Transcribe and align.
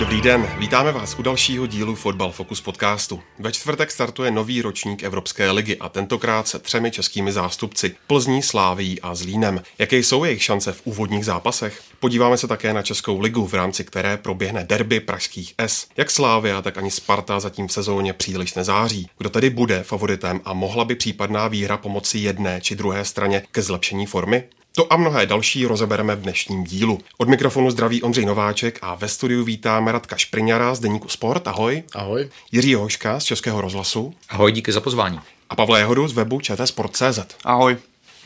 Dobrý 0.00 0.20
den, 0.20 0.48
vítáme 0.58 0.92
vás 0.92 1.18
u 1.18 1.22
dalšího 1.22 1.66
dílu 1.66 1.94
Fotbal 1.94 2.32
Focus 2.32 2.60
podcastu. 2.60 3.22
Ve 3.38 3.52
čtvrtek 3.52 3.90
startuje 3.90 4.30
nový 4.30 4.62
ročník 4.62 5.02
Evropské 5.02 5.50
ligy 5.50 5.76
a 5.76 5.88
tentokrát 5.88 6.48
se 6.48 6.58
třemi 6.58 6.90
českými 6.90 7.32
zástupci 7.32 7.94
Plzní, 8.06 8.42
Sláví 8.42 9.00
a 9.00 9.14
Zlínem. 9.14 9.62
Jaké 9.78 9.96
jsou 9.96 10.24
jejich 10.24 10.42
šance 10.42 10.72
v 10.72 10.80
úvodních 10.84 11.24
zápasech? 11.24 11.82
Podíváme 11.98 12.36
se 12.36 12.48
také 12.48 12.72
na 12.72 12.82
Českou 12.82 13.20
ligu, 13.20 13.46
v 13.46 13.54
rámci 13.54 13.84
které 13.84 14.16
proběhne 14.16 14.64
derby 14.64 15.00
pražských 15.00 15.54
S. 15.58 15.86
Jak 15.96 16.10
Slávia, 16.10 16.62
tak 16.62 16.78
ani 16.78 16.90
Sparta 16.90 17.40
zatím 17.40 17.68
v 17.68 17.72
sezóně 17.72 18.12
příliš 18.12 18.54
nezáří. 18.54 19.08
Kdo 19.18 19.30
tedy 19.30 19.50
bude 19.50 19.82
favoritem 19.82 20.40
a 20.44 20.52
mohla 20.52 20.84
by 20.84 20.94
případná 20.94 21.48
výhra 21.48 21.76
pomoci 21.76 22.18
jedné 22.18 22.60
či 22.60 22.76
druhé 22.76 23.04
straně 23.04 23.42
ke 23.52 23.62
zlepšení 23.62 24.06
formy? 24.06 24.44
To 24.74 24.92
a 24.92 24.96
mnohé 24.96 25.26
další 25.26 25.66
rozebereme 25.66 26.16
v 26.16 26.20
dnešním 26.20 26.64
dílu. 26.64 26.98
Od 27.18 27.28
mikrofonu 27.28 27.70
zdraví 27.70 28.02
Ondřej 28.02 28.24
Nováček 28.24 28.78
a 28.82 28.94
ve 28.94 29.08
studiu 29.08 29.44
vítáme 29.44 29.92
Radka 29.92 30.16
Špriňara 30.16 30.74
z 30.74 30.80
Deníku 30.80 31.08
Sport. 31.08 31.48
Ahoj. 31.48 31.82
Ahoj. 31.94 32.28
Jiří 32.52 32.74
Hoška 32.74 33.20
z 33.20 33.24
Českého 33.24 33.60
rozhlasu. 33.60 34.14
Ahoj, 34.28 34.52
díky 34.52 34.72
za 34.72 34.80
pozvání. 34.80 35.20
A 35.50 35.56
Pavla 35.56 35.78
Jehodu 35.78 36.08
z 36.08 36.12
webu 36.12 36.40
čtsport.cz. 36.40 37.18
Ahoj. 37.44 37.76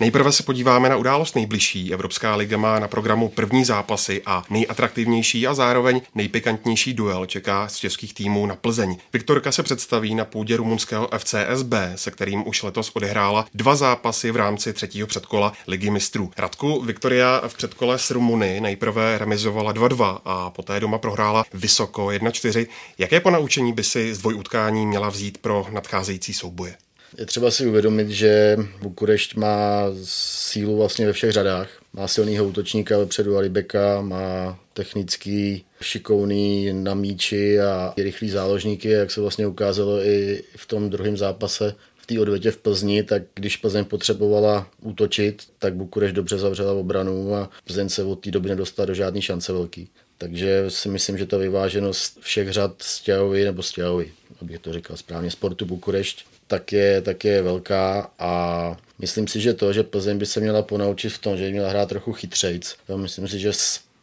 Nejprve 0.00 0.32
se 0.32 0.42
podíváme 0.42 0.88
na 0.88 0.96
událost 0.96 1.34
nejbližší. 1.34 1.92
Evropská 1.92 2.36
liga 2.36 2.56
má 2.56 2.78
na 2.78 2.88
programu 2.88 3.28
první 3.28 3.64
zápasy 3.64 4.22
a 4.26 4.44
nejatraktivnější 4.50 5.46
a 5.46 5.54
zároveň 5.54 6.00
nejpikantnější 6.14 6.94
duel 6.94 7.26
čeká 7.26 7.68
z 7.68 7.76
českých 7.76 8.14
týmů 8.14 8.46
na 8.46 8.56
Plzeň. 8.56 8.96
Viktorka 9.12 9.52
se 9.52 9.62
představí 9.62 10.14
na 10.14 10.24
půdě 10.24 10.56
rumunského 10.56 11.08
FCSB, 11.18 11.74
se 11.94 12.10
kterým 12.10 12.48
už 12.48 12.62
letos 12.62 12.90
odehrála 12.94 13.46
dva 13.54 13.76
zápasy 13.76 14.30
v 14.30 14.36
rámci 14.36 14.72
třetího 14.72 15.06
předkola 15.06 15.52
ligy 15.66 15.90
mistrů. 15.90 16.30
Radku, 16.38 16.82
Viktoria 16.82 17.42
v 17.48 17.54
předkole 17.54 17.98
s 17.98 18.10
Rumuny 18.10 18.60
nejprve 18.60 19.18
remizovala 19.18 19.74
2-2 19.74 20.20
a 20.24 20.50
poté 20.50 20.80
doma 20.80 20.98
prohrála 20.98 21.44
vysoko 21.52 22.06
1-4. 22.06 22.66
Jaké 22.98 23.20
ponaučení 23.20 23.72
by 23.72 23.84
si 23.84 24.14
z 24.14 24.18
dvojutkání 24.18 24.86
měla 24.86 25.08
vzít 25.08 25.38
pro 25.38 25.66
nadcházející 25.70 26.34
souboje? 26.34 26.76
Je 27.18 27.26
třeba 27.26 27.50
si 27.50 27.66
uvědomit, 27.66 28.10
že 28.10 28.56
Bukurešť 28.82 29.34
má 29.34 29.82
sílu 30.04 30.76
vlastně 30.76 31.06
ve 31.06 31.12
všech 31.12 31.32
řadách. 31.32 31.68
Má 31.92 32.08
silného 32.08 32.44
útočníka 32.48 32.98
vepředu 32.98 33.36
Alibeka, 33.36 34.00
má 34.02 34.58
technický, 34.72 35.64
šikovný 35.80 36.72
na 36.72 36.94
míči 36.94 37.60
a 37.60 37.94
rychlý 37.96 38.30
záložníky, 38.30 38.88
jak 38.88 39.10
se 39.10 39.20
vlastně 39.20 39.46
ukázalo 39.46 40.04
i 40.04 40.42
v 40.56 40.66
tom 40.66 40.90
druhém 40.90 41.16
zápase 41.16 41.74
v 41.96 42.06
té 42.06 42.20
odvetě 42.20 42.50
v 42.50 42.56
Plzni, 42.56 43.02
tak 43.02 43.22
když 43.34 43.56
Plzeň 43.56 43.84
potřebovala 43.84 44.66
útočit, 44.82 45.42
tak 45.58 45.74
Bukureš 45.74 46.12
dobře 46.12 46.38
zavřela 46.38 46.72
obranu 46.72 47.34
a 47.34 47.50
Plzeň 47.64 47.88
se 47.88 48.04
od 48.04 48.20
té 48.20 48.30
doby 48.30 48.48
nedostala 48.48 48.86
do 48.86 48.94
žádné 48.94 49.22
šance 49.22 49.52
velký. 49.52 49.88
Takže 50.18 50.64
si 50.68 50.88
myslím, 50.88 51.18
že 51.18 51.26
ta 51.26 51.36
vyváženost 51.36 52.18
všech 52.20 52.52
řad 52.52 52.82
Stěhovi 52.82 53.44
nebo 53.44 53.62
Stěhovi, 53.62 54.12
abych 54.42 54.58
to 54.58 54.72
říkal 54.72 54.96
správně, 54.96 55.30
sportu 55.30 55.66
Bukurešť, 55.66 56.26
tak 56.46 56.72
je, 56.72 57.00
tak 57.02 57.24
je 57.24 57.42
velká 57.42 58.10
a 58.18 58.76
myslím 58.98 59.28
si, 59.28 59.40
že 59.40 59.54
to, 59.54 59.72
že 59.72 59.82
Plzeň 59.82 60.18
by 60.18 60.26
se 60.26 60.40
měla 60.40 60.62
ponaučit 60.62 61.12
v 61.12 61.18
tom, 61.18 61.36
že 61.36 61.44
by 61.44 61.52
měla 61.52 61.68
hrát 61.68 61.88
trochu 61.88 62.12
chytřejc. 62.12 62.76
Jo, 62.88 62.98
myslím 62.98 63.28
si, 63.28 63.38
že 63.38 63.52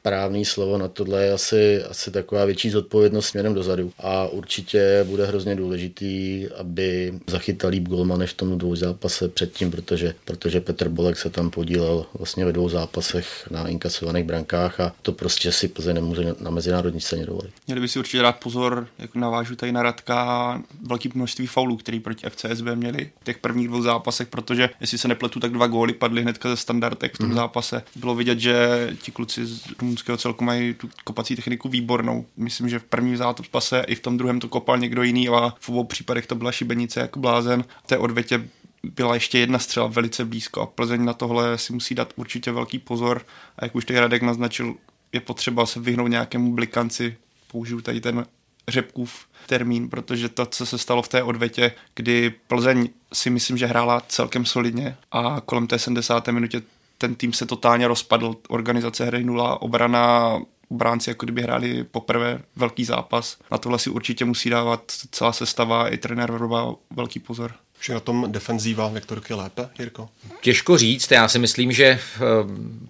správný 0.02 0.46
slovo 0.46 0.78
na 0.78 0.88
tohle 0.88 1.24
je 1.24 1.34
asi, 1.34 1.84
asi 1.84 2.12
taková 2.12 2.46
větší 2.46 2.70
zodpovědnost 2.70 3.28
směrem 3.28 3.54
dozadu. 3.54 3.92
A 4.00 4.28
určitě 4.28 5.06
bude 5.10 5.26
hrozně 5.26 5.56
důležitý, 5.56 6.48
aby 6.58 7.14
zachytal 7.28 7.70
líp 7.70 7.88
golmany 7.88 8.28
v 8.28 8.34
tom 8.34 8.58
dvou 8.58 8.76
zápase 8.76 9.28
předtím, 9.28 9.72
protože, 9.72 10.16
protože 10.26 10.62
Petr 10.62 10.90
Bolek 10.90 11.18
se 11.18 11.30
tam 11.30 11.50
podílel 11.50 12.06
vlastně 12.18 12.46
ve 12.46 12.54
dvou 12.54 12.70
zápasech 12.70 13.48
na 13.52 13.68
inkasovaných 13.68 14.24
brankách 14.24 14.80
a 14.80 14.94
to 15.02 15.12
prostě 15.12 15.52
si 15.52 15.68
Plzeň 15.68 15.96
nemůže 15.96 16.36
na 16.40 16.52
mezinárodní 16.52 17.02
scéně 17.02 17.26
dovolit. 17.26 17.52
Měli 17.68 17.82
by 17.82 17.88
si 17.88 18.00
určitě 18.00 18.22
dát 18.22 18.40
pozor, 18.40 18.88
jak 19.00 19.16
navážu 19.16 19.56
tady 19.56 19.72
na 19.72 19.84
Radka, 19.84 20.62
velký 20.88 21.10
množství 21.14 21.48
faulů, 21.48 21.78
který 21.78 22.00
proti 22.00 22.30
FCSB 22.30 22.66
měli 22.76 23.12
v 23.22 23.24
těch 23.24 23.38
prvních 23.38 23.68
dvou 23.68 23.82
zápasech, 23.82 24.28
protože 24.28 24.70
jestli 24.82 24.98
se 24.98 25.08
nepletu, 25.08 25.40
tak 25.40 25.52
dva 25.52 25.68
góly 25.68 25.94
padly 25.94 26.22
hnedka 26.22 26.50
ze 26.50 26.58
standardek 26.58 27.16
v 27.16 27.18
tom 27.18 27.30
mm. 27.30 27.36
zápase. 27.36 27.84
Bylo 27.96 28.16
vidět, 28.16 28.40
že 28.40 28.90
ti 29.02 29.12
kluci 29.12 29.46
z 29.46 29.62
rumunského 29.92 30.18
celku 30.18 30.44
mají 30.44 30.74
tu 30.74 30.90
kopací 31.04 31.36
techniku 31.36 31.70
výbornou. 31.70 32.26
Myslím, 32.38 32.70
že 32.70 32.80
v 32.80 32.84
prvním 32.84 33.18
zápase 33.18 33.84
i 33.88 33.96
v 33.96 34.00
tom 34.00 34.18
druhém 34.18 34.40
to 34.40 34.48
kopal 34.48 34.78
někdo 34.78 35.04
jiný 35.04 35.30
a 35.30 35.54
v 35.60 35.70
obou 35.70 35.84
případech 35.84 36.28
to 36.28 36.36
byla 36.36 36.52
šibenice 36.52 37.00
jako 37.00 37.20
blázen. 37.20 37.64
V 37.84 37.88
té 37.88 37.98
odvětě 37.98 38.48
byla 38.84 39.14
ještě 39.14 39.40
jedna 39.40 39.60
střela 39.60 39.88
velice 39.88 40.26
blízko 40.26 40.62
a 40.62 40.66
Plzeň 40.66 41.06
na 41.06 41.14
tohle 41.14 41.58
si 41.58 41.74
musí 41.74 41.96
dát 41.96 42.14
určitě 42.16 42.52
velký 42.52 42.80
pozor 42.80 43.26
a 43.58 43.66
jak 43.66 43.76
už 43.76 43.86
tady 43.86 44.00
Radek 44.00 44.22
naznačil, 44.22 44.76
je 45.14 45.20
potřeba 45.20 45.66
se 45.66 45.80
vyhnout 45.80 46.08
nějakému 46.08 46.54
blikanci, 46.54 47.18
použiju 47.52 47.82
tady 47.82 48.02
ten 48.02 48.26
řepkův 48.68 49.26
termín, 49.48 49.90
protože 49.90 50.30
to, 50.30 50.46
co 50.46 50.66
se 50.66 50.78
stalo 50.78 51.02
v 51.02 51.08
té 51.08 51.24
odvetě, 51.24 51.72
kdy 51.96 52.34
Plzeň 52.48 52.90
si 53.14 53.30
myslím, 53.30 53.58
že 53.58 53.66
hrála 53.66 54.02
celkem 54.08 54.46
solidně 54.46 54.98
a 55.12 55.42
kolem 55.46 55.68
té 55.68 55.80
70. 55.80 56.28
minutě 56.28 56.62
ten 57.02 57.16
tým 57.16 57.34
se 57.34 57.46
totálně 57.46 57.88
rozpadl, 57.88 58.36
organizace 58.50 59.06
hry 59.06 59.24
nula, 59.24 59.62
obrana 59.62 60.40
bránci 60.70 61.10
jako 61.10 61.26
kdyby 61.26 61.42
hráli 61.42 61.84
poprvé 61.84 62.40
velký 62.56 62.86
zápas. 62.86 63.38
Na 63.52 63.58
tohle 63.58 63.80
si 63.80 63.90
určitě 63.90 64.26
musí 64.26 64.50
dávat 64.50 64.84
celá 65.12 65.32
sestava 65.34 65.90
i 65.90 65.98
trenér 65.98 66.32
Vrba 66.32 66.76
velký 66.96 67.20
pozor. 67.20 67.52
Už 67.80 67.90
je 67.90 67.94
na 67.94 68.00
tom 68.00 68.26
defenzíva 68.28 68.88
Viktorky 68.88 69.34
lépe, 69.34 69.70
Jirko? 69.80 70.10
Těžko 70.42 70.78
říct, 70.78 71.12
já 71.12 71.28
si 71.28 71.40
myslím, 71.40 71.72
že 71.72 72.00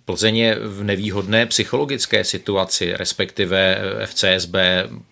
Plzeň 0.05 0.37
je 0.37 0.59
v 0.59 0.83
nevýhodné 0.83 1.45
psychologické 1.45 2.23
situaci, 2.23 2.93
respektive 2.93 3.77
FCSB 4.05 4.55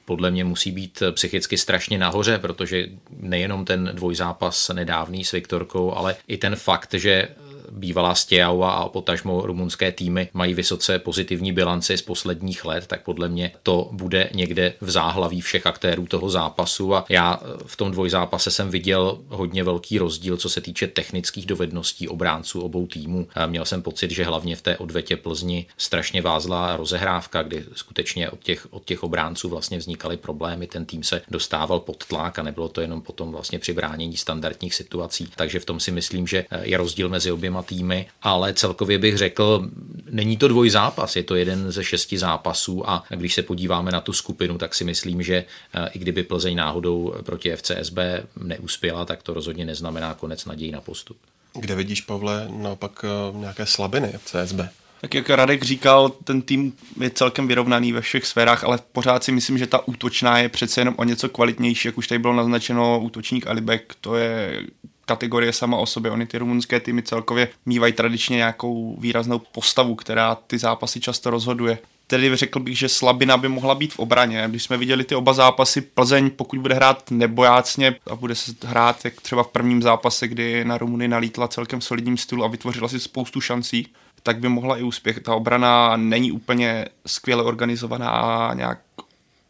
podle 0.06 0.32
mě 0.32 0.44
musí 0.44 0.72
být 0.72 1.04
psychicky 1.12 1.58
strašně 1.58 1.98
nahoře, 1.98 2.38
protože 2.38 2.88
nejenom 3.20 3.66
ten 3.66 3.92
dvojzápas 3.94 4.70
nedávný 4.74 5.26
s 5.26 5.32
Viktorkou, 5.32 5.94
ale 5.94 6.16
i 6.28 6.38
ten 6.38 6.56
fakt, 6.56 6.94
že 6.94 7.28
bývalá 7.72 8.16
Steaua 8.16 8.72
a 8.72 8.90
potažmo 8.90 9.42
rumunské 9.42 9.92
týmy 9.92 10.30
mají 10.34 10.54
vysoce 10.54 11.00
pozitivní 11.00 11.54
bilanci 11.54 11.98
z 11.98 12.02
posledních 12.02 12.66
let, 12.66 12.88
tak 12.88 13.04
podle 13.04 13.30
mě 13.30 13.52
to 13.64 13.90
bude 13.92 14.30
někde 14.34 14.74
v 14.82 14.90
záhlaví 14.90 15.42
všech 15.42 15.68
aktérů 15.68 16.08
toho 16.08 16.30
zápasu 16.30 16.96
a 16.96 17.06
já 17.10 17.40
v 17.66 17.78
tom 17.78 17.92
dvojzápase 17.92 18.52
jsem 18.52 18.70
viděl 18.70 19.20
hodně 19.28 19.64
velký 19.64 19.98
rozdíl, 19.98 20.38
co 20.38 20.50
se 20.50 20.62
týče 20.62 20.88
technických 20.88 21.46
dovedností 21.46 22.08
obránců 22.08 22.62
obou 22.62 22.88
týmů. 22.88 23.28
Měl 23.46 23.66
jsem 23.66 23.82
pocit, 23.82 24.12
že 24.12 24.24
hlavně 24.24 24.56
v 24.56 24.62
té 24.62 24.78
odvetě 24.78 25.18
Plzni 25.18 25.66
strašně 25.78 26.22
vázla 26.22 26.78
rozehrávka, 26.78 27.44
kdy 27.44 27.66
skutečně 27.74 28.30
od 28.30 28.44
těch, 28.44 28.68
od 28.70 28.86
těch 28.86 29.04
obránců 29.04 29.50
vlastně 29.50 29.78
vznikaly 29.78 30.18
problémy, 30.18 30.68
ten 30.68 30.86
tým 30.86 31.04
se 31.04 31.22
dostával 31.32 31.80
pod 31.80 32.06
tlak 32.06 32.40
a 32.40 32.44
nebylo 32.44 32.70
to 32.70 32.82
jenom 32.82 33.02
potom 33.02 33.32
vlastně 33.32 33.60
při 33.60 33.74
bránění 33.74 34.18
standardních 34.18 34.76
situací. 34.76 35.30
Takže 35.36 35.60
v 35.60 35.66
tom 35.66 35.80
si 35.80 35.92
myslím, 35.92 36.28
že 36.28 36.46
je 36.62 36.78
rozdíl 36.78 37.10
mezi 37.10 37.32
oběma 37.32 37.59
oběma 37.60 37.64
týmy, 37.64 38.08
ale 38.22 38.54
celkově 38.54 38.98
bych 38.98 39.18
řekl, 39.18 39.70
není 40.10 40.38
to 40.38 40.48
dvoj 40.48 40.70
zápas, 40.70 41.16
je 41.16 41.24
to 41.24 41.36
jeden 41.36 41.72
ze 41.72 41.84
šesti 41.84 42.18
zápasů 42.18 42.90
a 42.90 43.04
když 43.10 43.34
se 43.34 43.44
podíváme 43.44 43.92
na 43.92 44.02
tu 44.02 44.14
skupinu, 44.14 44.58
tak 44.58 44.76
si 44.76 44.84
myslím, 44.84 45.24
že 45.24 45.46
eh, 45.74 45.90
i 45.94 46.00
kdyby 46.00 46.24
Plzeň 46.24 46.56
náhodou 46.56 47.14
proti 47.24 47.56
FCSB 47.56 47.98
neuspěla, 48.38 49.06
tak 49.06 49.24
to 49.24 49.34
rozhodně 49.34 49.66
neznamená 49.66 50.14
konec 50.14 50.46
naději 50.46 50.72
na 50.72 50.82
postup. 50.82 51.18
Kde 51.54 51.76
vidíš, 51.76 52.02
Pavle, 52.02 52.48
naopak 52.50 53.06
eh, 53.06 53.38
nějaké 53.38 53.66
slabiny 53.66 54.14
FCSB? 54.18 54.60
Tak 55.02 55.14
jak 55.14 55.30
Radek 55.30 55.64
říkal, 55.64 56.10
ten 56.10 56.42
tým 56.42 56.74
je 57.00 57.10
celkem 57.10 57.48
vyrovnaný 57.48 57.92
ve 57.92 58.02
všech 58.02 58.28
sférách, 58.28 58.64
ale 58.64 58.80
pořád 58.92 59.24
si 59.24 59.32
myslím, 59.32 59.58
že 59.58 59.68
ta 59.68 59.88
útočná 59.88 60.40
je 60.40 60.50
přece 60.50 60.82
jenom 60.82 60.96
o 60.98 61.04
něco 61.04 61.30
kvalitnější, 61.30 61.88
jak 61.88 61.98
už 61.98 62.08
tady 62.08 62.20
bylo 62.20 62.34
naznačeno, 62.34 63.00
útočník 63.00 63.48
Alibek, 63.48 63.96
to 64.02 64.16
je 64.16 64.64
kategorie 65.10 65.54
sama 65.54 65.78
o 65.78 65.86
sobě. 65.86 66.12
Oni 66.12 66.26
ty 66.26 66.38
rumunské 66.38 66.80
týmy 66.80 67.02
celkově 67.02 67.48
mývají 67.66 67.94
tradičně 67.94 68.38
nějakou 68.38 68.96
výraznou 69.00 69.40
postavu, 69.40 69.96
která 69.96 70.36
ty 70.36 70.58
zápasy 70.58 71.00
často 71.00 71.30
rozhoduje. 71.30 71.78
Tedy 72.08 72.36
řekl 72.36 72.60
bych, 72.60 72.78
že 72.78 72.90
slabina 72.90 73.38
by 73.38 73.48
mohla 73.48 73.76
být 73.76 73.94
v 73.94 74.00
obraně. 74.00 74.46
Když 74.48 74.64
jsme 74.64 74.78
viděli 74.78 75.04
ty 75.04 75.16
oba 75.16 75.34
zápasy, 75.34 75.82
Plzeň, 75.82 76.30
pokud 76.30 76.60
bude 76.60 76.76
hrát 76.76 77.12
nebojácně 77.12 77.96
a 78.12 78.16
bude 78.16 78.36
se 78.36 78.52
hrát 78.66 79.06
jak 79.06 79.22
třeba 79.22 79.44
v 79.44 79.48
prvním 79.48 79.82
zápase, 79.82 80.28
kdy 80.28 80.66
na 80.66 80.78
Rumuny 80.78 81.08
nalítla 81.08 81.48
celkem 81.48 81.82
solidním 81.82 82.18
stylu 82.18 82.44
a 82.44 82.48
vytvořila 82.48 82.88
si 82.88 83.00
spoustu 83.00 83.42
šancí, 83.42 83.88
tak 84.24 84.40
by 84.40 84.50
mohla 84.50 84.78
i 84.78 84.84
úspěch. 84.84 85.20
Ta 85.20 85.36
obrana 85.36 85.98
není 85.98 86.32
úplně 86.32 86.86
skvěle 87.06 87.44
organizovaná 87.44 88.10
a 88.10 88.54
nějak 88.54 88.80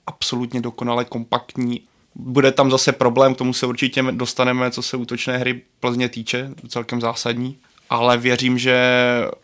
absolutně 0.08 0.62
dokonale 0.62 1.06
kompaktní 1.06 1.82
Bude 2.16 2.52
tam 2.52 2.72
zase 2.72 2.92
problém, 2.92 3.36
k 3.36 3.38
tomu 3.38 3.54
se 3.54 3.66
určitě 3.66 4.04
dostaneme, 4.12 4.72
co 4.72 4.82
se 4.82 4.98
útočné 4.98 5.38
hry 5.38 5.62
Plzně 5.80 6.10
týče, 6.10 6.50
celkem 6.70 7.02
zásadní 7.02 7.58
ale 7.90 8.18
věřím, 8.18 8.58
že 8.58 8.78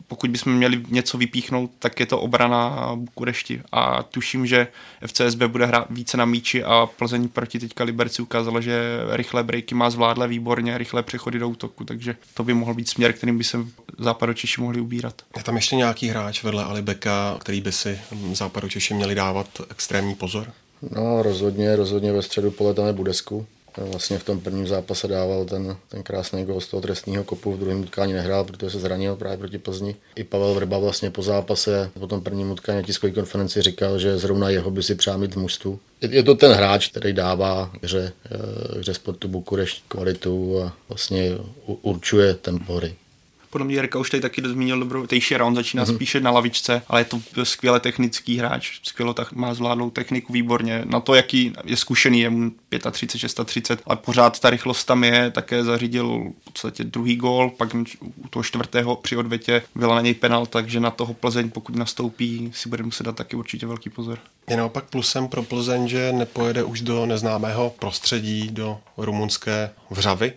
pokud 0.08 0.30
bychom 0.30 0.54
měli 0.54 0.84
něco 0.90 1.18
vypíchnout, 1.18 1.72
tak 1.80 2.00
je 2.00 2.06
to 2.06 2.20
obrana 2.20 2.92
Bukurešti 2.96 3.62
a 3.72 4.04
tuším, 4.04 4.48
že 4.48 4.68
FCSB 5.06 5.44
bude 5.44 5.66
hrát 5.66 5.88
více 5.90 6.18
na 6.18 6.26
míči 6.26 6.64
a 6.64 6.86
Plzeň 6.86 7.30
proti 7.30 7.60
teďka 7.60 7.84
Liberci 7.84 8.22
ukázala, 8.22 8.62
že 8.62 9.00
rychlé 9.10 9.44
breaky 9.44 9.76
má 9.76 9.90
zvládle 9.90 10.28
výborně, 10.28 10.78
rychlé 10.78 11.04
přechody 11.04 11.40
do 11.40 11.50
útoku, 11.50 11.84
takže 11.84 12.16
to 12.34 12.44
by 12.44 12.54
mohl 12.54 12.74
být 12.74 12.90
směr, 12.90 13.14
kterým 13.14 13.38
by 13.38 13.44
se 13.44 13.58
západočeši 13.98 14.62
mohli 14.62 14.82
ubírat. 14.82 15.22
Je 15.38 15.44
tam 15.44 15.56
ještě 15.56 15.76
nějaký 15.76 16.08
hráč 16.08 16.44
vedle 16.44 16.64
Alibeka, 16.64 17.38
který 17.40 17.62
by 17.62 17.72
si 17.72 18.00
západočeši 18.34 18.94
měli 18.94 19.16
dávat 19.16 19.48
extrémní 19.70 20.16
pozor? 20.16 20.54
No 20.81 21.24
rozhodně, 21.24 21.75
rozhodně 21.75 22.12
ve 22.12 22.22
středu 22.22 22.51
pole 22.51 22.74
tam 22.74 22.88
je 22.88 22.94
Budesku, 22.94 23.45
Vlastně 23.77 24.19
v 24.19 24.24
tom 24.24 24.39
prvním 24.39 24.68
zápase 24.68 25.07
dával 25.07 25.45
ten, 25.45 25.77
ten 25.89 26.04
krásný 26.04 26.45
gol 26.45 26.62
z 26.62 26.68
toho 26.68 26.81
trestního 26.81 27.24
kopu, 27.24 27.54
v 27.54 27.60
druhém 27.60 27.81
utkání 27.81 28.13
nehrál, 28.13 28.44
protože 28.44 28.69
se 28.69 28.80
zranil 28.80 29.16
právě 29.16 29.38
proti 29.38 29.57
Plzni. 29.57 29.95
I 30.16 30.24
Pavel 30.24 30.54
Vrba 30.54 30.77
vlastně 30.77 31.12
po 31.12 31.22
zápase, 31.22 31.92
po 32.00 32.07
tom 32.07 32.22
prvním 32.22 32.51
utkání 32.51 32.77
na 32.77 32.83
tiskové 32.83 33.13
konferenci 33.13 33.62
říkal, 33.62 34.00
že 34.00 34.18
zrovna 34.18 34.50
jeho 34.50 34.72
by 34.72 34.83
si 34.83 34.95
přál 34.95 35.18
mít 35.18 35.36
v 35.36 35.39
mužstvu. 35.39 35.80
Je 36.01 36.24
to 36.24 36.36
ten 36.36 36.51
hráč, 36.51 36.88
který 36.88 37.13
dává 37.13 37.71
hře, 37.81 38.13
eh, 38.25 38.80
hře 38.80 38.94
sportu 38.94 39.28
Bukurešť 39.28 39.83
kvalitu 39.88 40.62
a 40.62 40.74
vlastně 40.89 41.31
určuje 41.66 42.33
tempo 42.33 42.74
hry 42.74 42.95
podle 43.56 43.66
mě 43.66 43.75
Jirka 43.75 44.00
už 44.00 44.10
tady 44.10 44.22
taky 44.22 44.42
zmínil 44.46 44.80
dobrou 44.80 45.07
Tejšera, 45.07 45.46
on 45.46 45.56
začíná 45.56 45.84
mm-hmm. 45.84 45.96
spíše 45.96 46.19
na 46.19 46.31
lavičce, 46.31 46.81
ale 46.88 47.02
je 47.02 47.06
to 47.06 47.19
skvěle 47.44 47.80
technický 47.80 48.38
hráč, 48.38 48.80
skvěle 48.84 49.13
tak 49.13 49.31
má 49.31 49.54
zvládlou 49.54 49.90
techniku 49.90 50.34
výborně, 50.34 50.81
na 50.86 51.00
to, 51.00 51.16
jaký 51.16 51.54
je 51.66 51.78
zkušený, 51.78 52.19
je 52.19 52.30
mu 52.30 52.52
35, 52.92 53.46
36, 53.46 53.81
ale 53.86 53.98
pořád 53.98 54.40
ta 54.40 54.50
rychlost 54.50 54.84
tam 54.84 55.04
je, 55.04 55.31
také 55.31 55.63
zařídil 55.63 56.31
v 56.42 56.52
podstatě 56.52 56.84
druhý 56.84 57.16
gól, 57.16 57.50
pak 57.50 57.75
u 58.02 58.28
toho 58.30 58.44
čtvrtého 58.44 58.96
při 58.96 59.18
odvetě 59.18 59.62
byla 59.75 59.96
na 59.96 60.02
něj 60.02 60.13
penal, 60.13 60.46
takže 60.46 60.80
na 60.80 60.92
toho 60.92 61.13
Plzeň, 61.13 61.50
pokud 61.50 61.75
nastoupí, 61.75 62.52
si 62.54 62.69
bude 62.69 62.84
muset 62.84 63.04
dát 63.04 63.16
taky 63.16 63.36
určitě 63.36 63.68
velký 63.68 63.90
pozor. 63.90 64.19
Je 64.50 64.57
naopak 64.57 64.86
plusem 64.86 65.28
pro 65.28 65.44
Plzeň, 65.44 65.88
že 65.88 66.12
nepojede 66.12 66.63
už 66.63 66.81
do 66.81 67.06
neznámého 67.06 67.69
prostředí, 67.80 68.50
do 68.52 68.80
rumunské 68.98 69.69
vřavy, 69.90 70.34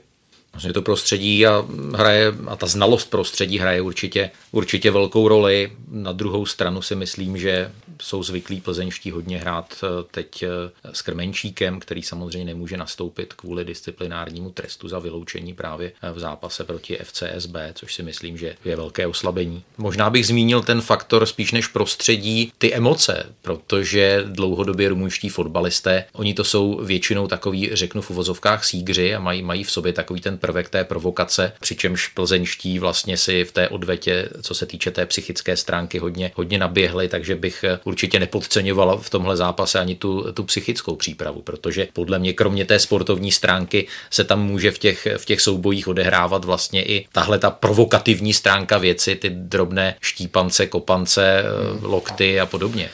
Vlastně 0.59 0.73
to 0.73 0.83
prostředí 0.83 1.47
a 1.47 1.65
hraje, 1.95 2.35
a 2.47 2.57
ta 2.57 2.67
znalost 2.67 3.11
prostředí 3.11 3.59
hraje 3.59 3.81
určitě, 3.81 4.31
určitě 4.53 4.91
velkou 4.91 5.29
roli. 5.29 5.73
Na 5.91 6.13
druhou 6.13 6.47
stranu 6.47 6.83
si 6.83 6.97
myslím, 6.97 7.39
že 7.39 7.73
jsou 8.03 8.23
zvyklí 8.23 8.61
plzeňští 8.61 9.11
hodně 9.11 9.39
hrát 9.39 9.85
eh, 9.85 10.05
teď 10.11 10.43
eh, 10.43 10.49
s 10.93 11.03
Krmenčíkem, 11.03 11.81
který 11.81 12.03
samozřejmě 12.03 12.45
nemůže 12.45 12.77
nastoupit 12.77 13.33
kvůli 13.35 13.65
disciplinárnímu 13.65 14.51
trestu 14.51 14.89
za 14.89 14.99
vyloučení 14.99 15.55
právě 15.55 15.93
eh, 16.03 16.13
v 16.13 16.19
zápase 16.19 16.65
proti 16.65 16.99
FCSB, 17.03 17.57
což 17.75 17.95
si 17.95 18.03
myslím, 18.03 18.39
že 18.39 18.57
je 18.65 18.77
velké 18.77 19.07
oslabení. 19.07 19.63
Možná 19.79 20.11
bych 20.11 20.27
zmínil 20.27 20.63
ten 20.63 20.81
faktor 20.81 21.27
spíš 21.27 21.53
než 21.53 21.67
prostředí, 21.67 22.53
ty 22.59 22.75
emoce, 22.75 23.27
protože 23.43 24.25
dlouhodobě 24.27 24.89
rumunští 24.89 25.29
fotbalisté, 25.29 26.05
oni 26.13 26.35
to 26.35 26.45
jsou 26.45 26.81
většinou 26.85 27.27
takový, 27.27 27.71
řeknu 27.73 28.03
v 28.03 28.11
uvozovkách, 28.11 28.65
sígři 28.65 29.15
a 29.15 29.21
mají, 29.21 29.43
mají 29.43 29.65
v 29.65 29.71
sobě 29.71 29.93
takový 29.93 30.21
ten 30.21 30.39
prvek 30.49 30.69
té 30.69 30.85
provokace, 30.85 31.53
přičemž 31.61 32.09
plzeňští 32.09 32.79
vlastně 32.79 33.17
si 33.17 33.45
v 33.45 33.53
té 33.53 33.69
odvetě, 33.69 34.29
co 34.43 34.55
se 34.55 34.67
týče 34.67 34.91
té 34.91 35.07
psychické 35.07 35.57
stránky, 35.57 35.99
hodně, 35.99 36.33
hodně 36.35 36.59
naběhli, 36.59 37.09
takže 37.09 37.37
bych 37.37 37.65
určitě 37.85 38.19
nepodceňovala 38.19 38.97
v 38.97 39.11
tomhle 39.11 39.37
zápase 39.37 39.79
ani 39.79 39.95
tu, 39.95 40.33
tu 40.33 40.45
psychickou 40.45 40.97
přípravu, 40.97 41.43
protože 41.43 41.89
podle 41.93 42.19
mě 42.19 42.33
kromě 42.33 42.65
té 42.65 42.79
sportovní 42.79 43.33
stránky 43.33 43.87
se 44.11 44.25
tam 44.25 44.43
může 44.43 44.71
v 44.71 44.79
těch, 44.79 45.09
v 45.17 45.25
těch 45.25 45.41
soubojích 45.41 45.89
odehrávat 45.89 46.45
vlastně 46.45 46.85
i 46.85 47.07
tahle 47.13 47.39
ta 47.39 47.51
provokativní 47.51 48.33
stránka 48.33 48.79
věci, 48.79 49.17
ty 49.17 49.31
drobné 49.31 49.95
štípance, 50.01 50.67
kopance, 50.67 51.45
lokty 51.83 52.41
a 52.41 52.47
podobně 52.47 52.91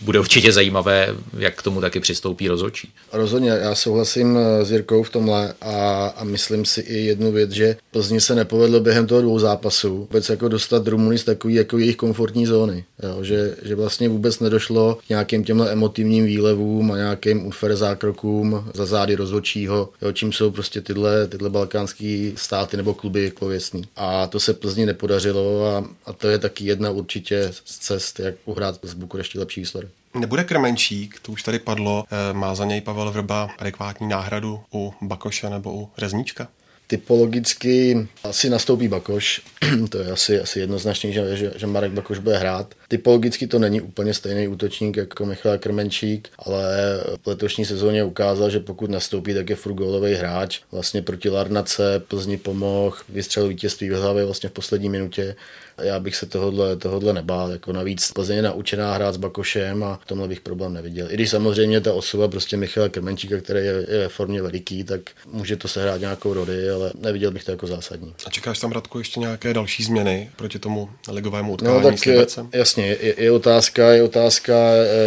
bude 0.00 0.20
určitě 0.20 0.52
zajímavé, 0.52 1.08
jak 1.38 1.58
k 1.58 1.62
tomu 1.62 1.80
taky 1.80 2.00
přistoupí 2.00 2.48
rozhodčí. 2.48 2.92
Rozhodně, 3.12 3.50
já 3.50 3.74
souhlasím 3.74 4.38
eh, 4.38 4.64
s 4.64 4.70
Jirkou 4.70 5.02
v 5.02 5.10
tomhle 5.10 5.54
a, 5.60 6.06
a 6.16 6.24
myslím 6.24 6.64
si 6.64 6.80
i 6.80 6.98
jednu 7.06 7.32
věc, 7.32 7.50
že 7.50 7.76
Plzni 7.90 8.20
se 8.20 8.34
nepovedlo 8.34 8.80
během 8.80 9.06
toho 9.06 9.22
dvou 9.22 9.38
zápasů 9.38 9.96
vůbec 9.96 10.28
jako 10.28 10.48
dostat 10.48 10.88
Rumuny 10.88 11.18
z 11.18 11.24
takový 11.24 11.54
jako 11.54 11.78
jejich 11.78 11.96
komfortní 11.96 12.46
zóny. 12.46 12.84
Jo, 13.02 13.24
že, 13.24 13.56
že 13.62 13.74
vlastně 13.74 14.08
vůbec 14.08 14.40
nedošlo 14.40 14.98
k 15.06 15.08
nějakým 15.08 15.44
těmhle 15.44 15.72
emotivním 15.72 16.24
výlevům 16.24 16.92
a 16.92 16.96
nějakým 16.96 17.46
unfair 17.46 17.76
zákrokům 17.76 18.70
za 18.74 18.86
zády 18.86 19.14
rozhodčího, 19.14 19.88
jo, 20.02 20.12
čím 20.12 20.32
jsou 20.32 20.50
prostě 20.50 20.80
tyhle, 20.80 21.28
tyhle 21.28 21.50
balkánské 21.50 22.32
státy 22.36 22.76
nebo 22.76 22.94
kluby 22.94 23.32
pověstný. 23.38 23.82
A 23.96 24.26
to 24.26 24.40
se 24.40 24.54
Plzni 24.54 24.86
nepodařilo 24.86 25.66
a, 25.66 25.84
a 26.06 26.12
to 26.12 26.28
je 26.28 26.38
taky 26.38 26.64
jedna 26.64 26.90
určitě 26.90 27.50
z 27.64 27.78
cest, 27.78 28.20
jak 28.20 28.34
uhrát 28.44 28.78
z 28.82 28.94
Bukurešti 28.94 29.38
lepší 29.38 29.60
výsledek. 29.60 29.90
Nebude 30.14 30.44
Krmenčík, 30.44 31.20
to 31.20 31.32
už 31.32 31.42
tady 31.42 31.58
padlo, 31.58 32.04
eh, 32.10 32.32
má 32.32 32.54
za 32.54 32.64
něj 32.64 32.80
Pavel 32.80 33.10
Vrba 33.10 33.50
adekvátní 33.58 34.08
náhradu 34.08 34.60
u 34.74 34.94
Bakoše 35.02 35.50
nebo 35.50 35.72
u 35.72 35.90
Řezníčka? 35.98 36.48
Typologicky 36.86 38.08
asi 38.24 38.50
nastoupí 38.50 38.88
Bakoš, 38.88 39.42
to 39.90 39.98
je 39.98 40.10
asi, 40.12 40.40
asi 40.40 40.60
jednoznačný, 40.60 41.12
že, 41.12 41.36
že, 41.36 41.52
že 41.56 41.66
Marek 41.66 41.92
Bakoš 41.92 42.18
bude 42.18 42.38
hrát. 42.38 42.74
Typologicky 42.88 43.46
to 43.46 43.58
není 43.58 43.80
úplně 43.80 44.14
stejný 44.14 44.48
útočník 44.48 44.96
jako 44.96 45.26
Michal 45.26 45.58
Krmenčík, 45.58 46.28
ale 46.38 46.76
v 47.22 47.26
letošní 47.26 47.64
sezóně 47.64 48.04
ukázal, 48.04 48.50
že 48.50 48.60
pokud 48.60 48.90
nastoupí, 48.90 49.34
tak 49.34 49.50
je 49.50 49.56
furt 49.56 49.72
gólový 49.72 50.14
hráč. 50.14 50.60
Vlastně 50.72 51.02
proti 51.02 51.28
Larnace 51.28 52.02
Plzni 52.08 52.36
pomohl, 52.36 52.96
vystřelil 53.08 53.48
vítězství 53.48 53.90
v 53.90 54.00
hlavě 54.00 54.24
vlastně 54.24 54.48
v 54.48 54.52
poslední 54.52 54.88
minutě 54.88 55.36
já 55.78 56.00
bych 56.00 56.16
se 56.16 56.26
tohodle, 56.26 56.76
tohodle 56.76 57.12
nebál. 57.12 57.50
Jako 57.50 57.72
navíc 57.72 58.12
Plzeň 58.12 58.36
je 58.36 58.42
naučená 58.42 58.94
hrát 58.94 59.14
s 59.14 59.16
Bakošem 59.16 59.84
a 59.84 60.00
v 60.02 60.06
tomhle 60.06 60.28
bych 60.28 60.40
problém 60.40 60.72
neviděl. 60.72 61.06
I 61.10 61.14
když 61.14 61.30
samozřejmě 61.30 61.80
ta 61.80 61.92
osoba 61.92 62.28
prostě 62.28 62.56
Michala 62.56 62.88
Krmenčíka, 62.88 63.40
který 63.40 63.60
je, 63.60 63.86
je 63.88 63.98
ve 63.98 64.08
formě 64.08 64.42
veliký, 64.42 64.84
tak 64.84 65.00
může 65.32 65.56
to 65.56 65.68
sehrát 65.68 66.00
nějakou 66.00 66.34
roli, 66.34 66.70
ale 66.70 66.92
neviděl 67.00 67.30
bych 67.30 67.44
to 67.44 67.50
jako 67.50 67.66
zásadní. 67.66 68.14
A 68.26 68.30
čekáš 68.30 68.58
tam, 68.58 68.72
Radku, 68.72 68.98
ještě 68.98 69.20
nějaké 69.20 69.54
další 69.54 69.84
změny 69.84 70.30
proti 70.36 70.58
tomu 70.58 70.90
ligovému 71.08 71.48
no, 71.48 71.54
utkání 71.54 71.74
no, 71.74 71.82
tak 71.82 71.98
s 71.98 72.04
Libecem? 72.04 72.48
Jasně, 72.52 72.86
je, 72.86 73.14
je, 73.22 73.30
otázka, 73.30 73.92
je 73.92 74.02
otázka, 74.02 74.54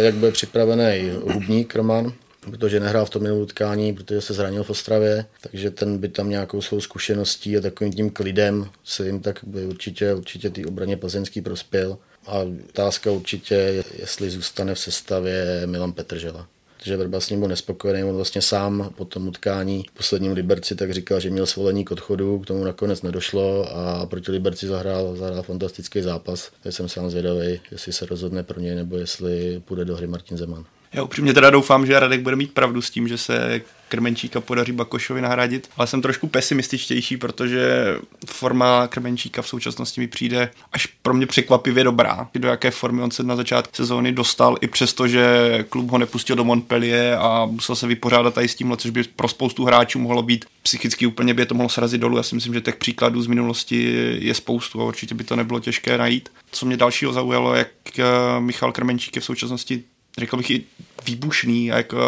jak 0.02 0.14
bude 0.14 0.32
připravený 0.32 1.10
hubník 1.32 1.74
Roman, 1.74 2.12
protože 2.40 2.80
nehrál 2.80 3.04
v 3.04 3.10
tom 3.10 3.22
minulém 3.22 3.42
utkání, 3.42 3.94
protože 3.94 4.20
se 4.20 4.34
zranil 4.34 4.64
v 4.64 4.70
Ostravě, 4.70 5.24
takže 5.40 5.70
ten 5.70 5.98
by 5.98 6.08
tam 6.08 6.30
nějakou 6.30 6.62
svou 6.62 6.80
zkušeností 6.80 7.56
a 7.56 7.60
takovým 7.60 7.92
tím 7.92 8.10
klidem 8.10 8.70
svým, 8.84 9.20
tak 9.20 9.40
by 9.42 9.64
určitě, 9.64 10.14
určitě 10.14 10.50
té 10.50 10.66
obraně 10.66 10.96
plzeňský 10.96 11.40
prospěl. 11.40 11.98
A 12.26 12.38
otázka 12.68 13.10
určitě, 13.10 13.84
jestli 13.98 14.30
zůstane 14.30 14.74
v 14.74 14.78
sestavě 14.78 15.62
Milan 15.66 15.92
Petržela 15.92 16.48
že 16.82 16.96
Vrba 16.96 17.20
s 17.20 17.30
ním 17.30 17.40
byl 17.40 17.48
nespokojený. 17.48 18.04
On 18.04 18.16
vlastně 18.16 18.42
sám 18.42 18.92
po 18.96 19.04
tom 19.04 19.28
utkání 19.28 19.84
v 19.90 19.96
posledním 19.96 20.32
Liberci 20.32 20.74
tak 20.74 20.92
říkal, 20.92 21.20
že 21.20 21.30
měl 21.30 21.46
svolení 21.46 21.84
k 21.84 21.90
odchodu, 21.90 22.38
k 22.38 22.46
tomu 22.46 22.64
nakonec 22.64 23.02
nedošlo 23.02 23.76
a 23.76 24.06
proti 24.06 24.32
Liberci 24.32 24.66
zahrál, 24.66 25.16
zahrál 25.16 25.42
fantastický 25.42 26.02
zápas. 26.02 26.50
Já 26.64 26.72
jsem 26.72 26.88
sám 26.88 27.10
zvědavý, 27.10 27.60
jestli 27.70 27.92
se 27.92 28.06
rozhodne 28.06 28.42
pro 28.42 28.60
něj 28.60 28.74
nebo 28.74 28.96
jestli 28.96 29.62
půjde 29.64 29.84
do 29.84 29.96
hry 29.96 30.06
Martin 30.06 30.36
Zeman. 30.36 30.64
Já 30.92 31.02
upřímně 31.02 31.34
teda 31.34 31.50
doufám, 31.50 31.86
že 31.86 32.00
Radek 32.00 32.20
bude 32.20 32.36
mít 32.36 32.52
pravdu 32.52 32.82
s 32.82 32.90
tím, 32.90 33.08
že 33.08 33.18
se 33.18 33.60
Krmenčíka 33.88 34.40
podaří 34.40 34.72
Bakošovi 34.72 35.20
nahradit, 35.20 35.70
ale 35.76 35.86
jsem 35.86 36.02
trošku 36.02 36.26
pesimističtější, 36.26 37.16
protože 37.16 37.94
forma 38.26 38.86
Krmenčíka 38.86 39.42
v 39.42 39.48
současnosti 39.48 40.00
mi 40.00 40.08
přijde 40.08 40.50
až 40.72 40.86
pro 40.86 41.14
mě 41.14 41.26
překvapivě 41.26 41.84
dobrá. 41.84 42.28
Do 42.34 42.48
jaké 42.48 42.70
formy 42.70 43.02
on 43.02 43.10
se 43.10 43.22
na 43.22 43.36
začátku 43.36 43.72
sezóny 43.74 44.12
dostal, 44.12 44.56
i 44.60 44.66
přesto, 44.66 45.08
že 45.08 45.24
klub 45.68 45.90
ho 45.90 45.98
nepustil 45.98 46.36
do 46.36 46.44
Montpellier 46.44 47.18
a 47.20 47.46
musel 47.46 47.76
se 47.76 47.86
vypořádat 47.86 48.34
tady 48.34 48.48
s 48.48 48.54
tímhle, 48.54 48.76
což 48.76 48.90
by 48.90 49.02
pro 49.02 49.28
spoustu 49.28 49.64
hráčů 49.64 49.98
mohlo 49.98 50.22
být 50.22 50.44
psychicky 50.62 51.06
úplně 51.06 51.34
by 51.34 51.42
je 51.42 51.46
to 51.46 51.54
mohlo 51.54 51.68
srazit 51.68 52.00
dolů. 52.00 52.16
Já 52.16 52.22
si 52.22 52.34
myslím, 52.34 52.54
že 52.54 52.60
těch 52.60 52.76
příkladů 52.76 53.22
z 53.22 53.26
minulosti 53.26 54.08
je 54.18 54.34
spoustu 54.34 54.80
a 54.80 54.84
určitě 54.84 55.14
by 55.14 55.24
to 55.24 55.36
nebylo 55.36 55.60
těžké 55.60 55.98
najít. 55.98 56.28
Co 56.50 56.66
mě 56.66 56.76
dalšího 56.76 57.12
zaujalo, 57.12 57.54
jak 57.54 57.68
eh, 57.98 58.04
Michal 58.38 58.72
Krmenčík 58.72 59.16
je 59.16 59.22
v 59.22 59.24
současnosti 59.24 59.84
řekl 60.18 60.36
bych 60.36 60.50
i 60.50 60.64
výbušný, 61.06 61.66
jak 61.66 61.92
uh, 61.92 61.98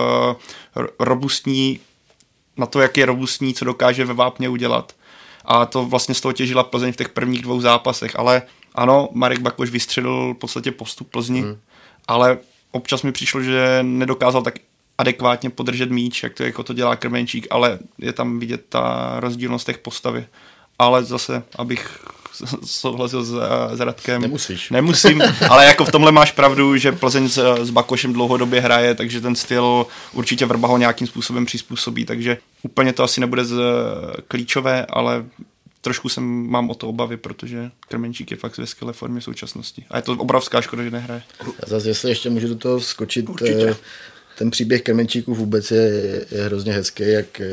robustní 0.98 1.80
na 2.56 2.66
to, 2.66 2.80
jak 2.80 2.96
je 2.96 3.06
robustní, 3.06 3.54
co 3.54 3.64
dokáže 3.64 4.04
ve 4.04 4.14
vápně 4.14 4.48
udělat. 4.48 4.92
A 5.44 5.66
to 5.66 5.84
vlastně 5.84 6.14
z 6.14 6.20
toho 6.20 6.32
těžila 6.32 6.62
Plzeň 6.62 6.92
v 6.92 6.96
těch 6.96 7.08
prvních 7.08 7.42
dvou 7.42 7.60
zápasech. 7.60 8.18
Ale 8.18 8.42
ano, 8.74 9.08
Marek 9.12 9.40
Bakoš 9.40 9.70
vystřelil 9.70 10.34
v 10.34 10.38
podstatě 10.38 10.72
postup 10.72 11.10
Plzni, 11.10 11.40
hmm. 11.40 11.58
ale 12.08 12.38
občas 12.70 13.02
mi 13.02 13.12
přišlo, 13.12 13.42
že 13.42 13.78
nedokázal 13.82 14.42
tak 14.42 14.54
adekvátně 14.98 15.50
podržet 15.50 15.90
míč, 15.90 16.22
jak 16.22 16.34
to, 16.34 16.42
jako 16.42 16.62
to 16.62 16.72
dělá 16.72 16.96
Krmenčík, 16.96 17.46
ale 17.50 17.78
je 17.98 18.12
tam 18.12 18.38
vidět 18.38 18.64
ta 18.68 19.14
rozdílnost 19.20 19.66
těch 19.66 19.78
postavy. 19.78 20.26
Ale 20.78 21.04
zase, 21.04 21.42
abych 21.56 22.04
souhlasil 22.64 23.24
s, 23.24 23.34
s 23.74 23.80
Radkem. 23.80 24.22
Nemusíš. 24.22 24.70
Nemusím, 24.70 25.22
ale 25.48 25.64
jako 25.64 25.84
v 25.84 25.92
tomhle 25.92 26.12
máš 26.12 26.32
pravdu, 26.32 26.76
že 26.76 26.92
Plzeň 26.92 27.28
s, 27.28 27.64
s 27.64 27.70
Bakošem 27.70 28.12
dlouhodobě 28.12 28.60
hraje, 28.60 28.94
takže 28.94 29.20
ten 29.20 29.36
styl 29.36 29.86
určitě 30.12 30.46
Vrba 30.46 30.68
ho 30.68 30.78
nějakým 30.78 31.06
způsobem 31.06 31.46
přizpůsobí, 31.46 32.04
takže 32.04 32.38
úplně 32.62 32.92
to 32.92 33.02
asi 33.02 33.20
nebude 33.20 33.44
z, 33.44 33.54
klíčové, 34.28 34.86
ale 34.86 35.24
trošku 35.80 36.08
jsem, 36.08 36.50
mám 36.50 36.70
o 36.70 36.74
to 36.74 36.88
obavy, 36.88 37.16
protože 37.16 37.70
Krmenčík 37.88 38.30
je 38.30 38.36
fakt 38.36 38.58
ve 38.58 38.66
skvělé 38.66 38.92
formě 38.92 39.20
v 39.20 39.24
současnosti. 39.24 39.84
A 39.90 39.96
je 39.96 40.02
to 40.02 40.12
obrovská 40.12 40.60
škoda, 40.60 40.82
že 40.82 40.90
nehraje. 40.90 41.22
Zase, 41.66 41.88
jestli 41.88 42.10
ještě 42.10 42.30
můžu 42.30 42.48
do 42.48 42.56
toho 42.56 42.80
skočit, 42.80 43.28
Určitě. 43.28 43.76
Eh, 44.40 44.44
ten 44.44 44.50
příběh 44.50 44.82
Krmenčíků 44.82 45.34
vůbec 45.34 45.70
je, 45.70 45.80
je 46.30 46.42
hrozně 46.44 46.72
hezký, 46.72 47.02
jak, 47.06 47.40
eh, 47.40 47.46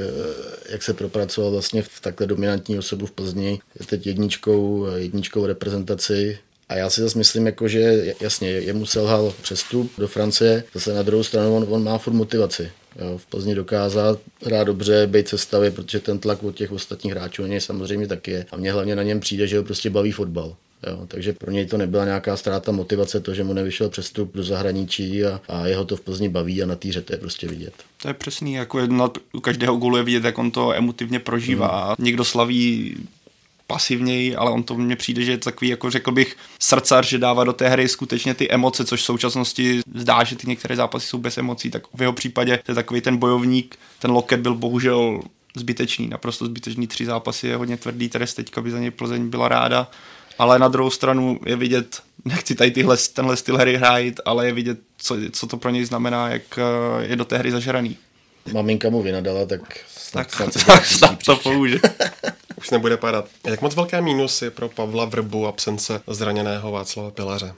jak 0.70 0.84
se 0.84 0.94
propracoval 0.94 1.51
vlastně 1.51 1.82
v 1.82 2.01
takhle 2.01 2.27
dominantní 2.27 2.79
osobu 2.79 3.06
v 3.06 3.12
Plzni. 3.12 3.60
Je 3.79 3.86
teď 3.86 4.08
jedničkou, 4.08 4.88
jedničkou 4.96 5.46
reprezentaci 5.46 6.39
a 6.70 6.75
já 6.75 6.89
si 6.89 7.01
zase 7.01 7.17
myslím, 7.17 7.46
jako, 7.46 7.67
že 7.67 8.13
jasně, 8.22 8.50
jemu 8.50 8.86
selhal 8.86 9.34
přestup 9.41 9.91
do 9.98 10.08
Francie, 10.08 10.63
zase 10.74 10.94
na 10.94 11.03
druhou 11.03 11.24
stranu 11.24 11.56
on, 11.56 11.65
on 11.70 11.84
má 11.84 11.98
furt 11.98 12.13
motivaci. 12.13 12.72
Jo, 13.00 13.17
v 13.17 13.25
Plzni 13.25 13.56
dokázat 13.56 14.20
hrát 14.46 14.63
dobře, 14.63 15.08
být 15.08 15.27
sestavě, 15.27 15.72
protože 15.72 16.00
ten 16.00 16.20
tlak 16.20 16.44
od 16.44 16.56
těch 16.56 16.72
ostatních 16.72 17.13
hráčů 17.13 17.41
na 17.41 17.48
něj 17.48 17.62
samozřejmě 17.62 18.08
taky 18.08 18.32
je. 18.32 18.46
A 18.51 18.58
mě 18.58 18.72
hlavně 18.72 18.96
na 18.96 19.03
něm 19.03 19.20
přijde, 19.20 19.48
že 19.48 19.58
ho 19.58 19.63
prostě 19.63 19.89
baví 19.89 20.12
fotbal. 20.12 20.56
Jo, 20.88 21.05
takže 21.07 21.34
pro 21.34 21.51
něj 21.51 21.65
to 21.65 21.77
nebyla 21.77 22.05
nějaká 22.05 22.38
ztráta 22.38 22.72
motivace, 22.72 23.19
to, 23.19 23.34
že 23.34 23.43
mu 23.43 23.53
nevyšel 23.53 23.89
přestup 23.89 24.36
do 24.36 24.43
zahraničí 24.43 25.25
a, 25.25 25.41
a 25.48 25.67
jeho 25.67 25.86
to 25.86 25.96
v 25.96 26.01
Plzni 26.01 26.29
baví 26.29 26.63
a 26.63 26.65
na 26.65 26.75
té 26.75 27.01
to 27.01 27.13
je 27.13 27.17
prostě 27.17 27.48
vidět. 27.48 27.74
To 28.01 28.07
je 28.07 28.13
přesný, 28.13 28.53
jako 28.53 28.79
jedno, 28.79 29.12
u 29.34 29.39
každého 29.39 29.75
gólu 29.75 29.98
je 29.98 30.03
vidět, 30.03 30.24
jak 30.24 30.38
on 30.38 30.51
to 30.51 30.74
emotivně 30.74 31.19
prožívá. 31.19 31.86
Hmm. 31.86 32.05
Někdo 32.05 32.25
slaví 32.25 32.96
pasivněji, 33.67 34.36
ale 34.36 34.51
on 34.51 34.63
to 34.63 34.75
mně 34.75 34.96
přijde, 34.96 35.24
že 35.24 35.31
je 35.31 35.38
takový, 35.38 35.69
jako 35.69 35.89
řekl 35.89 36.12
bych, 36.12 36.38
srdcař, 36.60 37.07
že 37.07 37.17
dává 37.17 37.43
do 37.43 37.53
té 37.53 37.69
hry 37.69 37.88
skutečně 37.88 38.34
ty 38.34 38.51
emoce, 38.51 38.86
což 38.86 39.01
v 39.01 39.05
současnosti 39.05 39.81
zdá, 39.96 40.24
že 40.24 40.36
ty 40.36 40.48
některé 40.48 40.75
zápasy 40.75 41.07
jsou 41.07 41.17
bez 41.17 41.38
emocí, 41.38 41.72
tak 41.72 41.84
v 41.93 42.01
jeho 42.01 42.13
případě 42.13 42.60
to 42.65 42.72
je 42.72 42.75
takový 42.75 43.01
ten 43.01 43.17
bojovník, 43.17 43.75
ten 44.00 44.12
loket 44.12 44.39
byl 44.39 44.55
bohužel 44.55 45.22
zbytečný, 45.55 46.07
naprosto 46.07 46.46
zbytečný 46.46 46.88
tři 46.88 47.05
zápasy, 47.05 47.48
je 47.48 47.55
hodně 47.55 47.77
tvrdý 47.77 48.10
trest, 48.10 48.34
teďka 48.34 48.62
by 48.62 48.72
za 48.72 48.79
něj 48.79 48.91
Plzeň 48.91 49.29
byla 49.29 49.48
ráda, 49.48 49.91
ale 50.39 50.60
na 50.60 50.67
druhou 50.67 50.89
stranu 50.89 51.39
je 51.46 51.56
vidět, 51.56 52.01
nechci 52.25 52.56
tady 52.56 52.72
tyhle, 52.72 52.98
tenhle 53.13 53.38
styl 53.38 53.58
hry 53.58 53.77
hrát, 53.77 54.13
ale 54.25 54.46
je 54.46 54.53
vidět, 54.53 54.77
co, 54.98 55.17
co 55.32 55.48
to 55.48 55.58
pro 55.58 55.70
něj 55.70 55.86
znamená, 55.86 56.29
jak 56.29 56.60
eh, 56.60 57.06
je 57.06 57.15
do 57.15 57.25
té 57.25 57.38
hry 57.38 57.51
zažraný. 57.51 57.98
Maminka 58.53 58.89
mu 58.89 59.01
vynadala, 59.01 59.46
tak 59.46 59.79
snad, 59.88 60.27
tak, 60.38 60.53
snad, 60.53 60.65
tak, 60.65 60.86
snad 60.86 61.24
to 61.25 61.36
použije. 61.36 61.82
Už 62.58 62.70
nebude 62.70 62.98
padat. 62.98 63.25
Jak 63.48 63.62
moc 63.62 63.75
velké 63.75 64.01
mínus 64.01 64.41
je 64.41 64.51
pro 64.51 64.70
Pavla 64.70 65.06
Vrbu 65.06 65.48
absence 65.48 66.01
zraněného 66.08 66.72
Václava 66.72 67.12
Pilaře? 67.12 67.53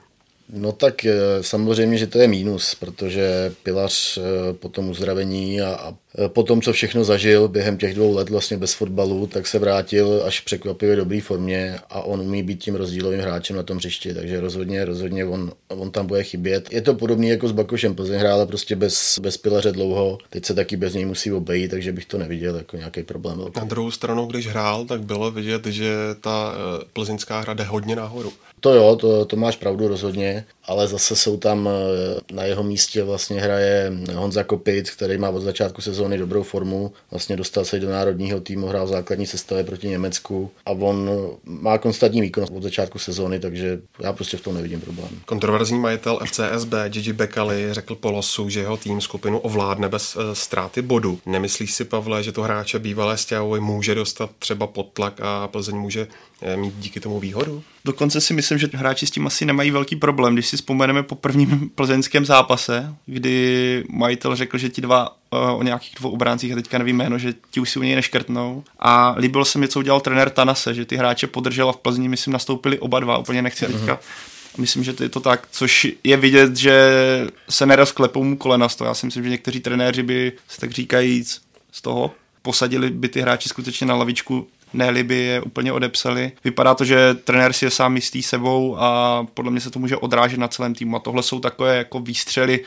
No 0.54 0.72
tak 0.72 1.06
eh, 1.06 1.18
samozřejmě, 1.42 1.98
že 1.98 2.08
to 2.08 2.20
je 2.20 2.28
mínus, 2.28 2.76
protože 2.76 3.54
Pilař 3.64 4.18
eh, 4.18 4.54
po 4.54 4.70
tom 4.70 4.90
uzdravení 4.90 5.62
a, 5.62 5.68
a 5.68 5.94
po 6.28 6.44
tom, 6.44 6.62
co 6.62 6.74
všechno 6.74 7.04
zažil 7.04 7.48
během 7.48 7.78
těch 7.78 7.96
dvou 7.96 8.14
let 8.14 8.30
vlastně 8.30 8.58
bez 8.58 8.74
fotbalu, 8.74 9.28
tak 9.28 9.48
se 9.48 9.60
vrátil 9.60 10.24
až 10.26 10.42
v 10.42 10.46
překvapivě 10.46 10.96
dobré 10.96 11.22
formě 11.22 11.80
a 11.90 12.02
on 12.02 12.22
umí 12.22 12.44
být 12.44 12.64
tím 12.64 12.76
rozdílovým 12.76 13.20
hráčem 13.20 13.56
na 13.56 13.64
tom 13.64 13.78
hřišti, 13.78 14.14
takže 14.14 14.40
rozhodně, 14.40 14.86
rozhodně 14.86 15.26
on, 15.26 15.52
on 15.68 15.92
tam 15.92 16.08
bude 16.08 16.24
chybět. 16.24 16.74
Je 16.74 16.82
to 16.82 16.94
podobné 16.94 17.28
jako 17.28 17.48
s 17.48 17.52
Bakošem, 17.52 17.96
Plzeň 17.96 18.20
hrála 18.20 18.46
prostě 18.46 18.76
bez, 18.76 19.20
bez 19.22 19.38
pilaře 19.38 19.72
dlouho, 19.72 20.18
teď 20.30 20.46
se 20.46 20.54
taky 20.54 20.78
bez 20.78 20.94
něj 20.94 21.06
musí 21.06 21.32
obejít, 21.32 21.72
takže 21.72 21.92
bych 21.92 22.06
to 22.06 22.18
neviděl 22.18 22.56
jako 22.56 22.78
nějaký 22.78 23.04
problém. 23.04 23.42
Na 23.56 23.64
druhou 23.64 23.92
stranu, 23.92 24.26
když 24.26 24.48
hrál, 24.48 24.86
tak 24.86 25.06
bylo 25.06 25.32
vidět, 25.32 25.66
že 25.66 25.94
ta 26.22 26.54
eh, 26.56 26.86
plzeňská 26.94 27.40
hra 27.40 27.54
jde 27.54 27.64
hodně 27.64 27.96
nahoru. 27.96 28.34
To 28.60 28.74
jo, 28.74 28.96
to, 28.96 29.26
to 29.26 29.36
máš 29.36 29.56
pravdu 29.56 29.88
rozhodně, 29.88 30.46
ale 30.66 30.88
zase 30.88 31.16
jsou 31.16 31.38
tam 31.38 31.70
eh, 31.70 32.34
na 32.34 32.44
jeho 32.44 32.64
místě 32.64 33.04
vlastně 33.04 33.42
hraje 33.42 33.92
Honza 34.14 34.44
Kopic, 34.44 34.90
který 34.90 35.18
má 35.18 35.30
od 35.30 35.42
začátku 35.42 35.82
sezóny 35.82 35.99
dobrou 36.08 36.44
formu, 36.44 36.94
vlastně 37.12 37.38
dostal 37.38 37.66
se 37.66 37.80
do 37.80 37.90
národního 37.90 38.40
týmu, 38.42 38.68
hrál 38.68 38.86
v 38.86 38.90
základní 38.90 39.26
sestavě 39.26 39.64
proti 39.64 39.88
Německu 39.88 40.52
a 40.66 40.72
on 40.72 41.10
má 41.44 41.78
konstantní 41.78 42.22
výkon 42.22 42.46
od 42.54 42.64
začátku 42.64 43.00
sezóny, 43.00 43.40
takže 43.40 43.82
já 44.00 44.14
prostě 44.14 44.38
v 44.38 44.42
tom 44.42 44.56
nevidím 44.56 44.82
problém. 44.82 45.10
Kontroverzní 45.26 45.80
majitel 45.80 46.20
FCSB 46.26 46.74
Gigi 46.88 47.14
Bekali 47.14 47.68
řekl 47.72 47.96
po 47.96 48.12
losu, 48.12 48.50
že 48.50 48.60
jeho 48.60 48.78
tým 48.78 49.02
skupinu 49.02 49.40
ovládne 49.40 49.90
bez 49.90 50.16
e, 50.16 50.36
ztráty 50.36 50.82
bodu. 50.82 51.20
Nemyslíš 51.26 51.74
si, 51.74 51.86
Pavle, 51.86 52.24
že 52.24 52.32
to 52.32 52.42
hráče 52.42 52.80
bývalé 52.80 53.18
Stěhovoj 53.18 53.60
může 53.60 53.96
dostat 53.96 54.30
třeba 54.40 54.68
pod 54.68 54.90
tlak 54.94 55.20
a 55.22 55.48
Plzeň 55.48 55.76
může 55.76 56.08
e, 56.42 56.58
mít 56.58 56.74
díky 56.80 57.00
tomu 57.00 57.20
výhodu? 57.20 57.64
Dokonce 57.90 58.22
si 58.22 58.34
myslím, 58.34 58.58
že 58.58 58.70
hráči 58.74 59.08
s 59.08 59.12
tím 59.12 59.28
asi 59.28 59.46
nemají 59.46 59.72
velký 59.72 59.96
problém. 59.96 60.34
Když 60.34 60.48
si 60.48 60.58
vzpomeneme 60.58 61.04
po 61.04 61.16
prvním 61.16 61.70
plzeňském 61.76 62.26
zápase, 62.26 62.96
kdy 63.06 63.84
majitel 63.90 64.36
řekl, 64.36 64.58
že 64.58 64.70
ti 64.70 64.82
dva 64.82 65.16
eh, 65.34 65.38
o 65.38 65.64
nějakých 65.64 65.96
dvou 66.00 66.10
obráncích, 66.10 66.52
a 66.52 66.56
teďka 66.56 66.78
nevím 66.78 66.98
jméno, 66.98 67.18
že 67.18 67.34
ti 67.52 67.60
už 67.60 67.70
si 67.70 67.80
u 67.80 67.84
něj 67.84 67.96
neškrtnou. 67.96 68.64
A 68.80 69.16
líbilo 69.18 69.46
se 69.46 69.60
mi, 69.60 69.68
co 69.68 69.80
udělal 69.80 70.02
trenér 70.02 70.30
Tanase, 70.30 70.74
že 70.74 70.86
ty 70.86 70.98
hráče 70.98 71.28
podržel 71.28 71.70
a 71.70 71.72
v 71.72 71.78
Plzni, 71.78 72.10
myslím, 72.10 72.32
nastoupili 72.34 72.80
oba 72.80 73.00
dva, 73.00 73.18
úplně 73.18 73.42
nechci 73.42 73.66
teďka. 73.66 74.00
Myslím, 74.58 74.84
že 74.84 74.94
to 74.94 75.04
je 75.04 75.10
to 75.10 75.20
tak, 75.20 75.48
což 75.52 75.88
je 76.04 76.18
vidět, 76.18 76.58
že 76.58 76.92
se 77.50 77.66
nerozklepou 77.66 78.24
mu 78.24 78.38
kolena 78.38 78.70
z 78.70 78.76
toho. 78.76 78.88
Já 78.88 78.94
si 78.94 79.06
myslím, 79.06 79.24
že 79.24 79.30
někteří 79.30 79.60
trenéři 79.60 80.04
by 80.04 80.32
se 80.48 80.62
tak 80.62 80.72
říkajíc 80.72 81.42
z 81.72 81.82
toho 81.82 82.12
posadili 82.42 82.90
by 82.90 83.10
ty 83.10 83.22
hráči 83.22 83.50
skutečně 83.50 83.88
na 83.88 83.96
lavičku 83.96 84.48
ne 84.74 85.06
je 85.10 85.42
úplně 85.42 85.74
odepsali. 85.74 86.32
Vypadá 86.44 86.76
to, 86.76 86.86
že 86.86 87.14
trenér 87.14 87.54
si 87.54 87.66
je 87.66 87.72
sám 87.72 87.96
jistý 87.96 88.24
sebou 88.24 88.78
a 88.80 89.28
podle 89.34 89.52
mě 89.52 89.62
se 89.62 89.72
to 89.72 89.80
může 89.80 89.98
odrážet 89.98 90.40
na 90.40 90.48
celém 90.48 90.76
týmu. 90.76 90.96
A 90.96 91.00
tohle 91.00 91.24
jsou 91.24 91.40
takové 91.40 91.78
jako 91.78 92.00
výstřely, 92.00 92.60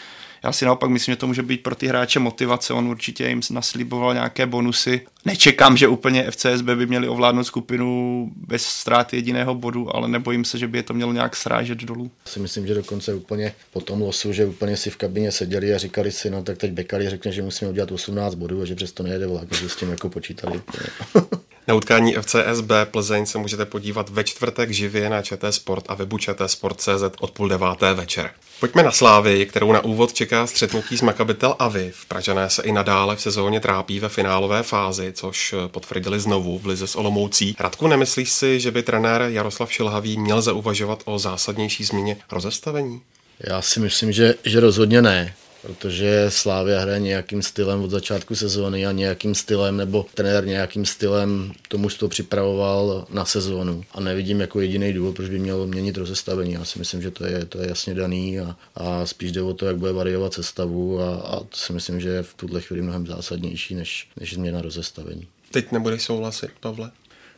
já 0.45 0.53
si 0.53 0.65
naopak 0.65 0.91
myslím, 0.91 1.13
že 1.13 1.17
to 1.17 1.27
může 1.27 1.43
být 1.43 1.63
pro 1.63 1.75
ty 1.75 1.87
hráče 1.87 2.19
motivace. 2.19 2.73
On 2.73 2.89
určitě 2.89 3.29
jim 3.29 3.41
nasliboval 3.51 4.15
nějaké 4.15 4.47
bonusy. 4.47 5.01
Nečekám, 5.25 5.77
že 5.77 5.89
úplně 5.89 6.31
FCSB 6.31 6.65
by 6.65 6.87
měli 6.87 7.09
ovládnout 7.09 7.45
skupinu 7.45 8.31
bez 8.37 8.67
ztráty 8.67 9.17
jediného 9.17 9.55
bodu, 9.55 9.97
ale 9.97 10.09
nebojím 10.09 10.45
se, 10.45 10.59
že 10.59 10.69
by 10.69 10.79
je 10.79 10.83
to 10.83 10.95
mělo 10.95 11.13
nějak 11.13 11.37
srážet 11.37 11.79
dolů. 11.79 12.11
Si 12.27 12.41
myslím, 12.41 12.67
že 12.67 12.75
dokonce 12.75 13.15
úplně 13.15 13.55
po 13.73 13.81
tom 13.81 14.03
losu, 14.03 14.33
že 14.33 14.47
úplně 14.47 14.77
si 14.77 14.91
v 14.91 14.97
kabině 14.97 15.33
seděli 15.33 15.75
a 15.75 15.79
říkali 15.79 16.13
si, 16.13 16.31
no 16.31 16.43
tak 16.43 16.59
teď 16.59 16.73
Bekali 16.73 17.11
řekne, 17.11 17.33
že 17.33 17.43
musíme 17.43 17.71
udělat 17.71 17.93
18 17.93 18.35
bodů 18.35 18.63
a 18.63 18.65
že 18.65 18.75
přesto 18.75 19.03
nejede 19.03 19.27
vlak, 19.27 19.55
že 19.55 19.69
s 19.69 19.77
tím 19.77 19.91
jako 19.91 20.09
počítali. 20.09 20.61
Na 21.69 21.75
utkání 21.75 22.15
FCSB 22.15 22.71
Plzeň 22.91 23.27
se 23.27 23.39
můžete 23.39 23.65
podívat 23.65 24.09
ve 24.09 24.25
čtvrtek 24.25 24.71
živě 24.71 25.11
na 25.11 25.23
ČT 25.23 25.55
Sport 25.55 25.85
a 25.89 25.95
webu 25.95 26.19
Sport.cz 26.47 27.03
od 27.21 27.31
půl 27.31 27.49
deváté 27.49 27.95
večer. 27.95 28.31
Pojďme 28.61 28.83
na 28.83 28.93
Slávy, 28.93 29.47
kterou 29.47 29.73
na 29.73 29.85
úvod 29.85 30.13
čeká 30.13 30.47
střetnutí 30.47 30.97
s 30.99 31.03
Makabitel 31.03 31.57
Aviv. 31.59 32.07
Pražané 32.09 32.51
se 32.51 32.63
i 32.63 32.73
nadále 32.73 33.17
v 33.17 33.21
sezóně 33.21 33.61
trápí 33.61 34.01
ve 34.01 34.09
finálové 34.09 34.63
fázi, 34.63 35.13
což 35.13 35.55
potvrdili 35.67 36.21
znovu 36.21 36.59
v 36.59 36.67
Lize 36.67 36.87
s 36.87 36.97
Olomoucí. 36.97 37.57
Radku, 37.61 37.87
nemyslíš 37.87 38.31
si, 38.31 38.61
že 38.61 38.71
by 38.71 38.83
trenér 38.83 39.23
Jaroslav 39.23 39.73
Šilhavý 39.73 40.19
měl 40.19 40.43
zauvažovat 40.43 41.03
o 41.05 41.19
zásadnější 41.19 41.85
změně 41.85 42.17
rozestavení? 42.33 43.01
Já 43.41 43.63
si 43.63 43.81
myslím, 43.81 44.13
že, 44.13 44.35
že 44.45 44.61
rozhodně 44.61 45.03
ne 45.03 45.35
protože 45.63 46.27
Slávia 46.29 46.81
hraje 46.81 46.99
nějakým 46.99 47.43
stylem 47.43 47.83
od 47.83 47.91
začátku 47.91 48.35
sezóny 48.35 48.87
a 48.87 48.93
nějakým 48.93 49.35
stylem, 49.35 49.77
nebo 49.77 50.07
trenér 50.15 50.47
nějakým 50.47 50.87
stylem 50.87 51.53
tomu 51.69 51.89
to 51.89 52.09
připravoval 52.09 53.07
na 53.11 53.25
sezónu. 53.25 53.85
A 53.93 54.01
nevidím 54.01 54.41
jako 54.41 54.61
jediný 54.61 54.93
důvod, 54.93 55.17
proč 55.17 55.29
by 55.29 55.39
měl 55.39 55.67
měnit 55.67 55.97
rozestavení. 55.97 56.53
Já 56.53 56.65
si 56.65 56.79
myslím, 56.79 57.03
že 57.03 57.11
to 57.11 57.27
je, 57.27 57.45
to 57.45 57.59
je 57.59 57.69
jasně 57.69 57.95
daný 57.95 58.41
a, 58.41 58.57
a 58.75 59.07
spíš 59.07 59.33
jde 59.33 59.43
o 59.43 59.55
to, 59.55 59.67
jak 59.67 59.77
bude 59.77 59.93
variovat 59.93 60.35
sestavu 60.35 61.01
a, 61.01 61.15
a 61.15 61.37
to 61.41 61.57
si 61.57 61.73
myslím, 61.73 62.01
že 62.01 62.09
je 62.09 62.23
v 62.23 62.35
tuhle 62.35 62.61
chvíli 62.61 62.83
mnohem 62.83 63.07
zásadnější 63.07 63.75
než, 63.75 64.09
než 64.21 64.35
změna 64.35 64.63
rozestavení. 64.63 65.27
Teď 65.51 65.73
nebudeš 65.73 66.03
souhlasit, 66.03 66.51
Pavle? 66.61 66.91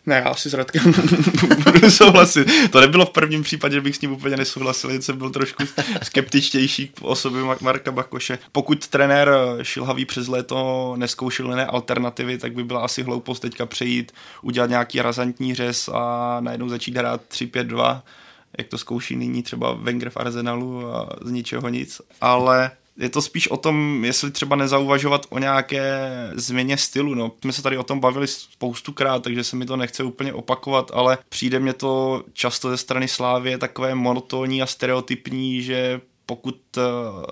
Ne, 0.07 0.23
já 0.25 0.35
si 0.35 0.51
s 0.51 0.55
Radkem 0.55 0.93
budu 1.73 1.91
souhlasit. 1.91 2.71
To 2.71 2.81
nebylo 2.81 3.07
v 3.07 3.11
prvním 3.11 3.43
případě, 3.43 3.75
že 3.75 3.81
bych 3.81 3.97
s 3.97 4.01
ním 4.01 4.13
úplně 4.13 4.37
nesouhlasil, 4.37 4.91
jen 4.91 5.03
jsem 5.03 5.19
byl 5.19 5.31
trošku 5.31 5.65
skeptičtější 6.03 6.89
k 6.89 7.03
osobě 7.03 7.43
Marka 7.61 7.93
Bakoše. 7.93 8.39
Pokud 8.53 8.89
trenér 8.89 9.31
Šilhavý 9.63 10.05
přes 10.05 10.29
léto 10.29 10.95
neskoušel 10.97 11.51
jiné 11.51 11.67
alternativy, 11.67 12.39
tak 12.39 12.53
by 12.53 12.65
byla 12.65 12.81
asi 12.81 13.03
hloupost 13.03 13.41
teďka 13.41 13.67
přejít, 13.67 14.13
udělat 14.43 14.71
nějaký 14.71 15.03
razantní 15.03 15.55
řez 15.55 15.89
a 15.89 16.37
najednou 16.41 16.69
začít 16.69 16.97
hrát 16.97 17.21
3-5-2 17.31 18.03
jak 18.59 18.69
to 18.69 18.79
zkouší 18.79 19.17
nyní 19.17 19.43
třeba 19.43 19.73
Wenger 19.73 20.11
v 20.11 20.17
Arsenalu 20.17 20.95
a 20.95 21.09
z 21.23 21.31
ničeho 21.31 21.69
nic. 21.69 22.01
Ale 22.21 22.71
je 22.97 23.09
to 23.09 23.23
spíš 23.23 23.49
o 23.49 23.57
tom, 23.57 24.05
jestli 24.05 24.31
třeba 24.31 24.57
nezauvažovat 24.57 25.27
o 25.31 25.39
nějaké 25.39 26.11
změně 26.35 26.77
stylu. 26.77 27.15
No, 27.15 27.33
jsme 27.41 27.53
se 27.53 27.63
tady 27.63 27.79
o 27.79 27.83
tom 27.83 28.01
bavili 28.01 28.27
spoustukrát, 28.27 29.23
takže 29.23 29.45
se 29.45 29.57
mi 29.57 29.67
to 29.67 29.77
nechce 29.77 30.05
úplně 30.05 30.33
opakovat, 30.33 30.91
ale 30.95 31.19
přijde 31.29 31.61
mě 31.61 31.73
to 31.73 32.25
často 32.33 32.71
ze 32.71 32.77
strany 32.77 33.09
Slávy 33.09 33.59
takové 33.59 33.95
monotónní 33.95 34.63
a 34.63 34.67
stereotypní, 34.67 35.63
že 35.63 36.01
pokud 36.27 36.61
uh, 36.77 36.85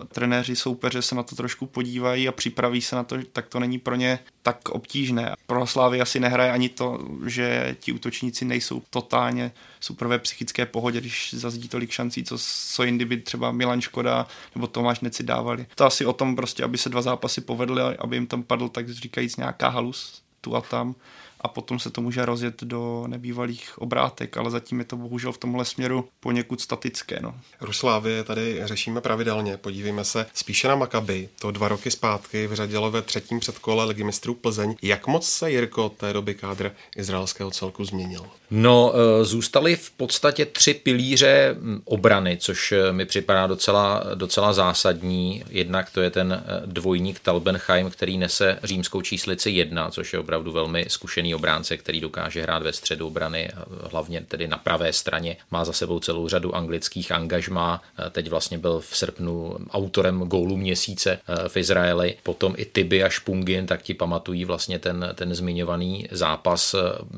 trenéři 0.08 0.56
soupeře 0.56 1.02
se 1.02 1.14
na 1.14 1.22
to 1.22 1.36
trošku 1.36 1.66
podívají 1.66 2.28
a 2.28 2.32
připraví 2.32 2.80
se 2.80 2.96
na 2.96 3.04
to, 3.04 3.16
tak 3.32 3.46
to 3.46 3.60
není 3.60 3.78
pro 3.78 3.94
ně 3.94 4.18
tak 4.42 4.68
obtížné. 4.68 5.34
Pro 5.46 5.66
Slávy 5.66 6.00
asi 6.00 6.20
nehraje 6.20 6.52
ani 6.52 6.68
to, 6.68 6.98
že 7.26 7.76
ti 7.80 7.92
útočníci 7.92 8.44
nejsou 8.44 8.82
totálně 8.90 9.52
super 9.80 10.08
ve 10.08 10.18
psychické 10.18 10.66
pohodě, 10.66 11.00
když 11.00 11.34
zazdí 11.34 11.68
tolik 11.68 11.90
šancí, 11.90 12.24
co, 12.24 12.36
co 12.74 12.84
jindy 12.84 13.04
by 13.04 13.16
třeba 13.16 13.52
Milan 13.52 13.80
Škoda 13.80 14.26
nebo 14.54 14.66
Tomáš 14.66 15.00
Neci 15.00 15.22
dávali. 15.22 15.66
To 15.74 15.84
asi 15.84 16.06
o 16.06 16.12
tom 16.12 16.36
prostě, 16.36 16.64
aby 16.64 16.78
se 16.78 16.88
dva 16.88 17.02
zápasy 17.02 17.40
povedly, 17.40 17.82
aby 17.82 18.16
jim 18.16 18.26
tam 18.26 18.42
padl 18.42 18.68
tak 18.68 18.90
říkajíc 18.90 19.36
nějaká 19.36 19.68
halus 19.68 20.22
tu 20.40 20.56
a 20.56 20.60
tam 20.60 20.94
a 21.42 21.48
potom 21.48 21.78
se 21.78 21.90
to 21.90 22.00
může 22.00 22.24
rozjet 22.24 22.62
do 22.62 23.04
nebývalých 23.06 23.78
obrátek, 23.78 24.36
ale 24.36 24.50
zatím 24.50 24.78
je 24.78 24.84
to 24.84 24.96
bohužel 24.96 25.32
v 25.32 25.38
tomhle 25.38 25.64
směru 25.64 26.08
poněkud 26.20 26.60
statické. 26.60 27.18
No. 27.22 27.34
Ruslávě 27.60 28.24
tady 28.24 28.60
řešíme 28.64 29.00
pravidelně. 29.00 29.56
Podívejme 29.56 30.04
se 30.04 30.26
spíše 30.34 30.68
na 30.68 30.74
Makaby. 30.74 31.28
To 31.40 31.50
dva 31.50 31.68
roky 31.68 31.90
zpátky 31.90 32.46
vyřadilo 32.46 32.90
ve 32.90 33.02
třetím 33.02 33.40
předkole 33.40 33.84
ligy 33.84 34.04
mistrů 34.04 34.34
Plzeň. 34.34 34.74
Jak 34.82 35.06
moc 35.06 35.28
se 35.28 35.50
Jirko 35.50 35.88
té 35.88 36.12
doby 36.12 36.34
kádr 36.34 36.72
izraelského 36.96 37.50
celku 37.50 37.84
změnil? 37.84 38.26
No, 38.54 38.92
e, 38.94 39.24
zůstaly 39.24 39.76
v 39.76 39.90
podstatě 39.90 40.46
tři 40.46 40.74
pilíře 40.74 41.56
obrany, 41.84 42.36
což 42.40 42.72
e, 42.72 42.92
mi 42.92 43.06
připadá 43.06 43.46
docela, 43.46 44.04
docela 44.14 44.52
zásadní. 44.52 45.44
Jednak 45.50 45.90
to 45.90 46.00
je 46.00 46.10
ten 46.10 46.32
e, 46.32 46.62
dvojník 46.66 47.20
Talbenheim, 47.20 47.90
který 47.90 48.18
nese 48.18 48.58
římskou 48.64 49.02
číslici 49.02 49.50
jedna, 49.50 49.90
což 49.90 50.12
je 50.12 50.18
opravdu 50.18 50.52
velmi 50.52 50.86
zkušený 50.88 51.34
obránce, 51.34 51.76
který 51.76 52.00
dokáže 52.00 52.42
hrát 52.42 52.62
ve 52.62 52.72
středu 52.72 53.06
obrany, 53.06 53.50
hlavně 53.90 54.24
tedy 54.28 54.48
na 54.48 54.58
pravé 54.58 54.92
straně. 54.92 55.36
Má 55.50 55.64
za 55.64 55.72
sebou 55.72 56.00
celou 56.00 56.28
řadu 56.28 56.54
anglických 56.54 57.12
angažmá. 57.12 57.82
Teď 58.10 58.30
vlastně 58.30 58.58
byl 58.58 58.80
v 58.80 58.96
srpnu 58.96 59.56
autorem 59.70 60.18
gólu 60.18 60.56
měsíce 60.56 61.18
v 61.48 61.56
Izraeli. 61.56 62.14
Potom 62.22 62.54
i 62.56 62.64
Tiby 62.64 63.04
a 63.04 63.08
Špungin, 63.08 63.66
tak 63.66 63.82
ti 63.82 63.94
pamatují 63.94 64.44
vlastně 64.44 64.78
ten, 64.78 65.12
ten 65.14 65.34
zmiňovaný 65.34 66.08
zápas. 66.10 66.74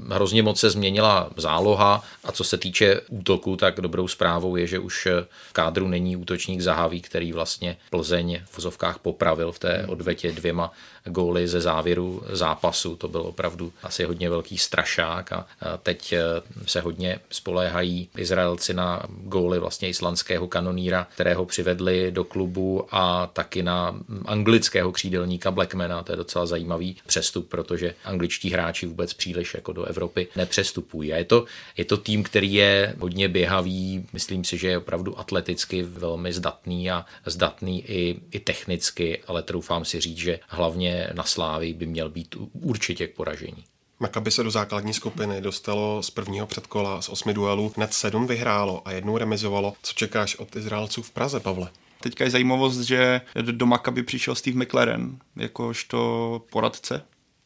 Hrozně 0.09 0.43
moc 0.43 0.61
se 0.61 0.71
změnila 0.71 1.24
záloha 1.37 2.04
a 2.25 2.33
co 2.33 2.45
se 2.45 2.59
týče 2.59 3.00
útoku, 3.09 3.57
tak 3.57 3.81
dobrou 3.81 4.09
zprávou 4.09 4.57
je, 4.57 4.66
že 4.66 4.78
už 4.78 5.09
v 5.49 5.52
kádru 5.52 5.88
není 5.88 6.16
útočník 6.16 6.61
Zahaví, 6.61 7.00
který 7.00 7.33
vlastně 7.33 7.76
Plzeň 7.90 8.43
v 8.45 8.57
vozovkách 8.57 8.99
popravil 8.99 9.52
v 9.52 9.59
té 9.59 9.87
odvetě 9.88 10.33
dvěma 10.33 10.73
góly 11.04 11.49
ze 11.49 11.61
závěru 11.61 12.23
zápasu. 12.31 12.97
To 12.97 13.09
byl 13.09 13.21
opravdu 13.21 13.73
asi 13.83 14.04
hodně 14.04 14.31
velký 14.31 14.59
strašák 14.59 15.33
a 15.33 15.47
teď 15.83 16.12
e, 16.12 16.21
se 16.66 16.81
hodně 16.81 17.19
spoléhají 17.31 18.09
Izraelci 18.16 18.75
na 18.75 19.02
góly 19.09 19.59
vlastně 19.59 19.88
islandského 19.88 20.49
kanoníra, 20.49 21.07
kterého 21.14 21.47
přivedli 21.47 22.11
do 22.11 22.25
klubu 22.25 22.87
a 22.90 23.26
taky 23.26 23.62
na 23.62 23.97
anglického 24.25 24.93
křídelníka 24.93 25.50
Blackmana. 25.50 26.02
To 26.02 26.12
je 26.12 26.16
docela 26.16 26.47
zajímavý 26.47 26.97
přestup, 27.07 27.49
protože 27.49 27.95
angličtí 28.04 28.50
hráči 28.50 28.87
vůbec 28.87 29.14
příliš 29.14 29.54
jako 29.54 29.73
do 29.73 29.85
Evropy 29.85 30.28
nepřestupují. 30.37 31.13
A 31.14 31.18
je 31.18 31.25
to, 31.25 31.44
je 31.76 31.85
to 31.85 31.97
tým, 31.97 32.23
který 32.23 32.54
je 32.54 32.94
hodně 32.99 33.28
běhavý, 33.28 34.06
myslím 34.12 34.44
si, 34.44 34.59
že 34.59 34.68
je 34.68 34.78
opravdu 34.78 35.18
atleticky 35.18 35.83
velmi 35.83 36.33
zdatný 36.33 36.90
a 36.90 37.06
zdatný 37.26 37.85
i, 37.90 38.21
i 38.30 38.40
technicky, 38.40 39.23
ale 39.26 39.42
troufám 39.42 39.85
si 39.85 40.00
říct, 40.00 40.18
že 40.18 40.40
hlavně 40.49 41.09
na 41.14 41.25
Slávy 41.25 41.73
by 41.73 41.87
měl 41.87 42.11
být 42.11 42.35
určitě 42.52 43.06
k 43.06 43.14
poražení. 43.14 43.64
Makabi 44.00 44.30
se 44.30 44.42
do 44.42 44.50
základní 44.50 44.94
skupiny 44.94 45.40
dostalo 45.40 46.02
z 46.02 46.11
prvního 46.11 46.47
předkola 46.47 47.02
z 47.02 47.09
osmi 47.09 47.35
duelů 47.35 47.73
hned 47.76 47.94
sedm 47.94 48.26
vyhrálo 48.26 48.83
a 48.88 48.92
jednou 48.92 49.18
remizovalo. 49.18 49.75
Co 49.83 49.92
čekáš 49.92 50.37
od 50.37 50.56
Izraelců 50.56 51.02
v 51.02 51.11
Praze, 51.11 51.40
Pavle? 51.40 51.71
Teďka 52.00 52.25
je 52.25 52.30
zajímavost, 52.30 52.80
že 52.80 53.21
do 53.40 53.66
Makaby 53.66 54.02
přišel 54.02 54.35
Steve 54.35 54.64
McLaren 54.64 55.18
jakožto 55.37 56.42
poradce 56.50 57.02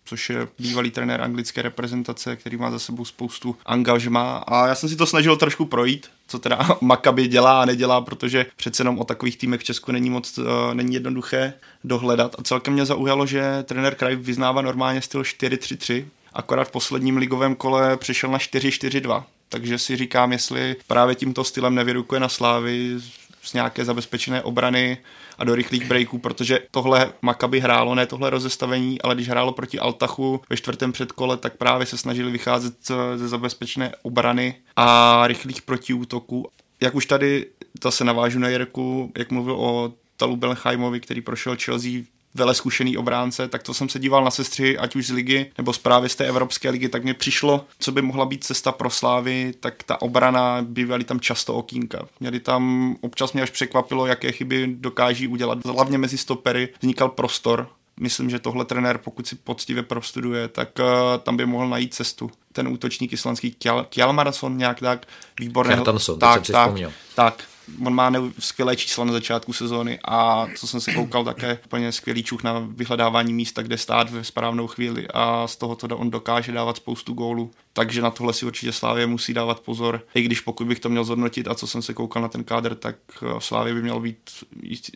což 0.08 0.30
je 0.30 0.48
bývalý 0.58 0.90
trenér 0.90 1.20
anglické 1.20 1.62
reprezentace, 1.62 2.36
který 2.36 2.56
má 2.56 2.70
za 2.70 2.78
sebou 2.78 3.04
spoustu 3.04 3.56
angažma 3.66 4.36
a 4.36 4.66
já 4.66 4.74
jsem 4.74 4.88
si 4.88 4.96
to 4.96 5.06
snažil 5.06 5.36
trošku 5.36 5.64
projít, 5.64 6.10
co 6.28 6.38
teda 6.38 6.68
Maccabi 6.80 7.28
dělá 7.28 7.62
a 7.62 7.64
nedělá, 7.64 8.00
protože 8.00 8.46
přece 8.56 8.80
jenom 8.80 8.98
o 8.98 9.04
takových 9.04 9.36
týmech 9.36 9.60
v 9.60 9.64
Česku 9.64 9.92
není 9.92 10.10
moc, 10.10 10.38
uh, 10.38 10.44
není 10.72 10.94
jednoduché 10.94 11.52
dohledat 11.84 12.34
a 12.38 12.42
celkem 12.42 12.74
mě 12.74 12.86
zaujalo, 12.86 13.26
že 13.26 13.62
trenér 13.62 13.94
Kraj 13.94 14.16
vyznává 14.16 14.62
normálně 14.62 15.02
styl 15.02 15.22
4-3-3, 15.22 16.04
akorát 16.32 16.68
v 16.68 16.72
posledním 16.72 17.16
ligovém 17.16 17.54
kole 17.54 17.96
přešel 17.96 18.30
na 18.30 18.38
4-4-2. 18.38 19.24
Takže 19.48 19.78
si 19.78 19.96
říkám, 19.96 20.32
jestli 20.32 20.76
právě 20.86 21.14
tímto 21.14 21.44
stylem 21.44 21.74
nevyrukuje 21.74 22.20
na 22.20 22.28
slávy 22.28 22.96
z 23.42 23.52
nějaké 23.52 23.84
zabezpečené 23.84 24.42
obrany 24.42 24.98
a 25.38 25.44
do 25.44 25.54
rychlých 25.54 25.86
breaků, 25.86 26.18
protože 26.18 26.60
tohle 26.70 27.12
Makaby 27.22 27.60
hrálo, 27.60 27.94
ne 27.94 28.06
tohle 28.06 28.30
rozestavení, 28.30 29.02
ale 29.02 29.14
když 29.14 29.28
hrálo 29.28 29.52
proti 29.52 29.78
Altachu 29.78 30.40
ve 30.50 30.56
čtvrtém 30.56 30.92
předkole, 30.92 31.36
tak 31.36 31.56
právě 31.56 31.86
se 31.86 31.98
snažili 31.98 32.30
vycházet 32.30 32.74
ze 33.16 33.28
zabezpečené 33.28 33.92
obrany 34.02 34.54
a 34.76 35.26
rychlých 35.26 35.62
protiútoků. 35.62 36.48
Jak 36.80 36.94
už 36.94 37.06
tady 37.06 37.46
zase 37.82 38.04
navážu 38.04 38.38
na 38.38 38.48
Jirku, 38.48 39.12
jak 39.18 39.30
mluvil 39.30 39.54
o 39.54 39.92
Talu 40.16 40.36
Belheimovi, 40.36 41.00
který 41.00 41.20
prošel 41.20 41.56
Chelsea 41.64 41.90
vele 42.34 42.54
zkušený 42.54 42.96
obránce, 42.96 43.48
tak 43.48 43.62
to 43.62 43.74
jsem 43.74 43.88
se 43.88 43.98
díval 43.98 44.24
na 44.24 44.30
sestři, 44.30 44.78
ať 44.78 44.96
už 44.96 45.06
z 45.06 45.10
ligy 45.10 45.50
nebo 45.58 45.72
zprávy 45.72 46.08
z 46.08 46.16
té 46.16 46.26
Evropské 46.26 46.70
ligy, 46.70 46.88
tak 46.88 47.04
mě 47.04 47.14
přišlo, 47.14 47.64
co 47.78 47.92
by 47.92 48.02
mohla 48.02 48.26
být 48.26 48.44
cesta 48.44 48.72
pro 48.72 48.90
Slávy, 48.90 49.54
tak 49.60 49.82
ta 49.82 50.02
obrana, 50.02 50.62
bývaly 50.62 51.04
tam 51.04 51.20
často 51.20 51.54
okýnka. 51.54 52.08
Měli 52.20 52.40
tam, 52.40 52.96
občas 53.00 53.32
mě 53.32 53.42
až 53.42 53.50
překvapilo, 53.50 54.06
jaké 54.06 54.32
chyby 54.32 54.66
dokáží 54.78 55.28
udělat. 55.28 55.58
Hlavně 55.64 55.98
mezi 55.98 56.18
stopery 56.18 56.68
vznikal 56.80 57.08
prostor, 57.08 57.68
myslím, 58.00 58.30
že 58.30 58.38
tohle 58.38 58.64
trenér, 58.64 58.98
pokud 58.98 59.26
si 59.26 59.36
poctivě 59.36 59.82
prostuduje, 59.82 60.48
tak 60.48 60.68
uh, 60.78 60.86
tam 61.22 61.36
by 61.36 61.46
mohl 61.46 61.68
najít 61.68 61.94
cestu. 61.94 62.30
Ten 62.52 62.68
útočník 62.68 63.12
islandský 63.12 63.56
Kjalmarason 63.88 64.56
nějak 64.56 64.80
tak, 64.80 65.06
výborný. 65.40 65.74
Kjartansson, 65.74 66.18
tak, 66.18 66.46
tak, 66.46 66.72
tak, 67.14 67.44
on 67.86 67.94
má 67.94 68.12
skvělé 68.38 68.76
čísla 68.76 69.04
na 69.04 69.12
začátku 69.12 69.52
sezóny 69.52 69.98
a 70.04 70.48
co 70.56 70.66
jsem 70.66 70.80
se 70.80 70.94
koukal 70.94 71.24
také 71.24 71.58
úplně 71.64 71.92
skvělý 71.92 72.22
čuch 72.22 72.42
na 72.42 72.58
vyhledávání 72.58 73.32
místa, 73.32 73.62
kde 73.62 73.78
stát 73.78 74.10
ve 74.10 74.24
správnou 74.24 74.66
chvíli 74.66 75.08
a 75.14 75.46
z 75.46 75.56
toho 75.56 75.76
to 75.76 75.98
on 75.98 76.10
dokáže 76.10 76.52
dávat 76.52 76.76
spoustu 76.76 77.12
gólů. 77.12 77.50
Takže 77.72 78.02
na 78.02 78.10
tohle 78.10 78.32
si 78.32 78.46
určitě 78.46 78.72
Slávě 78.72 79.06
musí 79.06 79.34
dávat 79.34 79.60
pozor. 79.60 80.06
I 80.14 80.22
když 80.22 80.40
pokud 80.40 80.66
bych 80.66 80.80
to 80.80 80.88
měl 80.88 81.04
zhodnotit 81.04 81.48
a 81.48 81.54
co 81.54 81.66
jsem 81.66 81.82
se 81.82 81.94
koukal 81.94 82.22
na 82.22 82.28
ten 82.28 82.44
kádr, 82.44 82.74
tak 82.74 82.96
eh, 83.22 83.26
Slávě 83.38 83.74
by 83.74 83.82
měl 83.82 84.00
být 84.00 84.30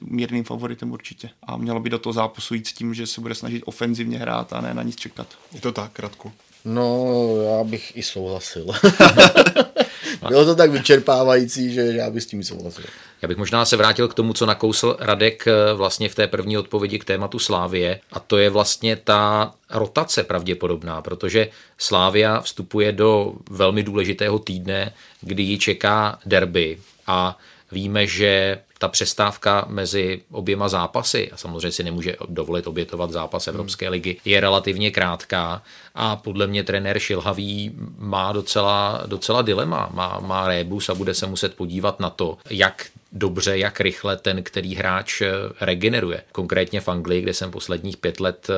mírným 0.03 0.45
favoritem 0.45 0.93
určitě. 0.93 1.31
A 1.43 1.57
mělo 1.57 1.81
by 1.81 1.91
do 1.91 1.99
toho 1.99 2.13
zápasu 2.13 2.55
jít 2.55 2.67
s 2.67 2.73
tím, 2.73 2.95
že 2.95 3.07
se 3.07 3.21
bude 3.21 3.35
snažit 3.35 3.63
ofenzivně 3.67 4.19
hrát 4.19 4.53
a 4.53 4.61
ne 4.61 4.75
na 4.75 4.83
nic 4.83 4.97
čekat. 4.97 5.27
Je 5.53 5.61
to 5.61 5.73
tak, 5.73 5.99
Radku? 5.99 6.33
No, 6.65 7.37
já 7.43 7.65
bych 7.65 7.97
i 7.97 8.03
souhlasil. 8.03 8.67
Bylo 10.29 10.45
to 10.45 10.55
tak 10.55 10.71
vyčerpávající, 10.71 11.73
že 11.73 11.81
já 11.81 12.11
bych 12.11 12.23
s 12.23 12.27
tím 12.27 12.45
souhlasil. 12.45 12.85
Já 13.23 13.29
bych 13.29 13.37
možná 13.37 13.65
se 13.65 13.77
vrátil 13.77 14.09
k 14.09 14.15
tomu, 14.15 14.33
co 14.33 14.47
nakousl 14.47 14.97
Radek 15.01 15.47
eh, 15.47 15.75
vlastně 15.75 16.09
v 16.09 16.15
té 16.15 16.27
první 16.27 16.59
odpovědi 16.59 16.99
k 16.99 17.05
tématu 17.05 17.39
Slávie 17.39 18.01
a 18.13 18.21
to 18.21 18.39
je 18.39 18.51
vlastně 18.51 18.97
ta 18.97 19.53
rotace 19.71 20.25
pravděpodobná, 20.25 21.03
protože 21.03 21.49
Slávia 21.79 22.41
vstupuje 22.41 22.93
do 22.93 23.33
velmi 23.51 23.83
důležitého 23.83 24.39
týdne, 24.39 24.93
kdy 25.21 25.43
ji 25.43 25.59
čeká 25.59 26.19
derby 26.27 26.79
a 27.07 27.39
víme, 27.73 28.07
že 28.07 28.59
ta 28.83 28.89
přestávka 28.89 29.65
mezi 29.69 30.21
oběma 30.31 30.69
zápasy, 30.69 31.31
a 31.31 31.37
samozřejmě 31.37 31.73
si 31.73 31.85
nemůže 31.85 32.17
dovolit 32.29 32.67
obětovat 32.67 33.11
zápas 33.11 33.47
Evropské 33.47 33.89
ligy, 33.89 34.17
je 34.25 34.41
relativně 34.41 34.91
krátká 34.91 35.63
a 35.95 36.17
podle 36.17 36.47
mě 36.47 36.65
trenér 36.65 36.99
Šilhavý 36.99 37.73
má 37.99 38.33
docela, 38.33 39.03
docela 39.07 39.43
dilema, 39.43 39.91
má, 39.93 40.21
má 40.21 40.49
rébus 40.49 40.89
a 40.89 40.95
bude 40.95 41.15
se 41.15 41.27
muset 41.27 41.55
podívat 41.55 42.01
na 42.01 42.11
to, 42.11 42.39
jak 42.51 42.87
dobře, 43.13 43.59
jak 43.59 43.81
rychle 43.81 44.17
ten, 44.17 44.43
který 44.43 44.75
hráč 44.75 45.23
regeneruje. 45.61 46.23
Konkrétně 46.33 46.81
v 46.81 46.89
Anglii, 46.89 47.23
kde 47.23 47.35
jsem 47.35 47.51
posledních 47.51 47.97
pět 47.97 48.21
let 48.21 48.51
eh, 48.51 48.55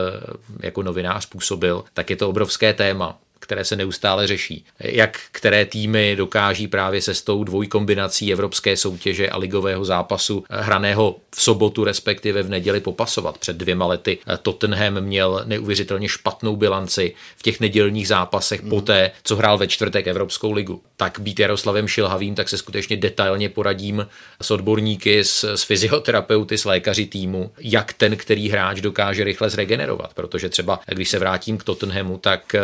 jako 0.60 0.82
novinář 0.82 1.26
působil, 1.26 1.84
tak 1.94 2.10
je 2.10 2.16
to 2.16 2.28
obrovské 2.28 2.72
téma 2.72 3.18
které 3.44 3.64
se 3.64 3.76
neustále 3.76 4.26
řeší. 4.26 4.64
Jak 4.80 5.20
které 5.32 5.66
týmy 5.66 6.16
dokáží 6.16 6.68
právě 6.68 7.02
se 7.02 7.14
s 7.14 7.22
tou 7.22 7.44
dvojkombinací 7.44 8.32
evropské 8.32 8.76
soutěže 8.76 9.28
a 9.28 9.36
ligového 9.38 9.84
zápasu 9.84 10.44
hraného 10.50 11.16
v 11.36 11.42
sobotu, 11.42 11.84
respektive 11.84 12.42
v 12.42 12.48
neděli 12.48 12.80
popasovat. 12.80 13.38
Před 13.38 13.56
dvěma 13.56 13.86
lety 13.86 14.18
Tottenham 14.42 15.00
měl 15.00 15.42
neuvěřitelně 15.44 16.08
špatnou 16.08 16.56
bilanci 16.56 17.14
v 17.36 17.42
těch 17.42 17.60
nedělních 17.60 18.08
zápasech 18.08 18.62
mm. 18.62 18.70
poté, 18.70 19.10
co 19.24 19.36
hrál 19.36 19.58
ve 19.58 19.66
čtvrtek 19.66 20.06
Evropskou 20.06 20.52
ligu. 20.52 20.82
Tak 20.96 21.18
být 21.20 21.40
Jaroslavem 21.40 21.88
Šilhavým, 21.88 22.34
tak 22.34 22.48
se 22.48 22.58
skutečně 22.58 22.96
detailně 22.96 23.48
poradím 23.48 24.06
s 24.42 24.50
odborníky, 24.50 25.24
s, 25.24 25.44
s 25.44 25.62
fyzioterapeuty, 25.62 26.58
s 26.58 26.64
lékaři 26.64 27.06
týmu, 27.06 27.50
jak 27.58 27.92
ten, 27.92 28.16
který 28.16 28.48
hráč 28.48 28.80
dokáže 28.80 29.24
rychle 29.24 29.50
zregenerovat. 29.50 30.14
Protože 30.14 30.48
třeba, 30.48 30.80
když 30.86 31.08
se 31.08 31.18
vrátím 31.18 31.58
k 31.58 31.64
Tottenhamu, 31.64 32.18
tak 32.18 32.56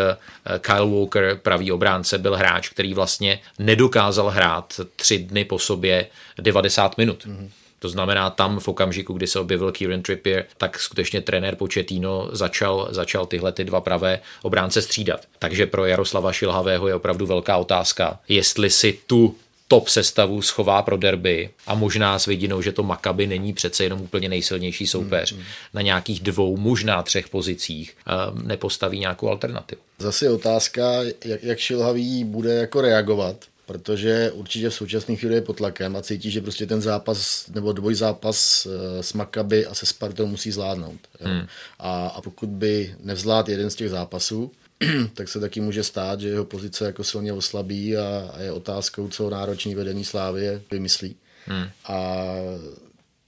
Kyle 0.73 0.91
Walker, 0.91 1.39
pravý 1.43 1.73
obránce, 1.73 2.19
byl 2.19 2.37
hráč, 2.37 2.69
který 2.69 2.95
vlastně 2.95 3.41
nedokázal 3.59 4.29
hrát 4.29 4.81
tři 4.97 5.19
dny 5.19 5.45
po 5.45 5.59
sobě 5.59 6.07
90 6.39 6.99
minut. 6.99 7.27
Mm-hmm 7.27 7.49
To 7.81 7.89
znamená, 7.89 8.31
tam 8.31 8.61
v 8.61 8.69
okamžiku, 8.69 9.13
kdy 9.13 9.27
se 9.27 9.41
objevil 9.41 9.73
Kieran 9.73 10.03
Trippier, 10.03 10.45
tak 10.59 10.81
skutečně 10.81 11.21
trenér 11.21 11.57
Početino 11.57 12.29
začal, 12.33 12.89
začal 12.91 13.27
tyhle 13.27 13.53
ty 13.53 13.65
dva 13.65 13.81
pravé 13.81 14.21
obránce 14.43 14.83
střídat. 14.83 15.21
Takže 15.39 15.67
pro 15.67 15.87
Jaroslava 15.87 16.33
Šilhavého 16.33 16.89
je 16.89 16.95
opravdu 16.95 17.27
velká 17.27 17.57
otázka, 17.57 18.19
jestli 18.29 18.71
si 18.71 18.99
tu 19.07 19.37
top 19.71 19.89
sestavu 19.89 20.43
schová 20.43 20.83
pro 20.83 20.97
derby 20.97 21.51
a 21.67 21.75
možná 21.75 22.19
s 22.19 22.27
vidinou, 22.27 22.63
že 22.63 22.73
to 22.73 22.83
Makaby 22.83 23.27
není 23.27 23.53
přece 23.53 23.85
jenom 23.85 24.01
úplně 24.01 24.29
nejsilnější 24.29 24.87
soupeř 24.87 25.33
hmm. 25.33 25.43
na 25.75 25.83
nějakých 25.83 26.21
dvou, 26.21 26.57
možná 26.57 27.03
třech 27.03 27.29
pozicích, 27.29 27.97
nepostaví 28.43 28.99
nějakou 28.99 29.29
alternativu. 29.29 29.81
Zase 29.99 30.25
je 30.25 30.31
otázka, 30.31 31.03
jak, 31.25 31.43
jak 31.43 31.59
Šilhavý 31.59 32.25
bude 32.25 32.55
jako 32.55 32.81
reagovat, 32.81 33.37
protože 33.67 34.31
určitě 34.31 34.71
v 34.71 34.75
současné 34.75 35.17
chvíli 35.17 35.35
je 35.35 35.41
pod 35.41 35.57
tlakem 35.57 35.97
a 35.97 36.03
cítí, 36.03 36.31
že 36.31 36.41
prostě 36.41 36.67
ten 36.67 36.81
zápas 36.81 37.47
nebo 37.49 37.73
dvojzápas 37.73 38.67
eh, 38.67 39.03
s 39.03 39.13
Makaby 39.13 39.67
a 39.67 39.75
se 39.75 39.87
Spartou 39.87 40.27
musí 40.27 40.51
zvládnout. 40.51 41.01
Hmm. 41.21 41.47
A, 41.79 42.07
a 42.07 42.21
pokud 42.21 42.49
by 42.49 42.95
nevzládl 43.03 43.51
jeden 43.51 43.71
z 43.71 43.75
těch 43.75 43.91
zápasů, 43.91 44.51
tak 45.15 45.29
se 45.29 45.41
taky 45.41 45.61
může 45.61 45.85
stát, 45.85 46.21
že 46.21 46.29
jeho 46.29 46.45
pozice 46.45 46.85
jako 46.85 47.05
silně 47.05 47.33
oslabí 47.33 47.97
a, 47.97 48.31
a 48.35 48.41
je 48.41 48.53
otázkou, 48.53 49.09
co 49.09 49.31
náročný 49.31 49.75
vedení 49.75 50.05
Slávě 50.05 50.63
vymyslí. 50.71 51.17
Hmm. 51.47 51.67
A 51.85 52.25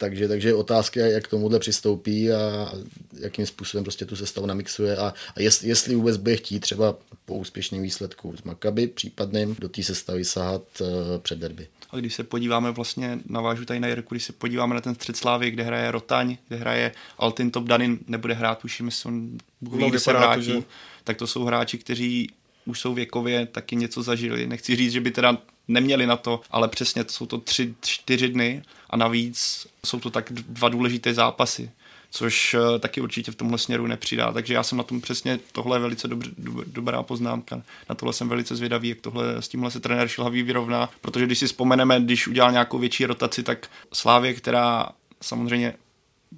takže, 0.02 0.28
takže 0.28 0.48
je 0.48 0.54
otázka, 0.54 1.00
jak 1.00 1.24
k 1.24 1.28
tomuhle 1.28 1.58
přistoupí 1.58 2.32
a 2.32 2.72
jakým 3.20 3.46
způsobem 3.46 3.84
prostě 3.84 4.04
tu 4.04 4.16
sestavu 4.16 4.46
namixuje 4.46 4.96
a, 4.96 5.14
a 5.36 5.40
jest, 5.40 5.64
jestli 5.64 5.94
vůbec 5.94 6.16
bude 6.16 6.36
chtít 6.36 6.60
třeba 6.60 6.96
po 7.24 7.34
úspěšném 7.34 7.82
výsledku 7.82 8.36
z 8.36 8.42
Makaby 8.42 8.86
případným 8.86 9.56
do 9.58 9.68
té 9.68 9.82
sestavy 9.82 10.24
sahat 10.24 10.62
uh, 10.80 10.88
před 11.18 11.38
derby. 11.38 11.66
A 11.90 11.96
když 11.96 12.14
se 12.14 12.24
podíváme 12.24 12.70
vlastně, 12.70 13.18
navážu 13.26 13.64
tady 13.64 13.80
na 13.80 13.88
Jirku, 13.88 14.14
když 14.14 14.24
se 14.24 14.32
podíváme 14.32 14.74
na 14.74 14.80
ten 14.80 14.94
střed 14.94 15.16
Slávy, 15.16 15.50
kde 15.50 15.62
hraje 15.62 15.90
Rotaň, 15.90 16.36
kde 16.48 16.56
hraje 16.56 16.92
Altin 17.18 17.50
Top 17.50 17.64
Danin, 17.64 17.98
nebude 18.06 18.34
hrát, 18.34 18.58
tuším, 18.58 18.86
jestli 18.86 19.08
on 19.08 19.38
no, 19.60 19.90
kdy 19.90 20.00
se 20.00 20.12
vrátí, 20.12 20.42
že... 20.42 20.62
tak 21.04 21.16
to 21.16 21.26
jsou 21.26 21.44
hráči, 21.44 21.78
kteří 21.78 22.30
už 22.66 22.80
jsou 22.80 22.94
věkově 22.94 23.46
taky 23.46 23.76
něco 23.76 24.02
zažili. 24.02 24.46
Nechci 24.46 24.76
říct, 24.76 24.92
že 24.92 25.00
by 25.00 25.10
teda 25.10 25.38
neměli 25.68 26.06
na 26.06 26.16
to, 26.16 26.40
ale 26.50 26.68
přesně 26.68 27.04
jsou 27.08 27.26
to 27.26 27.38
tři, 27.38 27.74
čtyři 27.80 28.28
dny 28.28 28.62
a 28.90 28.96
navíc 28.96 29.66
jsou 29.86 30.00
to 30.00 30.10
tak 30.10 30.32
dva 30.32 30.68
důležité 30.68 31.14
zápasy 31.14 31.70
což 32.12 32.54
eh, 32.54 32.78
taky 32.78 33.00
určitě 33.00 33.32
v 33.32 33.34
tomhle 33.34 33.58
směru 33.58 33.86
nepřidá. 33.86 34.32
Takže 34.32 34.54
já 34.54 34.62
jsem 34.62 34.78
na 34.78 34.84
tom 34.84 35.00
přesně, 35.00 35.38
tohle 35.52 35.76
je 35.76 35.80
velice 35.80 36.08
dobr, 36.08 36.26
dobrá 36.66 37.02
poznámka. 37.02 37.62
Na 37.88 37.94
tohle 37.94 38.12
jsem 38.12 38.28
velice 38.28 38.56
zvědavý, 38.56 38.88
jak 38.88 39.00
tohle 39.00 39.42
s 39.42 39.48
tímhle 39.48 39.70
se 39.70 39.80
trenér 39.80 40.08
Šilhavý 40.08 40.42
vyrovná, 40.42 40.90
protože 41.00 41.26
když 41.26 41.38
si 41.38 41.46
vzpomeneme, 41.46 42.00
když 42.00 42.28
udělal 42.28 42.52
nějakou 42.52 42.78
větší 42.78 43.06
rotaci, 43.06 43.42
tak 43.42 43.70
Slávě, 43.92 44.34
která 44.34 44.88
samozřejmě 45.20 45.74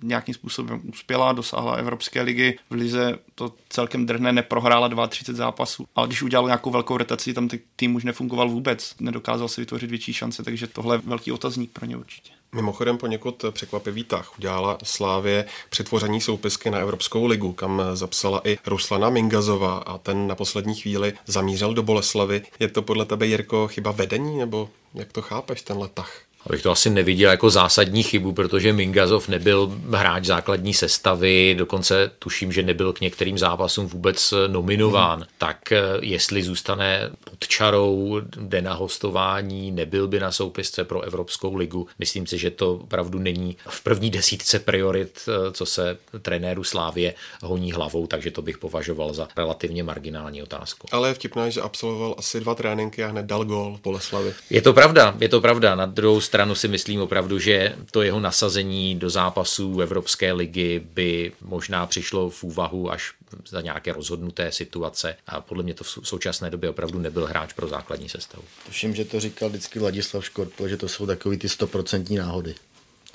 nějakým 0.02 0.34
způsobem 0.34 0.82
uspěla, 0.88 1.32
dosáhla 1.32 1.74
Evropské 1.74 2.22
ligy. 2.22 2.58
V 2.70 2.74
Lize 2.74 3.18
to 3.34 3.52
celkem 3.68 4.06
drhne, 4.06 4.32
neprohrála 4.32 5.06
32 5.08 5.36
zápasů, 5.46 5.86
ale 5.96 6.06
když 6.06 6.22
udělal 6.22 6.46
nějakou 6.46 6.70
velkou 6.70 6.96
rotaci, 6.96 7.34
tam 7.34 7.48
tým 7.76 7.94
už 7.94 8.04
nefungoval 8.04 8.48
vůbec, 8.48 8.94
nedokázal 9.00 9.48
se 9.48 9.60
vytvořit 9.60 9.90
větší 9.90 10.12
šance, 10.12 10.42
takže 10.42 10.66
tohle 10.66 10.96
je 10.96 11.00
velký 11.04 11.32
otazník 11.32 11.70
pro 11.70 11.86
ně 11.86 11.96
určitě. 11.96 12.32
Mimochodem 12.54 12.98
poněkud 12.98 13.44
překvapivý 13.50 14.04
tah 14.04 14.38
udělala 14.38 14.78
Slávě 14.82 15.44
přetvoření 15.70 16.20
soupisky 16.20 16.70
na 16.70 16.78
Evropskou 16.78 17.26
ligu, 17.26 17.52
kam 17.52 17.82
zapsala 17.94 18.40
i 18.44 18.58
Ruslana 18.66 19.10
Mingazova 19.10 19.78
a 19.78 19.98
ten 19.98 20.26
na 20.26 20.34
poslední 20.34 20.74
chvíli 20.74 21.12
zamířil 21.26 21.74
do 21.74 21.82
Boleslavy. 21.82 22.42
Je 22.60 22.68
to 22.68 22.82
podle 22.82 23.04
tebe, 23.04 23.26
Jirko, 23.26 23.68
chyba 23.68 23.90
vedení, 23.90 24.38
nebo 24.38 24.70
jak 24.94 25.12
to 25.12 25.22
chápeš, 25.22 25.62
tenhle 25.62 25.88
tah? 25.88 26.23
Abych 26.46 26.62
to 26.62 26.70
asi 26.70 26.90
neviděl 26.90 27.30
jako 27.30 27.50
zásadní 27.50 28.02
chybu, 28.02 28.32
protože 28.32 28.72
Mingazov 28.72 29.28
nebyl 29.28 29.72
hráč 29.90 30.24
základní 30.24 30.74
sestavy, 30.74 31.54
dokonce 31.58 32.10
tuším, 32.18 32.52
že 32.52 32.62
nebyl 32.62 32.92
k 32.92 33.00
některým 33.00 33.38
zápasům 33.38 33.86
vůbec 33.86 34.34
nominován. 34.46 35.18
Hmm. 35.18 35.28
Tak 35.38 35.72
eh, 35.72 35.82
jestli 36.00 36.42
zůstane 36.42 37.10
pod 37.30 37.48
čarou, 37.48 38.20
jde 38.36 38.62
na 38.62 38.74
hostování, 38.74 39.70
nebyl 39.70 40.08
by 40.08 40.20
na 40.20 40.32
soupisce 40.32 40.84
pro 40.84 41.00
Evropskou 41.00 41.54
ligu. 41.54 41.88
Myslím 41.98 42.26
si, 42.26 42.38
že 42.38 42.50
to 42.50 42.74
opravdu 42.74 43.18
není 43.18 43.56
v 43.68 43.82
první 43.82 44.10
desítce 44.10 44.58
priorit, 44.58 45.28
eh, 45.28 45.52
co 45.52 45.66
se 45.66 45.98
trenéru 46.22 46.64
Slávě 46.64 47.14
honí 47.42 47.72
hlavou, 47.72 48.06
takže 48.06 48.30
to 48.30 48.42
bych 48.42 48.58
považoval 48.58 49.14
za 49.14 49.28
relativně 49.36 49.82
marginální 49.82 50.42
otázku. 50.42 50.86
Ale 50.92 51.08
je 51.08 51.14
vtipné, 51.14 51.50
že 51.50 51.60
absolvoval 51.60 52.14
asi 52.18 52.40
dva 52.40 52.54
tréninky 52.54 53.04
a 53.04 53.08
hned 53.08 53.26
dal 53.26 53.44
gol 53.44 53.76
v 53.78 53.82
Boleslavi. 53.82 54.34
Je 54.50 54.62
to 54.62 54.72
pravda, 54.72 55.14
je 55.20 55.28
to 55.28 55.40
pravda. 55.40 55.74
Na 55.74 55.86
druhou 55.86 56.20
stranu 56.20 56.33
si 56.54 56.68
myslím 56.68 57.00
opravdu, 57.00 57.38
že 57.38 57.74
to 57.90 58.02
jeho 58.02 58.20
nasazení 58.20 58.94
do 58.94 59.10
zápasů 59.10 59.80
Evropské 59.80 60.32
ligy 60.32 60.82
by 60.94 61.32
možná 61.40 61.86
přišlo 61.86 62.30
v 62.30 62.44
úvahu 62.44 62.90
až 62.90 63.12
za 63.48 63.60
nějaké 63.60 63.92
rozhodnuté 63.92 64.52
situace 64.52 65.16
a 65.26 65.40
podle 65.40 65.62
mě 65.62 65.74
to 65.74 65.84
v 65.84 65.88
současné 66.02 66.50
době 66.50 66.70
opravdu 66.70 66.98
nebyl 66.98 67.26
hráč 67.26 67.52
pro 67.52 67.68
základní 67.68 68.08
sestavu. 68.08 68.44
Tuším, 68.66 68.94
že 68.94 69.04
to 69.04 69.20
říkal 69.20 69.48
vždycky 69.48 69.78
Vladislav 69.78 70.24
Škort, 70.24 70.52
že 70.66 70.76
to 70.76 70.88
jsou 70.88 71.06
takový 71.06 71.38
ty 71.38 71.48
stoprocentní 71.48 72.16
náhody. 72.16 72.54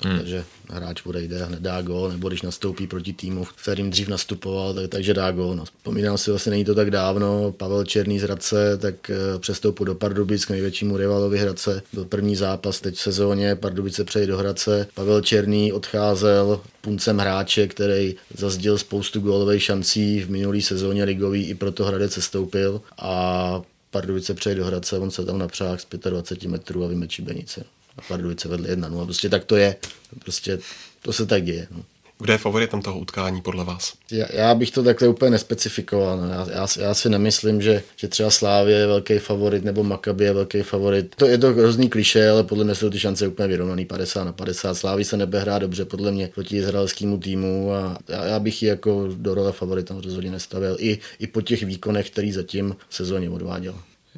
Hmm. 0.04 0.18
Takže 0.18 0.44
hráč 0.70 1.06
odejde 1.06 1.44
hned 1.44 1.60
dá 1.60 1.82
gól, 1.82 2.08
nebo 2.08 2.28
když 2.28 2.42
nastoupí 2.42 2.86
proti 2.86 3.12
týmu, 3.12 3.44
kterým 3.44 3.90
dřív 3.90 4.08
nastupoval, 4.08 4.74
tak, 4.74 4.90
takže 4.90 5.14
dá 5.14 5.30
gól. 5.30 5.56
No. 5.56 5.64
Vzpomínám 5.64 6.18
si, 6.18 6.30
vlastně 6.30 6.50
není 6.50 6.64
to 6.64 6.74
tak 6.74 6.90
dávno, 6.90 7.52
Pavel 7.52 7.84
Černý 7.84 8.18
z 8.18 8.22
Hradce, 8.22 8.76
tak 8.76 9.10
eh, 9.10 9.38
přestoupil 9.38 9.86
do 9.86 9.94
Pardubic 9.94 10.44
k 10.44 10.50
největšímu 10.50 10.96
rivalovi 10.96 11.38
Hradce. 11.38 11.82
Byl 11.92 12.04
první 12.04 12.36
zápas 12.36 12.80
teď 12.80 12.94
v 12.94 13.00
sezóně, 13.00 13.56
Pardubice 13.56 14.04
přejde 14.04 14.26
do 14.26 14.38
Hradce. 14.38 14.86
Pavel 14.94 15.20
Černý 15.20 15.72
odcházel 15.72 16.60
puncem 16.80 17.18
hráče, 17.18 17.66
který 17.68 18.14
zazdil 18.36 18.78
spoustu 18.78 19.20
gólových 19.20 19.62
šancí 19.62 20.20
v 20.20 20.30
minulý 20.30 20.62
sezóně 20.62 21.04
ligový, 21.04 21.48
i 21.48 21.54
proto 21.54 21.84
Hradec 21.84 22.12
sestoupil 22.12 22.80
a 22.98 23.62
Pardubice 23.90 24.34
přejde 24.34 24.60
do 24.60 24.66
Hradce, 24.66 24.98
on 24.98 25.10
se 25.10 25.24
tam 25.24 25.38
napřáhl 25.38 25.78
z 25.78 25.86
25 26.10 26.50
metrů 26.50 26.84
a 26.84 26.88
vymečí 26.88 27.22
Benice 27.22 27.64
a 28.00 28.08
Pardubice 28.08 28.48
vedli 28.48 28.76
1-0. 28.76 29.04
Prostě 29.04 29.28
tak 29.28 29.44
to 29.44 29.56
je. 29.56 29.76
Prostě 30.18 30.58
to 31.02 31.12
se 31.12 31.26
tak 31.26 31.44
děje. 31.44 31.66
No. 31.70 31.82
Kdo 32.20 32.32
je 32.32 32.38
favoritem 32.38 32.82
toho 32.82 32.98
utkání 32.98 33.42
podle 33.42 33.64
vás? 33.64 33.92
Já, 34.10 34.26
já 34.32 34.54
bych 34.54 34.70
to 34.70 34.82
takhle 34.82 35.08
úplně 35.08 35.30
nespecifikoval. 35.30 36.20
No. 36.20 36.28
Já, 36.28 36.46
já, 36.50 36.66
já 36.80 36.94
si 36.94 37.08
nemyslím, 37.08 37.62
že, 37.62 37.82
že 37.96 38.08
třeba 38.08 38.30
Slávě 38.30 38.76
je 38.76 38.86
velký 38.86 39.18
favorit 39.18 39.64
nebo 39.64 39.84
Maccabi 39.84 40.24
je 40.24 40.32
velký 40.32 40.62
favorit. 40.62 41.14
To 41.16 41.26
je 41.26 41.38
to 41.38 41.52
hrozný 41.52 41.88
kliše, 41.88 42.30
ale 42.30 42.44
podle 42.44 42.64
mě 42.64 42.74
jsou 42.74 42.90
ty 42.90 43.00
šance 43.00 43.28
úplně 43.28 43.48
vyrovnaný 43.48 43.84
50 43.84 44.24
na 44.24 44.32
50. 44.32 44.74
Slávy 44.74 45.04
se 45.04 45.16
nebe 45.16 45.40
hrát 45.40 45.58
dobře 45.58 45.84
podle 45.84 46.12
mě 46.12 46.30
proti 46.34 46.56
izraelskému 46.56 47.18
týmu 47.18 47.72
a 47.72 47.98
já, 48.08 48.24
já 48.24 48.38
bych 48.38 48.62
ji 48.62 48.68
jako 48.68 49.08
do 49.14 49.34
role 49.34 49.52
favorita 49.52 49.94
rozhodně 50.04 50.30
nestavil. 50.30 50.76
I, 50.78 50.98
i 51.18 51.26
po 51.26 51.40
těch 51.40 51.62
výkonech, 51.62 52.10
který 52.10 52.32
zatím 52.32 52.76
sezóně 52.90 53.30
odváděl. 53.30 53.74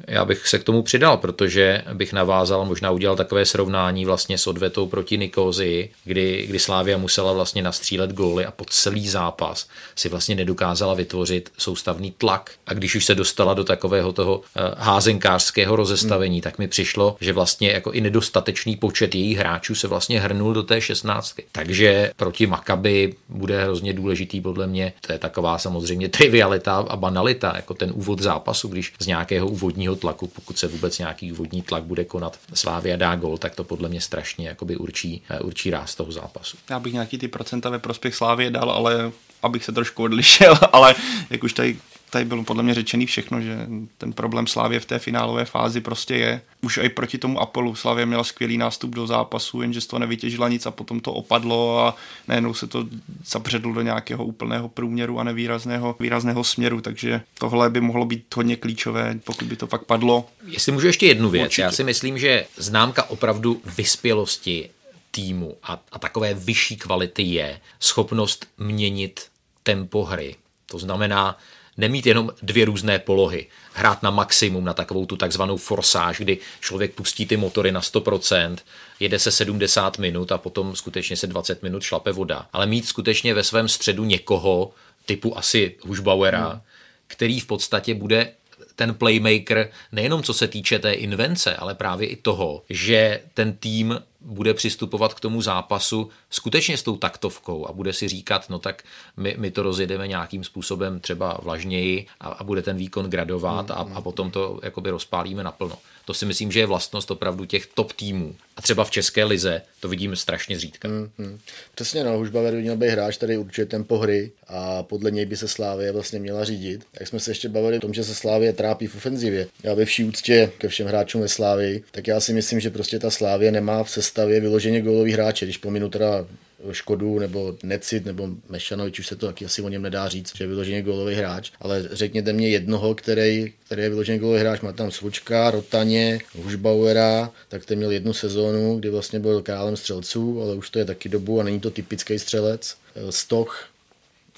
Já 0.07 0.25
bych 0.25 0.47
se 0.47 0.59
k 0.59 0.63
tomu 0.63 0.83
přidal, 0.83 1.17
protože 1.17 1.83
bych 1.93 2.13
navázal, 2.13 2.65
možná 2.65 2.91
udělal 2.91 3.15
takové 3.15 3.45
srovnání 3.45 4.05
vlastně 4.05 4.37
s 4.37 4.47
odvetou 4.47 4.87
proti 4.87 5.17
Nikózii, 5.17 5.91
kdy, 6.03 6.45
kdy 6.47 6.59
Slávia 6.59 6.97
musela 6.97 7.33
vlastně 7.33 7.61
nastřílet 7.61 8.13
góly 8.13 8.45
a 8.45 8.51
po 8.51 8.65
celý 8.65 9.09
zápas 9.09 9.67
si 9.95 10.09
vlastně 10.09 10.35
nedokázala 10.35 10.93
vytvořit 10.93 11.51
soustavný 11.57 12.13
tlak. 12.17 12.51
A 12.67 12.73
když 12.73 12.95
už 12.95 13.05
se 13.05 13.15
dostala 13.15 13.53
do 13.53 13.63
takového 13.63 14.13
toho 14.13 14.41
eh, 14.41 14.61
házenkářského 14.77 15.75
rozestavení, 15.75 16.35
hmm. 16.35 16.41
tak 16.41 16.59
mi 16.59 16.67
přišlo, 16.67 17.17
že 17.21 17.33
vlastně 17.33 17.71
jako 17.71 17.91
i 17.91 18.01
nedostatečný 18.01 18.75
počet 18.75 19.15
jejich 19.15 19.37
hráčů 19.37 19.75
se 19.75 19.87
vlastně 19.87 20.19
hrnul 20.19 20.53
do 20.53 20.63
té 20.63 20.81
šestnáctky. 20.81 21.43
Takže 21.51 22.11
proti 22.15 22.47
Makaby 22.47 23.13
bude 23.29 23.63
hrozně 23.63 23.93
důležitý 23.93 24.41
podle 24.41 24.67
mě, 24.67 24.93
to 25.01 25.13
je 25.13 25.19
taková 25.19 25.57
samozřejmě 25.57 26.09
trivialita 26.09 26.75
a 26.75 26.95
banalita, 26.95 27.53
jako 27.55 27.73
ten 27.73 27.91
úvod 27.95 28.19
zápasu, 28.19 28.67
když 28.67 28.93
z 28.99 29.07
nějakého 29.07 29.47
vodního 29.83 29.95
tlaku, 29.95 30.27
pokud 30.27 30.57
se 30.57 30.67
vůbec 30.67 30.99
nějaký 30.99 31.31
vodní 31.31 31.61
tlak 31.61 31.83
bude 31.83 32.05
konat 32.05 32.39
Slávia 32.53 32.97
dá 32.97 33.15
gol, 33.15 33.37
tak 33.37 33.55
to 33.55 33.63
podle 33.63 33.89
mě 33.89 34.01
strašně 34.01 34.47
jakoby 34.47 34.77
určí, 34.77 35.21
eh, 35.29 35.39
určí 35.39 35.69
ráz 35.69 35.95
toho 35.95 36.11
zápasu. 36.11 36.57
Já 36.69 36.79
bych 36.79 36.93
nějaký 36.93 37.17
ty 37.17 37.27
procenta 37.27 37.69
ve 37.69 37.79
prospěch 37.79 38.15
Slávie 38.15 38.51
dal, 38.51 38.71
ale 38.71 39.11
abych 39.41 39.65
se 39.65 39.71
trošku 39.71 40.03
odlišil, 40.03 40.55
ale 40.71 40.95
jak 41.29 41.43
už 41.43 41.53
tady 41.53 41.77
tady 42.13 42.25
bylo 42.25 42.43
podle 42.43 42.63
mě 42.63 42.73
řečený 42.73 43.05
všechno, 43.05 43.41
že 43.41 43.67
ten 43.97 44.13
problém 44.13 44.47
Slávě 44.47 44.79
v 44.79 44.85
té 44.85 44.99
finálové 44.99 45.45
fázi 45.45 45.81
prostě 45.81 46.15
je. 46.15 46.41
Už 46.61 46.79
i 46.83 46.89
proti 46.89 47.17
tomu 47.17 47.39
Apollu 47.41 47.75
Slávě 47.75 48.05
měla 48.05 48.23
skvělý 48.23 48.57
nástup 48.57 48.95
do 48.95 49.07
zápasu, 49.07 49.61
jenže 49.61 49.81
z 49.81 49.87
toho 49.87 49.99
nevytěžila 49.99 50.49
nic 50.49 50.65
a 50.65 50.71
potom 50.71 50.99
to 50.99 51.13
opadlo 51.13 51.79
a 51.79 51.95
najednou 52.27 52.53
se 52.53 52.67
to 52.67 52.85
zapředlo 53.25 53.73
do 53.73 53.81
nějakého 53.81 54.25
úplného 54.25 54.69
průměru 54.69 55.19
a 55.19 55.23
nevýrazného 55.23 55.95
výrazného 55.99 56.43
směru, 56.43 56.81
takže 56.81 57.21
tohle 57.39 57.69
by 57.69 57.81
mohlo 57.81 58.05
být 58.05 58.35
hodně 58.35 58.55
klíčové, 58.55 59.19
pokud 59.23 59.47
by 59.47 59.55
to 59.55 59.67
fakt 59.67 59.83
padlo. 59.83 60.25
Jestli 60.45 60.71
můžu 60.71 60.87
ještě 60.87 61.05
jednu 61.05 61.29
věc, 61.29 61.43
Určitě. 61.45 61.61
já 61.61 61.71
si 61.71 61.83
myslím, 61.83 62.17
že 62.17 62.45
známka 62.57 63.09
opravdu 63.09 63.61
vyspělosti 63.77 64.69
týmu 65.11 65.57
a, 65.63 65.83
a 65.91 65.99
takové 65.99 66.33
vyšší 66.33 66.77
kvality 66.77 67.23
je 67.23 67.59
schopnost 67.79 68.45
měnit 68.57 69.25
tempo 69.63 70.03
hry. 70.03 70.35
To 70.65 70.79
znamená, 70.79 71.37
nemít 71.77 72.05
jenom 72.05 72.31
dvě 72.41 72.65
různé 72.65 72.99
polohy, 72.99 73.47
hrát 73.73 74.03
na 74.03 74.11
maximum, 74.11 74.65
na 74.65 74.73
takovou 74.73 75.05
tu 75.05 75.15
takzvanou 75.15 75.57
forsáž, 75.57 76.17
kdy 76.17 76.37
člověk 76.59 76.93
pustí 76.93 77.25
ty 77.25 77.37
motory 77.37 77.71
na 77.71 77.81
100%, 77.81 78.57
jede 78.99 79.19
se 79.19 79.31
70 79.31 79.97
minut 79.97 80.31
a 80.31 80.37
potom 80.37 80.75
skutečně 80.75 81.17
se 81.17 81.27
20 81.27 81.63
minut 81.63 81.83
šlape 81.83 82.11
voda. 82.11 82.47
Ale 82.53 82.65
mít 82.65 82.87
skutečně 82.87 83.33
ve 83.33 83.43
svém 83.43 83.67
středu 83.67 84.03
někoho, 84.03 84.71
typu 85.05 85.37
asi 85.37 85.75
Hušbauera, 85.81 86.49
hmm. 86.49 86.61
který 87.07 87.39
v 87.39 87.45
podstatě 87.45 87.93
bude 87.93 88.31
ten 88.75 88.93
playmaker 88.93 89.69
nejenom 89.91 90.23
co 90.23 90.33
se 90.33 90.47
týče 90.47 90.79
té 90.79 90.93
invence, 90.93 91.55
ale 91.55 91.75
právě 91.75 92.07
i 92.07 92.15
toho, 92.15 92.63
že 92.69 93.21
ten 93.33 93.53
tým 93.53 94.01
bude 94.21 94.53
přistupovat 94.53 95.13
k 95.13 95.19
tomu 95.19 95.41
zápasu 95.41 96.09
skutečně 96.33 96.77
s 96.77 96.83
tou 96.83 96.97
taktovkou 96.97 97.67
a 97.67 97.71
bude 97.71 97.93
si 97.93 98.07
říkat, 98.07 98.49
no 98.49 98.59
tak 98.59 98.83
my, 99.17 99.35
my 99.37 99.51
to 99.51 99.63
rozjedeme 99.63 100.07
nějakým 100.07 100.43
způsobem 100.43 100.99
třeba 100.99 101.39
vlažněji 101.43 102.07
a, 102.19 102.27
a 102.27 102.43
bude 102.43 102.61
ten 102.61 102.77
výkon 102.77 103.09
gradovat 103.09 103.71
a, 103.71 103.73
a 103.73 104.01
potom 104.01 104.31
to 104.31 104.59
jakoby 104.63 104.89
rozpálíme 104.89 105.43
naplno. 105.43 105.77
To 106.05 106.13
si 106.13 106.25
myslím, 106.25 106.51
že 106.51 106.59
je 106.59 106.65
vlastnost 106.65 107.11
opravdu 107.11 107.45
těch 107.45 107.67
top 107.67 107.93
týmů. 107.93 108.35
A 108.57 108.61
třeba 108.61 108.83
v 108.83 108.91
České 108.91 109.23
lize 109.23 109.61
to 109.79 109.87
vidíme 109.87 110.15
strašně 110.15 110.57
zřídka. 110.57 110.87
Hmm, 110.87 111.09
hmm. 111.17 111.39
Přesně, 111.75 112.03
no, 112.03 112.17
Hušbaver 112.17 112.53
by 112.53 112.61
měl 112.61 112.77
být 112.77 112.89
hráč, 112.89 113.17
který 113.17 113.37
určuje 113.37 113.65
tempo 113.65 113.97
hry 113.97 114.31
a 114.47 114.83
podle 114.83 115.11
něj 115.11 115.25
by 115.25 115.37
se 115.37 115.47
Slávě 115.47 115.91
vlastně 115.91 116.19
měla 116.19 116.43
řídit. 116.43 116.85
Jak 116.99 117.07
jsme 117.07 117.19
se 117.19 117.31
ještě 117.31 117.49
bavili 117.49 117.77
o 117.77 117.79
tom, 117.79 117.93
že 117.93 118.03
se 118.03 118.15
Slávě 118.15 118.53
trápí 118.53 118.87
v 118.87 118.95
ofenzivě. 118.95 119.47
Já 119.63 119.73
ve 119.73 119.85
vší 119.85 120.03
úctě 120.03 120.51
ke 120.57 120.67
všem 120.67 120.87
hráčům 120.87 121.21
ve 121.21 121.27
Slávii, 121.27 121.83
tak 121.91 122.07
já 122.07 122.19
si 122.19 122.33
myslím, 122.33 122.59
že 122.59 122.69
prostě 122.69 122.99
ta 122.99 123.09
Slávě 123.09 123.51
nemá 123.51 123.83
v 123.83 123.89
sestavě 123.89 124.39
vyloženě 124.39 124.81
gólový 124.81 125.11
hráče, 125.11 125.45
když 125.45 125.57
pominu 125.57 125.89
teda 125.89 126.22
Škodu 126.71 127.19
nebo 127.19 127.57
Necit 127.63 128.05
nebo 128.05 128.29
Mešanovič, 128.49 128.99
už 128.99 129.07
se 129.07 129.15
to 129.15 129.25
taky 129.27 129.45
asi 129.45 129.61
o 129.61 129.69
něm 129.69 129.81
nedá 129.81 130.09
říct, 130.09 130.37
že 130.37 130.43
je 130.43 130.47
vyloženě 130.47 130.81
gólový 130.81 131.15
hráč, 131.15 131.51
ale 131.59 131.89
řekněte 131.91 132.33
mě 132.33 132.49
jednoho, 132.49 132.95
který, 132.95 133.53
který 133.65 133.81
je 133.81 133.89
vyloženě 133.89 134.19
gólový 134.19 134.39
hráč, 134.39 134.61
má 134.61 134.71
tam 134.71 134.91
Slučka, 134.91 135.51
Rotaně, 135.51 136.19
Hušbauera, 136.35 137.31
tak 137.49 137.65
ten 137.65 137.77
měl 137.77 137.91
jednu 137.91 138.13
sezónu, 138.13 138.79
kdy 138.79 138.89
vlastně 138.89 139.19
byl 139.19 139.41
králem 139.41 139.77
střelců, 139.77 140.41
ale 140.41 140.55
už 140.55 140.69
to 140.69 140.79
je 140.79 140.85
taky 140.85 141.09
dobu 141.09 141.39
a 141.39 141.43
není 141.43 141.59
to 141.59 141.71
typický 141.71 142.19
střelec. 142.19 142.75
Stoch, 143.09 143.67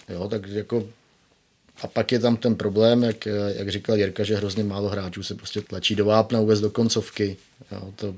jo, 0.09 0.27
tak 0.27 0.47
jako 0.47 0.88
a 1.81 1.88
pak 1.88 2.11
je 2.11 2.19
tam 2.19 2.38
ten 2.38 2.55
problém, 2.55 3.03
jak, 3.03 3.25
jak 3.55 3.69
říkal 3.69 3.97
Jirka, 3.97 4.23
že 4.23 4.35
hrozně 4.35 4.63
málo 4.63 4.89
hráčů 4.89 5.23
se 5.23 5.35
prostě 5.35 5.61
tlačí 5.61 5.95
do 5.95 6.05
vápna 6.05 6.39
vůbec 6.39 6.59
do 6.59 6.69
koncovky. 6.69 7.38
Jo, 7.71 7.93
to 7.95 8.15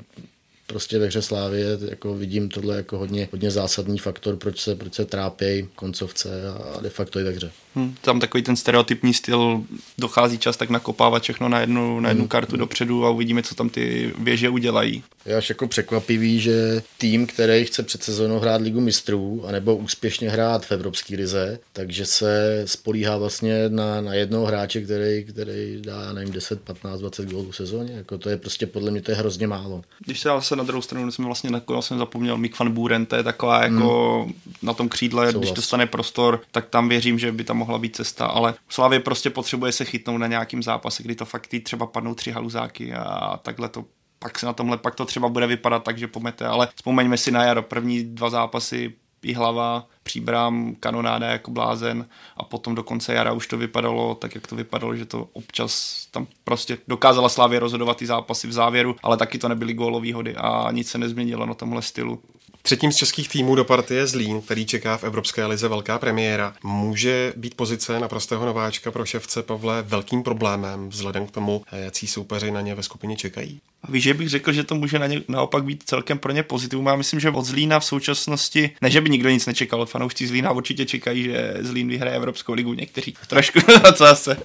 prostě 0.68 1.00
ve 1.00 1.06
hře 1.06 1.22
Slávě 1.22 1.66
jako 1.90 2.14
vidím 2.14 2.50
tohle 2.50 2.76
jako 2.76 2.98
hodně, 2.98 3.28
hodně 3.32 3.52
zásadní 3.52 3.98
faktor, 4.00 4.36
proč 4.36 4.60
se, 4.60 4.76
proč 4.76 4.94
se 4.94 5.06
trápějí 5.06 5.68
koncovce 5.76 6.30
a 6.50 6.82
de 6.82 6.90
facto 6.90 7.20
i 7.20 7.24
ve 7.24 7.32
hře. 7.32 7.52
Hmm, 7.76 7.96
tam 8.02 8.20
takový 8.20 8.44
ten 8.44 8.56
stereotypní 8.56 9.14
styl, 9.14 9.64
dochází 9.98 10.38
čas 10.38 10.58
tak 10.58 10.70
nakopávat 10.70 11.24
všechno 11.24 11.50
na 11.50 11.60
jednu, 11.60 12.00
na 12.00 12.10
jednu 12.10 12.24
hmm. 12.24 12.30
kartu 12.30 12.52
hmm. 12.52 12.60
dopředu 12.60 13.06
a 13.06 13.10
uvidíme, 13.10 13.44
co 13.44 13.56
tam 13.56 13.70
ty 13.70 14.14
věže 14.20 14.50
udělají. 14.50 15.04
Je 15.26 15.36
až 15.36 15.50
jako 15.50 15.68
překvapivý, 15.68 16.40
že 16.40 16.82
tým, 16.98 17.28
který 17.28 17.66
chce 17.66 17.84
před 17.84 18.04
sezónou 18.04 18.40
hrát 18.40 18.62
ligu 18.62 18.82
mistrů, 18.82 19.44
anebo 19.48 19.76
úspěšně 19.76 20.30
hrát 20.30 20.66
v 20.66 20.72
Evropské 20.72 21.16
lize, 21.16 21.60
takže 21.74 22.06
se 22.06 22.62
spolíhá 22.66 23.18
vlastně 23.18 23.70
na, 23.70 24.02
na 24.02 24.14
jednoho 24.14 24.46
hráče, 24.46 24.82
který, 24.82 25.24
který 25.24 25.82
dá, 25.82 26.14
nevím, 26.14 26.34
10, 26.34 26.62
15, 26.62 27.00
20 27.00 27.30
gólů 27.30 27.52
v 27.52 27.56
sezóně. 27.56 27.94
Jako 27.94 28.18
to 28.18 28.30
je 28.30 28.38
prostě 28.38 28.68
podle 28.68 28.92
mě 28.92 29.02
to 29.02 29.12
je 29.12 29.18
hrozně 29.18 29.48
málo. 29.48 29.82
Když 30.06 30.20
se 30.20 30.30
na 30.58 30.64
druhou 30.64 30.82
stranu 30.82 31.12
jsme 31.12 31.26
vlastně 31.26 31.50
nakonec 31.50 31.86
jsem 31.86 31.98
zapomněl, 31.98 32.38
Mick 32.38 32.60
van 32.60 32.72
Buren, 32.72 33.06
to 33.06 33.16
je 33.16 33.24
taková 33.24 33.64
jako 33.64 34.22
hmm. 34.24 34.34
na 34.62 34.74
tom 34.74 34.90
křídle, 34.90 35.26
Souhlas. 35.26 35.40
když 35.40 35.52
dostane 35.52 35.86
prostor, 35.86 36.42
tak 36.52 36.70
tam 36.70 36.90
věřím, 36.90 37.20
že 37.20 37.32
by 37.32 37.44
tam 37.44 37.58
mohla 37.58 37.80
být 37.80 37.96
cesta, 37.96 38.26
ale 38.26 38.54
Slavě 38.70 39.00
prostě 39.00 39.30
potřebuje 39.30 39.72
se 39.72 39.86
chytnout 39.86 40.20
na 40.20 40.28
nějakým 40.28 40.64
zápase, 40.64 41.04
kdy 41.04 41.16
to 41.16 41.26
fakt 41.26 41.48
třeba 41.64 41.86
padnou 41.86 42.16
tři 42.16 42.32
haluzáky 42.32 42.94
a 42.94 43.38
takhle 43.38 43.70
to 43.70 43.86
pak 44.20 44.40
se 44.40 44.46
na 44.46 44.54
tomhle 44.54 44.78
pak 44.78 44.96
to 44.96 45.06
třeba 45.06 45.30
bude 45.30 45.48
vypadat 45.48 45.84
tak, 45.84 45.98
že 45.98 46.08
pomete, 46.08 46.46
ale 46.46 46.68
vzpomeňme 46.76 47.18
si 47.18 47.32
na 47.32 47.44
jaro, 47.44 47.62
první 47.62 48.04
dva 48.04 48.30
zápasy 48.30 48.94
hlava, 49.34 49.88
příbrám, 50.04 50.76
kanonáda 50.80 51.28
jako 51.28 51.52
blázen 51.52 52.06
a 52.38 52.44
potom 52.44 52.76
do 52.76 52.84
konce 52.84 53.14
jara 53.14 53.34
už 53.34 53.48
to 53.48 53.58
vypadalo 53.58 54.16
tak, 54.16 54.36
jak 54.36 54.48
to 54.48 54.56
vypadalo, 54.56 54.96
že 54.96 55.06
to 55.06 55.30
občas 55.34 56.06
tam 56.12 56.28
prostě 56.44 56.78
dokázala 56.88 57.30
Slávě 57.30 57.60
rozhodovat 57.60 57.98
ty 57.98 58.06
zápasy 58.06 58.48
v 58.48 58.52
závěru, 58.52 58.96
ale 59.04 59.18
taky 59.18 59.38
to 59.38 59.50
nebyly 59.50 59.74
gólové 59.74 60.14
hody 60.14 60.36
a 60.36 60.72
nic 60.72 60.90
se 60.90 60.98
nezměnilo 60.98 61.46
na 61.46 61.54
tomhle 61.54 61.82
stylu. 61.82 62.22
Třetím 62.68 62.92
z 62.92 62.96
českých 62.96 63.30
týmů 63.30 63.56
do 63.56 63.66
partie 63.66 64.08
Zlín, 64.08 64.42
který 64.42 64.66
čeká 64.66 64.98
v 64.98 65.04
Evropské 65.04 65.46
lize 65.46 65.68
velká 65.68 66.00
premiéra, 66.00 66.54
může 66.64 67.34
být 67.36 67.56
pozice 67.56 68.00
na 68.00 68.08
prostého 68.08 68.46
nováčka 68.46 68.92
pro 68.92 69.06
ševce 69.06 69.44
Pavle 69.44 69.82
velkým 69.82 70.24
problémem 70.24 70.90
vzhledem 70.90 71.28
k 71.28 71.32
tomu, 71.32 71.64
jaký 71.72 72.08
soupeři 72.08 72.52
na 72.52 72.62
ně 72.62 72.76
ve 72.76 72.84
skupině 72.84 73.16
čekají. 73.16 73.60
A 73.84 73.92
víš, 73.92 74.04
že 74.04 74.14
bych 74.14 74.30
řekl, 74.30 74.52
že 74.52 74.64
to 74.64 74.76
může 74.76 75.00
na 75.00 75.08
ně 75.08 75.22
naopak 75.28 75.64
být 75.64 75.84
celkem 75.86 76.20
pro 76.20 76.32
ně 76.32 76.44
pozitivum. 76.44 76.86
Já 76.86 76.96
myslím, 76.96 77.20
že 77.20 77.30
od 77.30 77.46
Zlína 77.46 77.80
v 77.80 77.86
současnosti, 77.86 78.70
ne, 78.82 78.90
že 78.90 79.02
by 79.02 79.10
nikdo 79.10 79.30
nic 79.30 79.46
nečekal, 79.46 79.86
fanoušci 79.86 80.28
Zlína 80.28 80.52
určitě 80.52 80.86
čekají, 80.86 81.24
že 81.24 81.54
Zlín 81.62 81.88
vyhraje 81.88 82.16
Evropskou 82.16 82.54
ligu, 82.54 82.74
někteří 82.74 83.14
trošku 83.28 83.60
zase. 83.98 84.38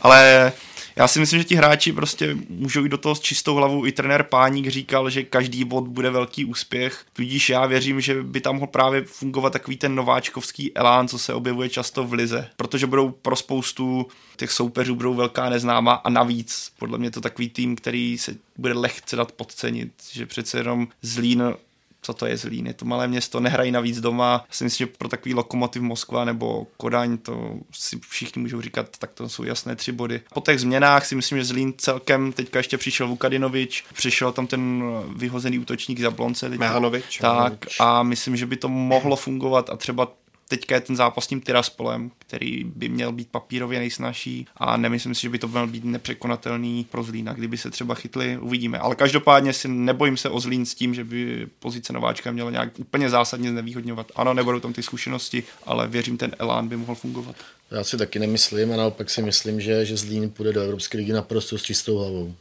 Ale 0.00 0.52
já 0.96 1.08
si 1.08 1.20
myslím, 1.20 1.38
že 1.38 1.44
ti 1.44 1.54
hráči 1.54 1.92
prostě 1.92 2.36
můžou 2.48 2.82
jít 2.82 2.88
do 2.88 2.98
toho 2.98 3.14
s 3.14 3.20
čistou 3.20 3.54
hlavou. 3.54 3.86
I 3.86 3.92
trenér 3.92 4.22
Páník 4.22 4.68
říkal, 4.68 5.10
že 5.10 5.22
každý 5.22 5.64
bod 5.64 5.88
bude 5.88 6.10
velký 6.10 6.44
úspěch. 6.44 7.04
Tudíž 7.12 7.48
já 7.48 7.66
věřím, 7.66 8.00
že 8.00 8.22
by 8.22 8.40
tam 8.40 8.54
mohl 8.54 8.66
právě 8.66 9.04
fungovat 9.04 9.52
takový 9.52 9.76
ten 9.76 9.94
nováčkovský 9.94 10.76
elán, 10.76 11.08
co 11.08 11.18
se 11.18 11.34
objevuje 11.34 11.68
často 11.68 12.04
v 12.04 12.12
lize. 12.12 12.48
Protože 12.56 12.86
budou 12.86 13.10
pro 13.10 13.36
spoustu 13.36 14.06
těch 14.36 14.52
soupeřů 14.52 14.94
budou 14.94 15.14
velká 15.14 15.50
neznáma 15.50 15.92
a 15.92 16.10
navíc 16.10 16.72
podle 16.78 16.98
mě 16.98 17.10
to 17.10 17.20
takový 17.20 17.48
tým, 17.48 17.76
který 17.76 18.18
se 18.18 18.36
bude 18.56 18.74
lehce 18.74 19.16
dát 19.16 19.32
podcenit, 19.32 19.92
že 20.12 20.26
přece 20.26 20.58
jenom 20.58 20.88
Zlín 21.02 21.54
co 22.04 22.14
to 22.14 22.26
je 22.26 22.36
Zlín, 22.36 22.66
je 22.66 22.74
to 22.74 22.84
malé 22.84 23.08
město, 23.08 23.40
nehrají 23.40 23.70
navíc 23.70 24.00
doma. 24.00 24.44
Já 24.48 24.54
si 24.54 24.64
myslím, 24.64 24.86
že 24.86 24.92
pro 24.98 25.08
takový 25.08 25.34
lokomotiv 25.34 25.82
Moskva 25.82 26.24
nebo 26.24 26.66
Kodaň 26.76 27.18
to 27.18 27.54
si 27.72 28.00
všichni 28.08 28.42
můžou 28.42 28.60
říkat, 28.60 28.98
tak 28.98 29.10
to 29.12 29.28
jsou 29.28 29.44
jasné 29.44 29.76
tři 29.76 29.92
body. 29.92 30.20
Po 30.34 30.40
těch 30.40 30.60
změnách 30.60 31.06
si 31.06 31.14
myslím, 31.14 31.38
že 31.38 31.44
Zlín 31.44 31.72
celkem, 31.78 32.32
teďka 32.32 32.58
ještě 32.58 32.78
přišel 32.78 33.08
Vukadinovič, 33.08 33.84
přišel 33.94 34.32
tam 34.32 34.46
ten 34.46 34.84
vyhozený 35.16 35.58
útočník 35.58 36.00
za 36.00 36.10
Blonce. 36.10 36.48
Mehanovič. 36.48 37.18
Tak 37.18 37.66
a 37.80 38.02
myslím, 38.02 38.36
že 38.36 38.46
by 38.46 38.56
to 38.56 38.68
mohlo 38.68 39.16
fungovat 39.16 39.70
a 39.70 39.76
třeba 39.76 40.08
teďka 40.48 40.74
je 40.74 40.80
ten 40.80 40.96
zápas 40.96 41.24
s 41.24 41.26
tím 41.26 41.40
Tiraspolem, 41.40 42.10
který 42.18 42.64
by 42.64 42.88
měl 42.88 43.12
být 43.12 43.28
papírově 43.30 43.78
nejsnažší 43.78 44.46
a 44.56 44.76
nemyslím 44.76 45.14
si, 45.14 45.22
že 45.22 45.28
by 45.28 45.38
to 45.38 45.48
měl 45.48 45.66
být 45.66 45.84
nepřekonatelný 45.84 46.86
pro 46.90 47.02
Zlína, 47.02 47.32
kdyby 47.32 47.58
se 47.58 47.70
třeba 47.70 47.94
chytli, 47.94 48.38
uvidíme. 48.38 48.78
Ale 48.78 48.94
každopádně 48.94 49.52
si 49.52 49.68
nebojím 49.68 50.16
se 50.16 50.28
o 50.28 50.40
Zlín 50.40 50.66
s 50.66 50.74
tím, 50.74 50.94
že 50.94 51.04
by 51.04 51.46
pozice 51.58 51.92
nováčka 51.92 52.30
měla 52.30 52.50
nějak 52.50 52.78
úplně 52.78 53.10
zásadně 53.10 53.50
znevýhodňovat. 53.50 54.12
Ano, 54.16 54.34
nebudou 54.34 54.60
tam 54.60 54.72
ty 54.72 54.82
zkušenosti, 54.82 55.42
ale 55.66 55.88
věřím, 55.88 56.16
ten 56.16 56.36
elán 56.38 56.68
by 56.68 56.76
mohl 56.76 56.94
fungovat. 56.94 57.36
Já 57.70 57.84
si 57.84 57.96
taky 57.96 58.18
nemyslím 58.18 58.72
a 58.72 58.76
naopak 58.76 59.10
si 59.10 59.22
myslím, 59.22 59.60
že, 59.60 59.84
že 59.86 59.96
Zlín 59.96 60.30
půjde 60.30 60.52
do 60.52 60.60
Evropské 60.60 60.98
ligy 60.98 61.12
naprosto 61.12 61.58
s 61.58 61.62
čistou 61.62 61.98
hlavou. 61.98 62.34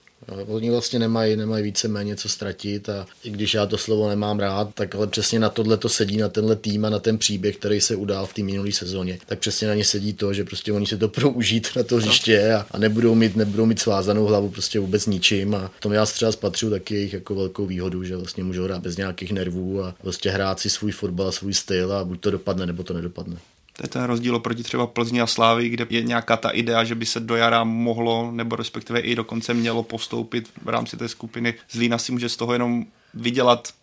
Oni 0.47 0.71
vlastně 0.71 0.99
nemají, 0.99 1.36
nemají 1.36 1.63
více 1.63 1.88
méně 1.88 2.15
co 2.15 2.29
ztratit 2.29 2.89
a 2.89 3.05
i 3.23 3.29
když 3.29 3.53
já 3.53 3.65
to 3.65 3.77
slovo 3.77 4.09
nemám 4.09 4.39
rád, 4.39 4.69
tak 4.73 4.95
ale 4.95 5.07
přesně 5.07 5.39
na 5.39 5.49
tohle 5.49 5.77
to 5.77 5.89
sedí, 5.89 6.17
na 6.17 6.29
tenhle 6.29 6.55
tým 6.55 6.86
a 6.86 6.89
na 6.89 6.99
ten 6.99 7.17
příběh, 7.17 7.57
který 7.57 7.81
se 7.81 7.95
udál 7.95 8.25
v 8.25 8.33
té 8.33 8.43
minulé 8.43 8.71
sezóně, 8.71 9.19
tak 9.25 9.39
přesně 9.39 9.67
na 9.67 9.73
ně 9.73 9.86
sedí 9.86 10.13
to, 10.13 10.33
že 10.33 10.43
prostě 10.43 10.73
oni 10.73 10.88
si 10.88 10.97
to 10.97 11.07
budou 11.15 11.29
užít 11.29 11.67
na 11.75 11.83
to 11.83 11.95
hřiště 11.95 12.53
a, 12.53 12.65
a, 12.71 12.77
nebudou, 12.77 13.15
mít, 13.15 13.36
nebudou 13.36 13.65
mít 13.65 13.79
svázanou 13.79 14.25
hlavu 14.25 14.49
prostě 14.49 14.79
vůbec 14.79 15.05
ničím 15.05 15.55
a 15.55 15.71
tom 15.79 15.93
já 15.93 16.05
třeba 16.05 16.31
spatřu 16.31 16.69
taky 16.69 16.95
jejich 16.95 17.13
jako 17.13 17.36
velkou 17.36 17.65
výhodu, 17.65 18.03
že 18.03 18.17
vlastně 18.17 18.43
můžou 18.43 18.63
hrát 18.63 18.81
bez 18.81 18.97
nějakých 18.97 19.31
nervů 19.31 19.83
a 19.83 19.95
prostě 20.01 20.29
hrát 20.29 20.59
si 20.59 20.69
svůj 20.69 20.91
fotbal, 20.91 21.31
svůj 21.31 21.53
styl 21.53 21.93
a 21.93 22.03
buď 22.03 22.19
to 22.19 22.31
dopadne, 22.31 22.65
nebo 22.65 22.83
to 22.83 22.93
nedopadne. 22.93 23.38
To 23.73 23.86
je 23.86 23.89
ten 23.89 24.03
rozdíl 24.03 24.36
oproti 24.36 24.63
třeba 24.63 24.88
Plzni 24.88 25.21
a 25.21 25.27
Slávy, 25.27 25.69
kde 25.69 25.88
je 25.89 26.03
nějaká 26.03 26.38
ta 26.38 26.49
idea, 26.49 26.83
že 26.83 26.95
by 26.95 27.05
se 27.05 27.19
do 27.19 27.36
jara 27.36 27.63
mohlo, 27.63 28.31
nebo 28.31 28.55
respektive 28.55 28.99
i 28.99 29.15
dokonce 29.15 29.53
mělo 29.53 29.83
postoupit 29.83 30.49
v 30.62 30.69
rámci 30.69 30.97
té 30.97 31.09
skupiny. 31.09 31.53
Zlína 31.71 31.97
si 31.97 32.12
může 32.12 32.29
z 32.29 32.38
toho 32.38 32.53
jenom 32.53 32.86
vydělat 33.13 33.73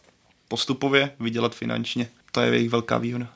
postupově, 0.48 1.10
vydělat 1.20 1.54
finančně. 1.54 2.08
To 2.32 2.40
je 2.40 2.52
jejich 2.52 2.70
velká 2.70 2.98
výhoda. 2.98 3.26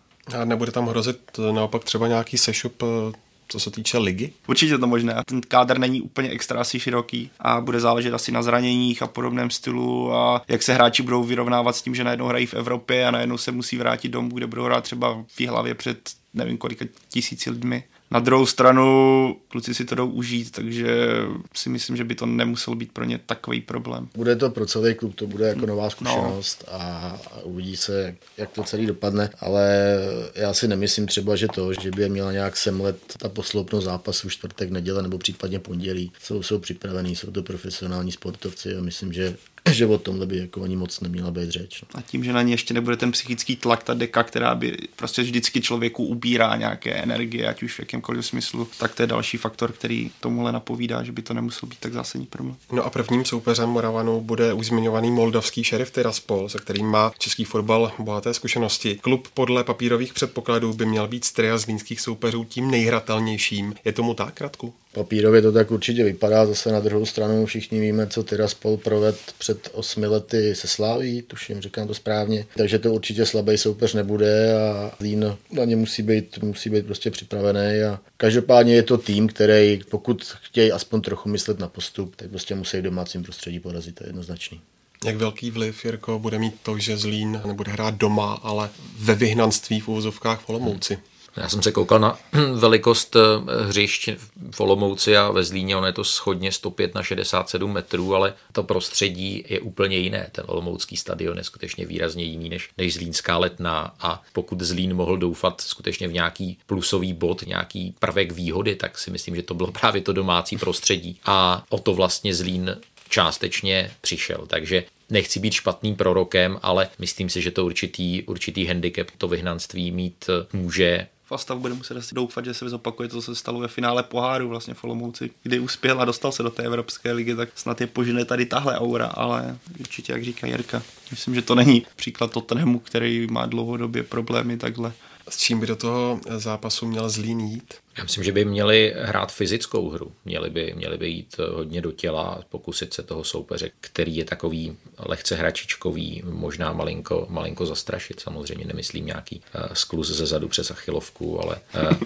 A 0.40 0.44
nebude 0.44 0.72
tam 0.72 0.86
hrozit 0.86 1.38
naopak 1.52 1.84
třeba 1.84 2.08
nějaký 2.08 2.38
sešup 2.38 2.82
eh, 2.82 3.12
co 3.48 3.60
se 3.60 3.70
týče 3.70 3.98
ligy? 3.98 4.32
Určitě 4.46 4.78
to 4.78 4.86
možné. 4.86 5.14
Ten 5.26 5.40
kádr 5.40 5.78
není 5.78 6.00
úplně 6.00 6.30
extra 6.30 6.60
asi 6.60 6.80
široký 6.80 7.30
a 7.40 7.60
bude 7.60 7.80
záležet 7.80 8.14
asi 8.14 8.32
na 8.32 8.42
zraněních 8.42 9.02
a 9.02 9.06
podobném 9.06 9.50
stylu 9.50 10.14
a 10.14 10.42
jak 10.48 10.62
se 10.62 10.74
hráči 10.74 11.02
budou 11.02 11.24
vyrovnávat 11.24 11.76
s 11.76 11.82
tím, 11.82 11.94
že 11.94 12.04
najednou 12.04 12.26
hrají 12.26 12.46
v 12.46 12.54
Evropě 12.54 13.06
a 13.06 13.10
najednou 13.10 13.38
se 13.38 13.52
musí 13.52 13.76
vrátit 13.76 14.08
domů, 14.08 14.28
kde 14.28 14.46
budou 14.46 14.62
hrát 14.62 14.84
třeba 14.84 15.24
v 15.38 15.46
hlavě 15.46 15.74
před 15.74 15.98
nevím 16.34 16.58
kolika 16.58 16.84
tisíci 17.08 17.50
lidmi 17.50 17.84
Na 18.14 18.20
druhou 18.20 18.46
stranu 18.46 19.36
kluci 19.48 19.74
si 19.74 19.84
to 19.84 19.94
jdou 19.94 20.08
užít, 20.08 20.50
takže 20.50 21.08
si 21.54 21.68
myslím, 21.68 21.96
že 21.96 22.04
by 22.04 22.14
to 22.14 22.26
nemusel 22.26 22.74
být 22.74 22.92
pro 22.92 23.04
ně 23.04 23.20
takový 23.26 23.60
problém. 23.60 24.08
Bude 24.14 24.36
to 24.36 24.50
pro 24.50 24.66
celý 24.66 24.94
klub, 24.94 25.14
to 25.14 25.26
bude 25.26 25.48
jako 25.48 25.66
nová 25.66 25.90
zkušenost 25.90 26.64
no. 26.66 26.74
a, 26.74 27.20
a 27.32 27.40
uvidí 27.42 27.76
se, 27.76 28.16
jak 28.36 28.50
to 28.50 28.62
celý 28.62 28.86
dopadne, 28.86 29.30
ale 29.40 29.96
já 30.34 30.54
si 30.54 30.68
nemyslím 30.68 31.06
třeba, 31.06 31.36
že 31.36 31.48
to, 31.48 31.72
že 31.72 31.90
by 31.90 32.02
je 32.02 32.08
měla 32.08 32.32
nějak 32.32 32.56
semlet 32.56 32.96
ta 33.18 33.28
posloupnost 33.28 33.84
zápasu 33.84 34.30
čtvrtek, 34.30 34.70
neděle 34.70 35.02
nebo 35.02 35.18
případně 35.18 35.58
pondělí. 35.58 36.12
Jsou, 36.22 36.42
jsou 36.42 36.58
připravení, 36.58 37.16
jsou 37.16 37.30
to 37.30 37.42
profesionální 37.42 38.12
sportovci 38.12 38.76
a 38.76 38.80
myslím, 38.80 39.12
že 39.12 39.36
že 39.72 39.86
o 39.86 39.98
tomhle 39.98 40.26
by 40.26 40.38
jako 40.38 40.62
ani 40.62 40.76
moc 40.76 41.00
neměla 41.00 41.30
být 41.30 41.50
řeč. 41.50 41.82
No. 41.82 41.88
A 41.98 42.02
tím, 42.02 42.24
že 42.24 42.32
na 42.32 42.42
ně 42.42 42.52
ještě 42.52 42.74
nebude 42.74 42.96
ten 42.96 43.12
psychický 43.12 43.56
tlak, 43.56 43.82
ta 43.82 43.94
deka, 43.94 44.22
která 44.22 44.54
by 44.54 44.76
prostě 44.96 45.22
vždycky 45.22 45.60
člověku 45.60 46.04
ubírá 46.04 46.56
nějaké 46.56 46.94
energie, 46.94 47.48
ať 47.48 47.62
už 47.62 47.74
v 47.74 47.78
jakémkoliv 47.78 48.26
smyslu, 48.26 48.68
tak 48.78 48.94
to 48.94 49.02
je 49.02 49.06
další 49.06 49.36
faktor, 49.36 49.72
který 49.72 50.10
tomuhle 50.20 50.52
napovídá, 50.52 51.02
že 51.02 51.12
by 51.12 51.22
to 51.22 51.34
nemusel 51.34 51.68
být 51.68 51.78
tak 51.78 51.92
zásadní 51.92 52.26
problém. 52.26 52.56
No 52.72 52.84
a 52.84 52.90
prvním 52.90 53.24
soupeřem 53.24 53.68
Moravanu 53.68 54.20
bude 54.20 54.52
už 54.52 54.66
zmiňovaný 54.66 55.10
moldavský 55.10 55.64
šerif 55.64 55.90
Tiraspol, 55.90 56.48
se 56.48 56.58
kterým 56.58 56.86
má 56.86 57.12
český 57.18 57.44
fotbal 57.44 57.92
bohaté 57.98 58.34
zkušenosti. 58.34 58.98
Klub 59.02 59.28
podle 59.34 59.64
papírových 59.64 60.14
předpokladů 60.14 60.74
by 60.74 60.86
měl 60.86 61.08
být 61.08 61.24
z 61.24 61.32
tria 61.32 61.58
zlínských 61.58 62.00
soupeřů 62.00 62.44
tím 62.44 62.70
nejhratelnějším. 62.70 63.74
Je 63.84 63.92
tomu 63.92 64.14
tak, 64.14 64.40
Radku? 64.40 64.74
Papírově 64.94 65.42
to 65.42 65.52
tak 65.52 65.70
určitě 65.70 66.04
vypadá, 66.04 66.46
zase 66.46 66.72
na 66.72 66.80
druhou 66.80 67.06
stranu 67.06 67.46
všichni 67.46 67.80
víme, 67.80 68.06
co 68.06 68.22
Tiraspol 68.22 68.76
proved 68.76 69.16
před 69.38 69.68
osmi 69.72 70.06
lety 70.06 70.54
se 70.54 70.68
Sláví, 70.68 71.22
tuším, 71.22 71.60
říkám 71.60 71.88
to 71.88 71.94
správně, 71.94 72.46
takže 72.56 72.78
to 72.78 72.92
určitě 72.92 73.26
slabý 73.26 73.58
soupeř 73.58 73.94
nebude 73.94 74.54
a 74.54 74.92
Lín 75.00 75.36
na 75.50 75.64
ně 75.64 75.76
musí 75.76 76.02
být, 76.02 76.38
musí 76.42 76.70
být 76.70 76.86
prostě 76.86 77.10
připravený 77.10 77.82
a 77.82 78.00
každopádně 78.16 78.74
je 78.74 78.82
to 78.82 78.98
tým, 78.98 79.28
který 79.28 79.80
pokud 79.90 80.24
chtějí 80.42 80.72
aspoň 80.72 81.00
trochu 81.00 81.28
myslet 81.28 81.58
na 81.58 81.68
postup, 81.68 82.16
tak 82.16 82.30
prostě 82.30 82.54
musí 82.54 82.76
v 82.76 82.82
domácím 82.82 83.22
prostředí 83.22 83.60
porazit, 83.60 83.94
to 83.94 84.04
je 84.04 84.08
jednoznačný. 84.08 84.60
Jak 85.04 85.16
velký 85.16 85.50
vliv, 85.50 85.84
Jirko, 85.84 86.18
bude 86.18 86.38
mít 86.38 86.54
to, 86.62 86.78
že 86.78 86.96
Zlín 86.96 87.40
nebude 87.46 87.72
hrát 87.72 87.94
doma, 87.94 88.34
ale 88.42 88.70
ve 88.98 89.14
vyhnanství 89.14 89.80
v 89.80 89.88
úvozovkách 89.88 90.40
v 90.40 90.48
Olomouci? 90.48 90.98
Já 91.36 91.48
jsem 91.48 91.62
se 91.62 91.72
koukal 91.72 91.98
na 91.98 92.18
velikost 92.54 93.16
eh, 93.16 93.20
hřišť 93.64 94.08
v 94.50 94.60
Olomouci 94.60 95.16
a 95.16 95.30
ve 95.30 95.44
Zlíně, 95.44 95.76
ono 95.76 95.86
je 95.86 95.92
to 95.92 96.04
schodně 96.04 96.52
105 96.52 96.94
na 96.94 97.02
67 97.02 97.72
metrů, 97.72 98.14
ale 98.14 98.34
to 98.52 98.62
prostředí 98.62 99.44
je 99.48 99.60
úplně 99.60 99.96
jiné. 99.96 100.28
Ten 100.32 100.44
Olomoucký 100.48 100.96
stadion 100.96 101.38
je 101.38 101.44
skutečně 101.44 101.86
výrazně 101.86 102.24
jiný 102.24 102.48
než, 102.48 102.70
než 102.78 102.94
Zlínská 102.94 103.38
letná 103.38 103.94
a 104.00 104.22
pokud 104.32 104.60
Zlín 104.60 104.94
mohl 104.94 105.16
doufat 105.16 105.60
skutečně 105.60 106.08
v 106.08 106.12
nějaký 106.12 106.58
plusový 106.66 107.12
bod, 107.12 107.42
nějaký 107.46 107.94
prvek 107.98 108.32
výhody, 108.32 108.76
tak 108.76 108.98
si 108.98 109.10
myslím, 109.10 109.36
že 109.36 109.42
to 109.42 109.54
bylo 109.54 109.72
právě 109.80 110.02
to 110.02 110.12
domácí 110.12 110.56
prostředí 110.56 111.20
a 111.24 111.64
o 111.68 111.78
to 111.78 111.94
vlastně 111.94 112.34
Zlín 112.34 112.76
částečně 113.08 113.90
přišel. 114.00 114.46
Takže 114.46 114.84
nechci 115.10 115.40
být 115.40 115.52
špatným 115.52 115.96
prorokem, 115.96 116.58
ale 116.62 116.88
myslím 116.98 117.30
si, 117.30 117.42
že 117.42 117.50
to 117.50 117.64
určitý, 117.64 118.22
určitý 118.22 118.66
handicap 118.66 119.10
to 119.18 119.28
vyhnanství 119.28 119.90
mít 119.90 120.30
může 120.52 121.06
Fastav 121.26 121.58
bude 121.58 121.74
muset 121.74 121.96
asi 121.96 122.14
doufat, 122.14 122.44
že 122.44 122.54
se 122.54 122.68
zopakuje 122.68 123.08
to, 123.08 123.16
co 123.16 123.22
se 123.22 123.34
stalo 123.34 123.60
ve 123.60 123.68
finále 123.68 124.02
poháru 124.02 124.48
vlastně 124.48 124.74
v 124.74 124.84
Olomouci, 124.84 125.30
kdy 125.42 125.58
uspěl 125.58 126.00
a 126.00 126.04
dostal 126.04 126.32
se 126.32 126.42
do 126.42 126.50
té 126.50 126.62
Evropské 126.62 127.12
ligy, 127.12 127.34
tak 127.34 127.48
snad 127.54 127.80
je 127.80 127.86
požene 127.86 128.24
tady 128.24 128.46
tahle 128.46 128.78
aura, 128.78 129.06
ale 129.06 129.58
určitě, 129.80 130.12
jak 130.12 130.24
říká 130.24 130.46
Jirka, 130.46 130.82
myslím, 131.10 131.34
že 131.34 131.42
to 131.42 131.54
není 131.54 131.86
příklad 131.96 132.30
Tottenhamu, 132.30 132.78
který 132.78 133.26
má 133.30 133.46
dlouhodobě 133.46 134.02
problémy 134.02 134.56
takhle 134.56 134.92
s 135.28 135.36
čím 135.36 135.60
by 135.60 135.66
do 135.66 135.76
toho 135.76 136.20
zápasu 136.36 136.86
měl 136.86 137.10
Zlín 137.10 137.40
jít? 137.40 137.74
Já 137.98 138.02
myslím, 138.02 138.24
že 138.24 138.32
by 138.32 138.44
měli 138.44 138.94
hrát 138.98 139.32
fyzickou 139.32 139.90
hru. 139.90 140.12
Měli 140.24 140.50
by, 140.50 140.74
měli 140.76 140.98
by 140.98 141.08
jít 141.08 141.36
hodně 141.52 141.80
do 141.80 141.92
těla 141.92 142.22
a 142.22 142.42
pokusit 142.42 142.94
se 142.94 143.02
toho 143.02 143.24
soupeře, 143.24 143.70
který 143.80 144.16
je 144.16 144.24
takový 144.24 144.76
lehce 144.98 145.36
hračičkový, 145.36 146.22
možná 146.24 146.72
malinko, 146.72 147.26
malinko 147.30 147.66
zastrašit. 147.66 148.20
Samozřejmě 148.20 148.64
nemyslím 148.64 149.06
nějaký 149.06 149.42
uh, 149.54 149.62
skluz 149.72 150.10
ze 150.10 150.26
zadu 150.26 150.48
přes 150.48 150.70
achilovku, 150.70 151.42
ale 151.42 151.56
uh, 151.74 151.96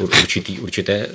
uh, 0.00 0.10
určitý, 0.20 0.60
určité 0.60 1.06
uh, 1.06 1.14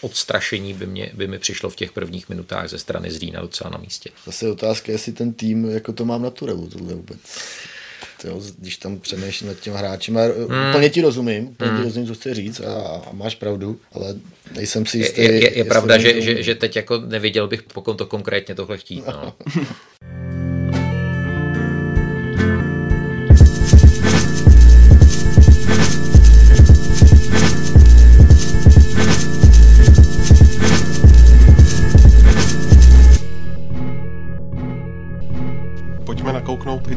odstrašení 0.00 0.74
by, 0.74 0.86
mě, 0.86 1.10
by 1.14 1.28
mi 1.28 1.38
přišlo 1.38 1.70
v 1.70 1.76
těch 1.76 1.92
prvních 1.92 2.28
minutách 2.28 2.68
ze 2.68 2.78
strany 2.78 3.10
Zlína 3.10 3.40
docela 3.40 3.70
na 3.70 3.78
místě. 3.78 4.10
Zase 4.26 4.50
otázka, 4.50 4.92
jestli 4.92 5.12
ten 5.12 5.32
tým 5.32 5.70
jako 5.70 5.92
to 5.92 6.04
mám 6.04 6.22
na 6.22 6.30
Turelu, 6.30 6.68
tohle 6.68 6.94
vůbec 6.94 7.18
jo, 8.24 8.40
když 8.58 8.76
tam 8.76 8.98
přemýšlím 8.98 9.48
nad 9.48 9.60
těma 9.60 9.78
hráčem. 9.78 10.14
Hmm. 10.14 10.68
Úplně 10.70 10.90
ti 10.90 11.00
rozumím, 11.00 11.48
úplně 11.48 11.70
hmm. 11.70 11.78
ti 11.78 11.84
rozumím, 11.84 12.08
co 12.08 12.14
chci 12.14 12.34
říct 12.34 12.60
a, 12.60 12.74
a 13.06 13.12
máš 13.12 13.34
pravdu, 13.34 13.80
ale 13.92 14.14
nejsem 14.56 14.86
si 14.86 14.98
jistý. 14.98 15.20
Je, 15.20 15.32
je, 15.32 15.58
je 15.58 15.64
pravda, 15.64 15.98
že, 15.98 16.20
že, 16.20 16.42
že 16.42 16.54
teď 16.54 16.76
jako 16.76 16.98
neviděl 16.98 17.48
bych, 17.48 17.62
pokud 17.62 17.94
to 17.98 18.06
konkrétně 18.06 18.54
tohle 18.54 18.78
chtít. 18.78 19.06
No. 19.06 19.34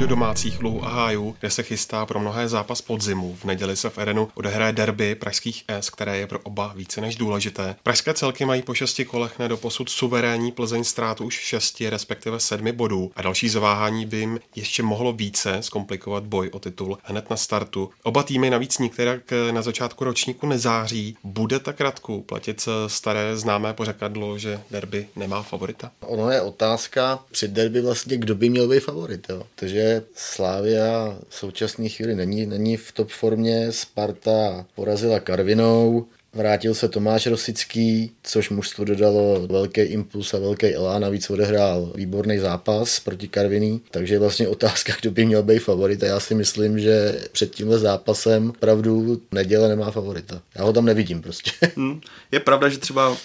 do 0.08 0.18
domácích 0.18 0.62
luhů 0.62 0.86
a 0.86 0.90
hájů, 0.90 1.36
kde 1.40 1.50
se 1.50 1.64
chystá 1.64 2.06
pro 2.06 2.20
mnohé 2.20 2.48
zápas 2.48 2.82
podzimu. 2.82 3.36
V 3.36 3.46
neděli 3.46 3.76
se 3.76 3.90
v 3.90 3.98
Edenu 3.98 4.30
odehraje 4.36 4.74
derby 4.74 5.16
pražských 5.16 5.64
S, 5.68 5.90
které 5.90 6.18
je 6.18 6.28
pro 6.28 6.40
oba 6.40 6.74
více 6.76 7.02
než 7.02 7.16
důležité. 7.16 7.76
Pražské 7.84 8.14
celky 8.14 8.46
mají 8.46 8.62
po 8.62 8.74
šesti 8.74 9.06
kolech 9.06 9.34
do 9.48 9.58
posud 9.58 9.90
suverénní 9.90 10.52
Plzeň 10.52 10.84
ztrátu 10.84 11.26
už 11.26 11.34
šesti, 11.34 11.90
respektive 11.90 12.40
sedmi 12.40 12.72
bodů 12.72 13.12
a 13.16 13.22
další 13.22 13.50
zaváhání 13.50 14.06
by 14.06 14.18
jim 14.18 14.40
ještě 14.56 14.84
mohlo 14.84 15.14
více 15.14 15.58
zkomplikovat 15.62 16.24
boj 16.24 16.50
o 16.54 16.60
titul 16.60 16.98
hned 17.04 17.30
na 17.30 17.38
startu. 17.38 17.90
Oba 18.04 18.24
týmy 18.24 18.50
navíc 18.50 18.78
některé 18.78 19.22
na 19.52 19.62
začátku 19.62 20.04
ročníku 20.04 20.48
nezáří. 20.48 21.18
Bude 21.24 21.60
tak 21.60 21.82
Radku 21.82 22.22
platit 22.22 22.70
staré 22.88 23.38
známé 23.38 23.74
pořekadlo, 23.74 24.38
že 24.38 24.60
derby 24.72 25.08
nemá 25.16 25.44
favorita? 25.44 25.92
Ono 26.00 26.32
je 26.32 26.42
otázka 26.42 27.20
při 27.32 27.48
derby 27.48 27.82
vlastně, 27.82 28.18
kdo 28.18 28.36
by 28.36 28.50
měl 28.50 28.68
být 28.68 28.80
favorit. 28.80 29.28
Jo? 29.30 29.44
Takže 29.56 29.97
Slávia 30.16 31.18
v 31.30 31.36
současné 31.36 31.90
chvíli 31.90 32.16
není, 32.16 32.46
není 32.46 32.78
v 32.78 32.92
top 32.92 33.10
formě, 33.10 33.72
Sparta 33.72 34.66
porazila 34.76 35.20
Karvinou, 35.20 36.08
Vrátil 36.38 36.74
se 36.74 36.90
Tomáš 36.90 37.28
Rosický, 37.28 38.12
což 38.24 38.50
mužstvo 38.50 38.86
dodalo 38.86 39.48
velký 39.48 39.82
impuls 39.82 40.34
a 40.34 40.40
velký 40.40 40.76
elán, 40.76 41.02
navíc 41.02 41.30
odehrál 41.30 41.92
výborný 41.96 42.38
zápas 42.38 43.00
proti 43.00 43.28
Karviní, 43.28 43.82
takže 43.92 44.16
je 44.16 44.20
vlastně 44.20 44.48
otázka, 44.48 44.94
kdo 45.02 45.12
by 45.12 45.26
měl 45.26 45.44
být 45.44 45.60
favorit 45.60 46.04
a 46.04 46.06
já 46.06 46.20
si 46.20 46.36
myslím, 46.36 46.80
že 46.80 47.22
před 47.32 47.56
tímhle 47.56 47.80
zápasem 47.80 48.54
pravdu 48.60 49.22
neděle 49.32 49.70
nemá 49.70 49.92
favorita. 49.92 50.42
Já 50.56 50.64
ho 50.64 50.74
tam 50.74 50.86
nevidím 50.86 51.22
prostě. 51.22 51.52
Hmm. 51.76 52.02
Je 52.32 52.40
pravda, 52.40 52.70
že 52.70 52.78
třeba 52.78 53.18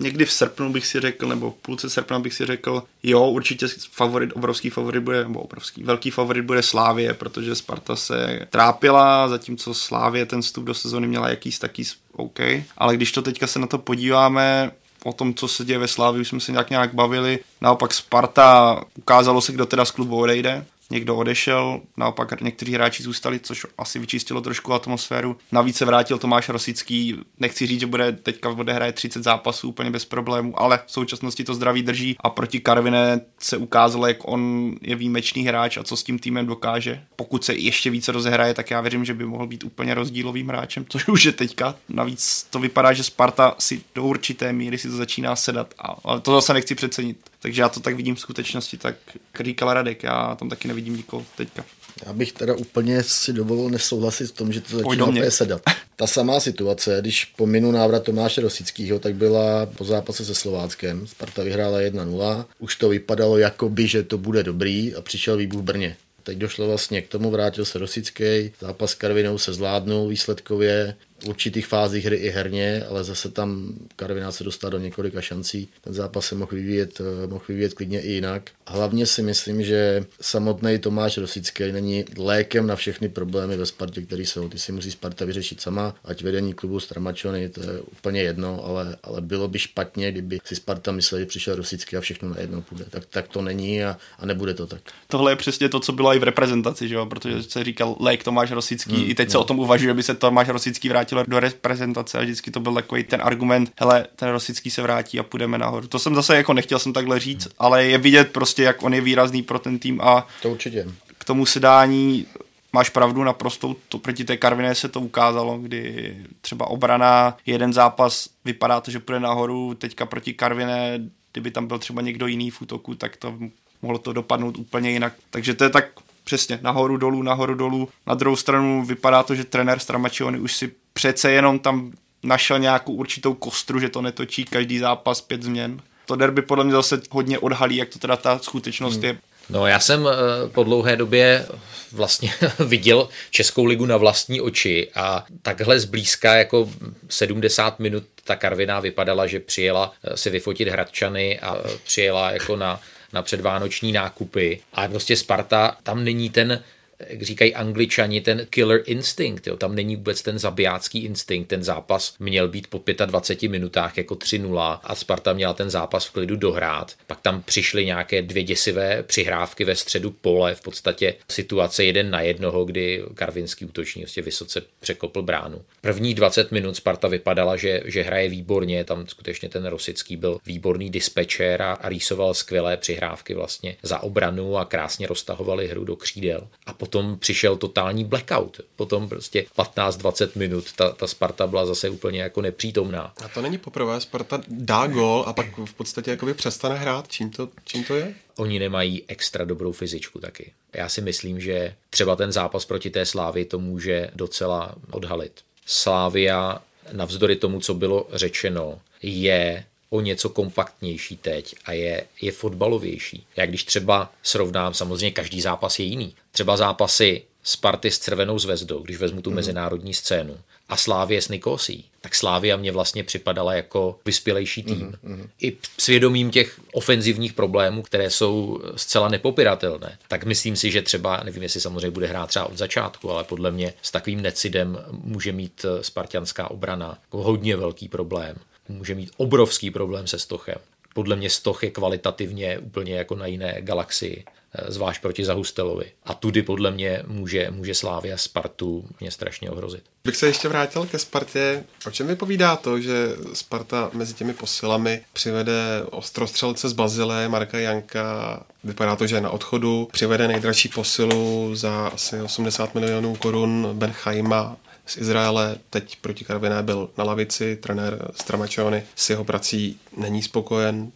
někdy 0.00 0.24
v 0.24 0.32
srpnu 0.32 0.72
bych 0.72 0.86
si 0.86 1.00
řekl, 1.00 1.28
nebo 1.28 1.50
v 1.50 1.54
půlce 1.54 1.90
srpna 1.90 2.18
bych 2.18 2.34
si 2.34 2.46
řekl, 2.46 2.82
jo, 3.02 3.26
určitě 3.26 3.66
favorit, 3.90 4.30
obrovský 4.34 4.70
favorit 4.70 5.00
bude, 5.00 5.22
nebo 5.22 5.40
obrovský, 5.40 5.82
velký 5.82 6.10
favorit 6.10 6.44
bude 6.44 6.62
Slávie, 6.62 7.14
protože 7.14 7.54
Sparta 7.54 7.96
se 7.96 8.46
trápila, 8.50 9.28
zatímco 9.28 9.74
Slávie 9.74 10.26
ten 10.26 10.42
vstup 10.42 10.64
do 10.64 10.74
sezóny 10.74 11.06
měla 11.06 11.28
jakýs 11.28 11.58
taký 11.58 11.84
OK. 12.12 12.40
Ale 12.78 12.96
když 12.96 13.12
to 13.12 13.22
teďka 13.22 13.46
se 13.46 13.58
na 13.58 13.66
to 13.66 13.78
podíváme, 13.78 14.70
o 15.04 15.12
tom, 15.12 15.34
co 15.34 15.48
se 15.48 15.64
děje 15.64 15.78
ve 15.78 15.88
Slávii, 15.88 16.20
už 16.20 16.28
jsme 16.28 16.40
se 16.40 16.52
nějak 16.52 16.70
nějak 16.70 16.94
bavili. 16.94 17.38
Naopak 17.60 17.94
Sparta 17.94 18.80
ukázalo 18.94 19.40
se, 19.40 19.52
kdo 19.52 19.66
teda 19.66 19.84
z 19.84 19.90
klubu 19.90 20.20
odejde 20.20 20.64
někdo 20.90 21.16
odešel, 21.16 21.80
naopak 21.96 22.40
někteří 22.40 22.72
hráči 22.72 23.02
zůstali, 23.02 23.40
což 23.40 23.66
asi 23.78 23.98
vyčistilo 23.98 24.40
trošku 24.40 24.72
atmosféru. 24.72 25.36
Navíc 25.52 25.76
se 25.76 25.84
vrátil 25.84 26.18
Tomáš 26.18 26.48
Rosický, 26.48 27.16
nechci 27.38 27.66
říct, 27.66 27.80
že 27.80 27.86
bude 27.86 28.12
teďka 28.12 28.48
odehraje 28.48 28.92
30 28.92 29.22
zápasů 29.22 29.68
úplně 29.68 29.90
bez 29.90 30.04
problémů, 30.04 30.60
ale 30.60 30.80
v 30.86 30.92
současnosti 30.92 31.44
to 31.44 31.54
zdraví 31.54 31.82
drží 31.82 32.16
a 32.20 32.30
proti 32.30 32.60
Karviné 32.60 33.20
se 33.38 33.56
ukázalo, 33.56 34.06
jak 34.06 34.28
on 34.28 34.72
je 34.82 34.96
výjimečný 34.96 35.42
hráč 35.46 35.76
a 35.76 35.82
co 35.82 35.96
s 35.96 36.02
tím 36.02 36.18
týmem 36.18 36.46
dokáže. 36.46 37.02
Pokud 37.16 37.44
se 37.44 37.54
ještě 37.54 37.90
více 37.90 38.12
rozehraje, 38.12 38.54
tak 38.54 38.70
já 38.70 38.80
věřím, 38.80 39.04
že 39.04 39.14
by 39.14 39.24
mohl 39.24 39.46
být 39.46 39.64
úplně 39.64 39.94
rozdílovým 39.94 40.48
hráčem, 40.48 40.84
což 40.88 41.08
už 41.08 41.24
je 41.24 41.32
teďka. 41.32 41.74
Navíc 41.88 42.46
to 42.50 42.58
vypadá, 42.58 42.92
že 42.92 43.04
Sparta 43.04 43.54
si 43.58 43.80
do 43.94 44.04
určité 44.04 44.52
míry 44.52 44.78
si 44.78 44.88
to 44.88 44.96
začíná 44.96 45.36
sedat, 45.36 45.74
ale 46.04 46.20
to 46.20 46.32
zase 46.34 46.54
nechci 46.54 46.74
přecenit. 46.74 47.29
Takže 47.42 47.62
já 47.62 47.68
to 47.68 47.80
tak 47.80 47.96
vidím 47.96 48.14
v 48.14 48.20
skutečnosti, 48.20 48.76
tak 48.76 48.96
říkal 49.40 49.74
Radek, 49.74 50.02
já 50.02 50.34
tam 50.34 50.48
taky 50.48 50.68
nevidím 50.68 50.96
nikoho 50.96 51.26
teďka. 51.36 51.64
Já 52.06 52.12
bych 52.12 52.32
teda 52.32 52.54
úplně 52.54 53.02
si 53.02 53.32
dovolil 53.32 53.70
nesouhlasit 53.70 54.26
v 54.26 54.32
tom, 54.32 54.52
že 54.52 54.60
to 54.60 54.78
začíná 54.78 55.30
sedat. 55.30 55.62
Ta 55.96 56.06
samá 56.06 56.40
situace, 56.40 56.98
když 57.00 57.24
pominu 57.24 57.70
návrat 57.70 58.02
Tomáše 58.02 58.40
Rosického, 58.40 58.98
tak 58.98 59.14
byla 59.14 59.66
po 59.66 59.84
zápase 59.84 60.24
se 60.24 60.34
Slováckem. 60.34 61.06
Sparta 61.06 61.42
vyhrála 61.42 61.78
1-0. 61.78 62.44
Už 62.58 62.76
to 62.76 62.88
vypadalo 62.88 63.38
jako 63.38 63.68
by, 63.68 63.86
že 63.86 64.02
to 64.02 64.18
bude 64.18 64.42
dobrý 64.42 64.94
a 64.94 65.00
přišel 65.00 65.36
výbuch 65.36 65.60
v 65.60 65.64
Brně. 65.64 65.96
Teď 66.22 66.38
došlo 66.38 66.66
vlastně 66.66 67.02
k 67.02 67.08
tomu, 67.08 67.30
vrátil 67.30 67.64
se 67.64 67.78
Rosický, 67.78 68.52
zápas 68.60 68.90
s 68.90 68.94
Karvinou 68.94 69.38
se 69.38 69.52
zvládnul 69.52 70.08
výsledkově, 70.08 70.94
určitých 71.24 71.66
fázích 71.66 72.04
hry 72.04 72.16
i 72.16 72.30
herně, 72.30 72.84
ale 72.88 73.04
zase 73.04 73.30
tam 73.30 73.74
Karviná 73.96 74.32
se 74.32 74.44
dostal 74.44 74.70
do 74.70 74.78
několika 74.78 75.20
šancí. 75.20 75.68
Ten 75.80 75.94
zápas 75.94 76.26
se 76.26 76.34
mohl 76.34 76.52
vyvíjet, 76.52 77.00
eh, 77.00 77.26
mohl 77.26 77.44
vyvíjet 77.48 77.74
klidně 77.74 78.00
i 78.00 78.12
jinak. 78.12 78.50
Hlavně 78.66 79.06
si 79.06 79.22
myslím, 79.22 79.62
že 79.62 80.04
samotný 80.20 80.78
Tomáš 80.78 81.18
Rosický 81.18 81.72
není 81.72 82.04
lékem 82.18 82.66
na 82.66 82.76
všechny 82.76 83.08
problémy 83.08 83.56
ve 83.56 83.66
Spartě, 83.66 84.02
které 84.02 84.22
jsou. 84.22 84.48
Ty 84.48 84.58
si 84.58 84.72
musí 84.72 84.90
Sparta 84.90 85.24
vyřešit 85.24 85.60
sama, 85.60 85.94
ať 86.04 86.22
vedení 86.22 86.54
klubu 86.54 86.80
Stramačony, 86.80 87.48
to 87.48 87.60
je 87.60 87.80
úplně 87.80 88.22
jedno, 88.22 88.64
ale, 88.64 88.96
ale 89.02 89.20
bylo 89.20 89.48
by 89.48 89.58
špatně, 89.58 90.12
kdyby 90.12 90.40
si 90.44 90.56
Sparta 90.56 90.92
mysleli, 90.92 91.22
že 91.22 91.26
přišel 91.26 91.54
Rosický 91.54 91.96
a 91.96 92.00
všechno 92.00 92.28
najednou 92.28 92.60
půjde. 92.60 92.84
Tak, 92.90 93.06
tak 93.06 93.28
to 93.28 93.42
není 93.42 93.84
a, 93.84 93.96
a 94.18 94.26
nebude 94.26 94.54
to 94.54 94.66
tak. 94.66 94.80
Tohle 95.06 95.32
je 95.32 95.36
přesně 95.36 95.68
to, 95.68 95.80
co 95.80 95.92
bylo 95.92 96.14
i 96.14 96.18
v 96.18 96.22
reprezentaci, 96.22 96.88
že 96.88 96.94
jo? 96.94 97.06
protože 97.06 97.42
se 97.42 97.64
říkal 97.64 97.96
lék 98.00 98.24
Tomáš 98.24 98.50
Rosický. 98.50 98.94
Hmm, 98.94 99.10
I 99.10 99.14
teď 99.14 99.28
no. 99.28 99.32
se 99.32 99.38
o 99.38 99.44
tom 99.44 99.58
uvažuje, 99.58 99.90
aby 99.90 100.02
se 100.02 100.14
Tomáš 100.14 100.48
Rosický 100.48 100.88
vrátil 100.88 101.09
do 101.26 101.40
reprezentace 101.40 102.18
a 102.18 102.22
vždycky 102.22 102.50
to 102.50 102.60
byl 102.60 102.74
takový 102.74 103.04
ten 103.04 103.20
argument, 103.24 103.72
hele, 103.76 104.06
ten 104.16 104.28
Rosický 104.28 104.70
se 104.70 104.82
vrátí 104.82 105.18
a 105.18 105.22
půjdeme 105.22 105.58
nahoru. 105.58 105.88
To 105.88 105.98
jsem 105.98 106.14
zase 106.14 106.36
jako 106.36 106.52
nechtěl 106.52 106.78
jsem 106.78 106.92
takhle 106.92 107.18
říct, 107.20 107.44
hmm. 107.44 107.52
ale 107.58 107.84
je 107.84 107.98
vidět 107.98 108.32
prostě, 108.32 108.62
jak 108.62 108.82
on 108.82 108.94
je 108.94 109.00
výrazný 109.00 109.42
pro 109.42 109.58
ten 109.58 109.78
tým 109.78 110.00
a 110.00 110.26
to 110.42 110.50
určitě. 110.50 110.86
k 111.18 111.24
tomu 111.24 111.46
sedání 111.46 112.26
máš 112.72 112.90
pravdu 112.90 113.24
naprosto, 113.24 113.76
to 113.88 113.98
proti 113.98 114.24
té 114.24 114.36
Karviné 114.36 114.74
se 114.74 114.88
to 114.88 115.00
ukázalo, 115.00 115.58
kdy 115.58 116.16
třeba 116.40 116.70
obrana, 116.70 117.36
jeden 117.46 117.72
zápas 117.72 118.28
vypadá 118.44 118.80
to, 118.80 118.90
že 118.90 118.98
půjde 118.98 119.20
nahoru, 119.20 119.74
teďka 119.74 120.06
proti 120.06 120.32
Karviné, 120.32 121.00
kdyby 121.32 121.50
tam 121.50 121.66
byl 121.66 121.78
třeba 121.78 122.02
někdo 122.02 122.26
jiný 122.26 122.50
v 122.50 122.62
útoku, 122.62 122.94
tak 122.94 123.16
to 123.16 123.38
mohlo 123.82 123.98
to 123.98 124.12
dopadnout 124.12 124.58
úplně 124.58 124.90
jinak. 124.90 125.12
Takže 125.30 125.54
to 125.54 125.64
je 125.64 125.70
tak 125.70 125.84
přesně 126.30 126.58
nahoru 126.62 126.96
dolů, 126.96 127.22
nahoru 127.22 127.54
dolů. 127.54 127.88
Na 128.06 128.14
druhou 128.14 128.36
stranu 128.36 128.84
vypadá 128.84 129.22
to, 129.22 129.34
že 129.34 129.44
trenér 129.44 129.78
Stramačiony 129.78 130.38
už 130.38 130.56
si 130.56 130.70
přece 130.92 131.30
jenom 131.30 131.58
tam 131.58 131.92
našel 132.22 132.58
nějakou 132.58 132.92
určitou 132.92 133.34
kostru, 133.34 133.80
že 133.80 133.88
to 133.88 134.02
netočí 134.02 134.44
každý 134.44 134.78
zápas 134.78 135.20
pět 135.20 135.42
změn. 135.42 135.80
To 136.06 136.16
derby 136.16 136.42
podle 136.42 136.64
mě 136.64 136.72
zase 136.72 137.00
hodně 137.10 137.38
odhalí, 137.38 137.76
jak 137.76 137.88
to 137.88 137.98
teda 137.98 138.16
ta 138.16 138.38
skutečnost 138.38 138.94
hmm. 138.94 139.04
je. 139.04 139.18
No 139.48 139.66
já 139.66 139.80
jsem 139.80 140.06
eh, 140.06 140.48
po 140.48 140.64
dlouhé 140.64 140.96
době 140.96 141.46
vlastně 141.92 142.32
viděl 142.66 143.08
Českou 143.30 143.64
ligu 143.64 143.86
na 143.86 143.96
vlastní 143.96 144.40
oči 144.40 144.90
a 144.94 145.26
takhle 145.42 145.80
zblízka 145.80 146.34
jako 146.34 146.70
70 147.08 147.78
minut 147.78 148.04
ta 148.24 148.36
Karviná 148.36 148.80
vypadala, 148.80 149.26
že 149.26 149.40
přijela 149.40 149.92
eh, 150.04 150.16
si 150.16 150.30
vyfotit 150.30 150.68
Hradčany 150.68 151.40
a 151.40 151.56
eh, 151.56 151.78
přijela 151.84 152.30
jako 152.30 152.56
na 152.56 152.80
na 153.12 153.22
předvánoční 153.22 153.92
nákupy. 153.92 154.60
A 154.72 154.88
prostě 154.88 155.16
Sparta, 155.16 155.76
tam 155.82 156.04
není 156.04 156.30
ten 156.30 156.62
jak 157.08 157.22
říkají 157.22 157.54
angličani, 157.54 158.20
ten 158.20 158.46
killer 158.50 158.82
instinct. 158.86 159.46
Jo. 159.46 159.56
Tam 159.56 159.74
není 159.74 159.96
vůbec 159.96 160.22
ten 160.22 160.38
zabijácký 160.38 161.04
instinkt. 161.04 161.48
Ten 161.48 161.62
zápas 161.62 162.14
měl 162.18 162.48
být 162.48 162.66
po 162.66 162.82
25 163.06 163.48
minutách 163.48 163.98
jako 163.98 164.14
3-0 164.14 164.80
a 164.82 164.94
Sparta 164.94 165.32
měla 165.32 165.52
ten 165.52 165.70
zápas 165.70 166.06
v 166.06 166.10
klidu 166.10 166.36
dohrát. 166.36 166.94
Pak 167.06 167.20
tam 167.20 167.42
přišly 167.42 167.86
nějaké 167.86 168.22
dvě 168.22 168.42
děsivé 168.42 169.02
přihrávky 169.02 169.64
ve 169.64 169.76
středu 169.76 170.10
pole, 170.10 170.54
v 170.54 170.60
podstatě 170.60 171.14
situace 171.28 171.84
jeden 171.84 172.10
na 172.10 172.20
jednoho, 172.20 172.64
kdy 172.64 173.02
karvinský 173.14 173.64
útočník 173.64 174.04
vlastně 174.04 174.22
vysoce 174.22 174.62
překopl 174.80 175.22
bránu. 175.22 175.62
První 175.80 176.14
20 176.14 176.52
minut 176.52 176.76
Sparta 176.76 177.08
vypadala, 177.08 177.56
že, 177.56 177.82
že 177.84 178.02
hraje 178.02 178.28
výborně, 178.28 178.84
tam 178.84 179.06
skutečně 179.06 179.48
ten 179.48 179.66
Rosický 179.66 180.16
byl 180.16 180.38
výborný 180.46 180.90
dispečer 180.90 181.62
a, 181.62 181.72
a 181.72 181.88
rýsoval 181.88 182.34
skvělé 182.34 182.76
přihrávky 182.76 183.34
vlastně 183.34 183.76
za 183.82 184.02
obranu 184.02 184.56
a 184.56 184.64
krásně 184.64 185.06
roztahovali 185.06 185.68
hru 185.68 185.84
do 185.84 185.96
křídel. 185.96 186.48
A 186.66 186.72
potom 186.90 187.18
přišel 187.18 187.56
totální 187.56 188.04
blackout. 188.04 188.60
Potom 188.76 189.08
prostě 189.08 189.46
15-20 189.56 190.30
minut 190.34 190.72
ta, 190.72 190.90
ta 190.90 191.06
Sparta 191.06 191.46
byla 191.46 191.66
zase 191.66 191.90
úplně 191.90 192.22
jako 192.22 192.42
nepřítomná. 192.42 193.12
A 193.24 193.28
to 193.28 193.42
není 193.42 193.58
poprvé, 193.58 194.00
Sparta 194.00 194.42
dá 194.48 194.86
gol 194.86 195.24
a 195.26 195.32
pak 195.32 195.58
v 195.58 195.74
podstatě 195.74 196.10
jakoby 196.10 196.34
přestane 196.34 196.74
hrát. 196.74 197.08
Čím 197.08 197.30
to, 197.30 197.48
čím 197.64 197.84
to 197.84 197.96
je? 197.96 198.14
Oni 198.36 198.58
nemají 198.58 199.04
extra 199.08 199.44
dobrou 199.44 199.72
fyzičku 199.72 200.18
taky. 200.18 200.52
Já 200.74 200.88
si 200.88 201.00
myslím, 201.00 201.40
že 201.40 201.74
třeba 201.90 202.16
ten 202.16 202.32
zápas 202.32 202.64
proti 202.64 202.90
té 202.90 203.06
Slávy 203.06 203.44
to 203.44 203.58
může 203.58 204.10
docela 204.14 204.74
odhalit. 204.90 205.32
Slávia, 205.66 206.62
navzdory 206.92 207.36
tomu, 207.36 207.60
co 207.60 207.74
bylo 207.74 208.08
řečeno, 208.12 208.80
je 209.02 209.64
o 209.90 210.00
něco 210.00 210.28
kompaktnější 210.28 211.16
teď 211.16 211.54
a 211.64 211.72
je, 211.72 212.04
je 212.22 212.32
fotbalovější. 212.32 213.26
Já 213.36 213.46
když 213.46 213.64
třeba 213.64 214.12
srovnám, 214.22 214.74
samozřejmě 214.74 215.10
každý 215.10 215.40
zápas 215.40 215.78
je 215.78 215.84
jiný. 215.84 216.14
Třeba 216.32 216.56
zápasy 216.56 217.22
Sparty 217.42 217.90
s 217.90 218.00
Červenou 218.00 218.38
zvezdou, 218.38 218.82
když 218.82 218.96
vezmu 218.96 219.22
tu 219.22 219.30
mm. 219.30 219.36
mezinárodní 219.36 219.94
scénu, 219.94 220.38
a 220.68 220.76
Slávě 220.76 221.22
s 221.22 221.28
Nikosí, 221.28 221.84
tak 222.00 222.14
Slávia 222.14 222.56
mě 222.56 222.72
vlastně 222.72 223.04
připadala 223.04 223.54
jako 223.54 223.98
vyspělejší 224.04 224.62
tým. 224.62 224.98
Mm, 225.02 225.28
I 225.40 225.56
svědomím 225.78 226.30
těch 226.30 226.60
ofenzivních 226.72 227.32
problémů, 227.32 227.82
které 227.82 228.10
jsou 228.10 228.60
zcela 228.76 229.08
nepopiratelné, 229.08 229.98
tak 230.08 230.24
myslím 230.24 230.56
si, 230.56 230.70
že 230.70 230.82
třeba, 230.82 231.22
nevím, 231.24 231.42
jestli 231.42 231.60
samozřejmě 231.60 231.90
bude 231.90 232.06
hrát 232.06 232.26
třeba 232.26 232.46
od 232.46 232.58
začátku, 232.58 233.10
ale 233.10 233.24
podle 233.24 233.50
mě 233.50 233.74
s 233.82 233.90
takovým 233.90 234.20
necidem 234.20 234.78
může 234.90 235.32
mít 235.32 235.66
spartianská 235.80 236.50
obrana 236.50 236.98
hodně 237.10 237.56
velký 237.56 237.88
problém 237.88 238.36
může 238.70 238.94
mít 238.94 239.10
obrovský 239.16 239.70
problém 239.70 240.06
se 240.06 240.18
Stochem. 240.18 240.58
Podle 240.94 241.16
mě 241.16 241.30
Stoch 241.30 241.62
je 241.62 241.70
kvalitativně 241.70 242.58
úplně 242.58 242.94
jako 242.94 243.14
na 243.14 243.26
jiné 243.26 243.56
galaxii, 243.60 244.24
eh, 244.54 244.72
zvlášť 244.72 245.02
proti 245.02 245.24
Zahustelovi. 245.24 245.92
A 246.04 246.14
tudy 246.14 246.42
podle 246.42 246.70
mě 246.70 247.02
může, 247.06 247.50
může 247.50 247.74
Slávia 247.74 248.16
Spartu 248.16 248.84
mě 249.00 249.10
strašně 249.10 249.50
ohrozit. 249.50 249.82
Bych 250.04 250.16
se 250.16 250.26
ještě 250.26 250.48
vrátil 250.48 250.86
ke 250.86 250.98
Spartě. 250.98 251.64
O 251.86 251.90
čem 251.90 252.06
vypovídá 252.06 252.56
to, 252.56 252.80
že 252.80 253.08
Sparta 253.32 253.90
mezi 253.92 254.14
těmi 254.14 254.34
posilami 254.34 255.00
přivede 255.12 255.82
ostrostřelce 255.90 256.68
z 256.68 256.72
Bazile, 256.72 257.28
Marka 257.28 257.58
Janka, 257.58 258.42
vypadá 258.64 258.96
to, 258.96 259.06
že 259.06 259.16
je 259.16 259.20
na 259.20 259.30
odchodu, 259.30 259.88
přivede 259.92 260.28
nejdražší 260.28 260.68
posilu 260.68 261.50
za 261.54 261.86
asi 261.94 262.22
80 262.22 262.74
milionů 262.74 263.16
korun 263.16 263.70
Benchaima, 263.72 264.56
z 264.90 264.96
Izraele, 264.96 265.56
teď 265.70 265.96
proti 265.96 266.24
Karviné 266.24 266.62
byl 266.62 266.90
na 266.98 267.04
lavici, 267.04 267.56
trenér 267.56 268.10
Stramačony 268.14 268.82
s 268.96 269.10
jeho 269.10 269.24
prací 269.24 269.78
není 269.96 270.22
spokojen. 270.22 270.92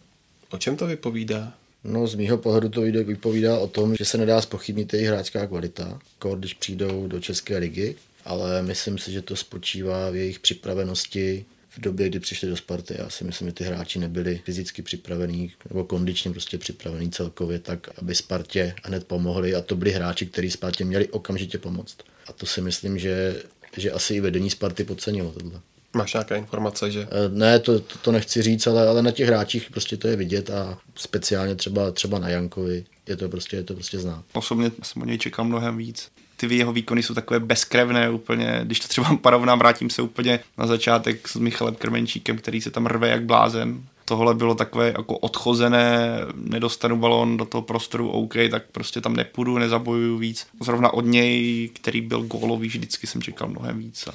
O 0.51 0.59
čem 0.59 0.77
to 0.77 0.87
vypovídá? 0.87 1.53
No 1.85 2.07
z 2.07 2.15
mýho 2.15 2.39
pohledu 2.39 2.69
to 2.69 2.81
vypovídá 2.81 3.59
o 3.59 3.67
tom, 3.67 3.97
že 3.97 4.05
se 4.05 4.19
nedá 4.19 4.41
spochybnit 4.41 4.95
jejich 4.95 5.09
hráčská 5.09 5.47
kvalita, 5.47 5.99
když 6.37 6.55
přijdou 6.55 7.09
do 7.09 7.21
České 7.21 7.59
ligy, 7.59 7.97
ale 8.25 8.63
myslím 8.63 8.99
si, 8.99 9.13
že 9.13 9.23
to 9.23 9.37
spočívá 9.37 10.11
v 10.11 10.17
jejich 10.17 10.39
připravenosti 10.39 11.45
v 11.69 11.81
době, 11.81 12.09
kdy 12.09 12.21
přišli 12.21 12.49
do 12.49 12.57
Sparty. 12.57 12.95
Já 12.99 13.11
si 13.11 13.25
myslím, 13.25 13.49
že 13.49 13.55
ty 13.55 13.65
hráči 13.65 13.99
nebyli 13.99 14.41
fyzicky 14.45 14.83
připravení 14.83 15.53
nebo 15.69 15.85
kondičně 15.85 16.31
prostě 16.31 16.59
připravení 16.59 17.11
celkově 17.11 17.59
tak, 17.59 17.89
aby 17.99 18.15
Spartě 18.15 18.75
hned 18.85 19.07
pomohli 19.07 19.55
a 19.55 19.61
to 19.61 19.77
byli 19.77 19.91
hráči, 19.91 20.27
kteří 20.27 20.51
Spartě 20.51 20.85
měli 20.85 21.09
okamžitě 21.09 21.59
pomoct. 21.59 21.97
A 22.27 22.33
to 22.33 22.47
si 22.47 22.61
myslím, 22.61 22.99
že 22.99 23.43
že 23.77 23.93
asi 23.93 24.15
i 24.15 24.21
vedení 24.21 24.51
Sparty 24.51 24.85
podcenilo 24.85 25.31
tohle. 25.31 25.61
Máš 25.97 26.13
nějaké 26.13 26.37
informace, 26.37 26.91
že? 26.91 27.03
Eh, 27.03 27.29
ne, 27.29 27.59
to, 27.59 27.81
to, 27.81 27.99
to 27.99 28.13
nechci 28.13 28.43
říct, 28.43 28.67
ale, 28.67 28.89
ale 28.89 29.03
na 29.03 29.11
těch 29.11 29.27
hráčích 29.27 29.71
prostě 29.71 29.97
to 29.97 30.09
je 30.09 30.17
vidět 30.17 30.51
a 30.51 30.79
speciálně 30.95 31.55
třeba, 31.55 31.91
třeba 31.91 32.19
na 32.19 32.29
Jankovi 32.29 32.85
je 33.09 33.17
to 33.17 33.29
prostě, 33.29 33.57
je 33.57 33.63
to 33.63 33.75
prostě 33.75 33.99
znát. 33.99 34.25
Osobně 34.33 34.71
jsem 34.83 35.03
o 35.03 35.05
něj 35.05 35.19
čekal 35.19 35.45
mnohem 35.45 35.77
víc. 35.77 36.09
Ty 36.37 36.57
jeho 36.57 36.73
výkony 36.73 37.03
jsou 37.03 37.15
takové 37.15 37.41
bezkrevné 37.41 38.11
úplně, 38.11 38.61
když 38.65 38.81
to 38.81 38.89
třeba 38.89 39.17
parovnám, 39.23 39.59
vrátím 39.59 39.91
se 39.91 40.03
úplně 40.03 40.41
na 40.59 40.67
začátek 40.67 41.29
s 41.29 41.37
Michalem 41.37 41.75
Krmenčíkem, 41.75 42.37
který 42.37 42.61
se 42.61 42.71
tam 42.71 42.87
rve 42.87 43.09
jak 43.09 43.25
blázen 43.25 43.83
tohle 44.05 44.35
bylo 44.35 44.55
takové 44.55 44.87
jako 44.87 45.19
odchozené, 45.19 46.19
nedostanu 46.35 46.97
balon 46.97 47.37
do 47.37 47.45
toho 47.45 47.63
prostoru, 47.63 48.11
OK, 48.11 48.35
tak 48.51 48.63
prostě 48.73 49.01
tam 49.01 49.17
nepůjdu, 49.17 49.59
nezabojuju 49.59 50.19
víc. 50.19 50.47
Zrovna 50.61 50.95
od 50.95 51.05
něj, 51.05 51.71
který 51.75 52.01
byl 52.01 52.23
gólový, 52.23 52.69
vždycky 52.69 53.07
jsem 53.07 53.23
čekal 53.23 53.49
mnohem 53.49 53.79
víc. 53.79 54.09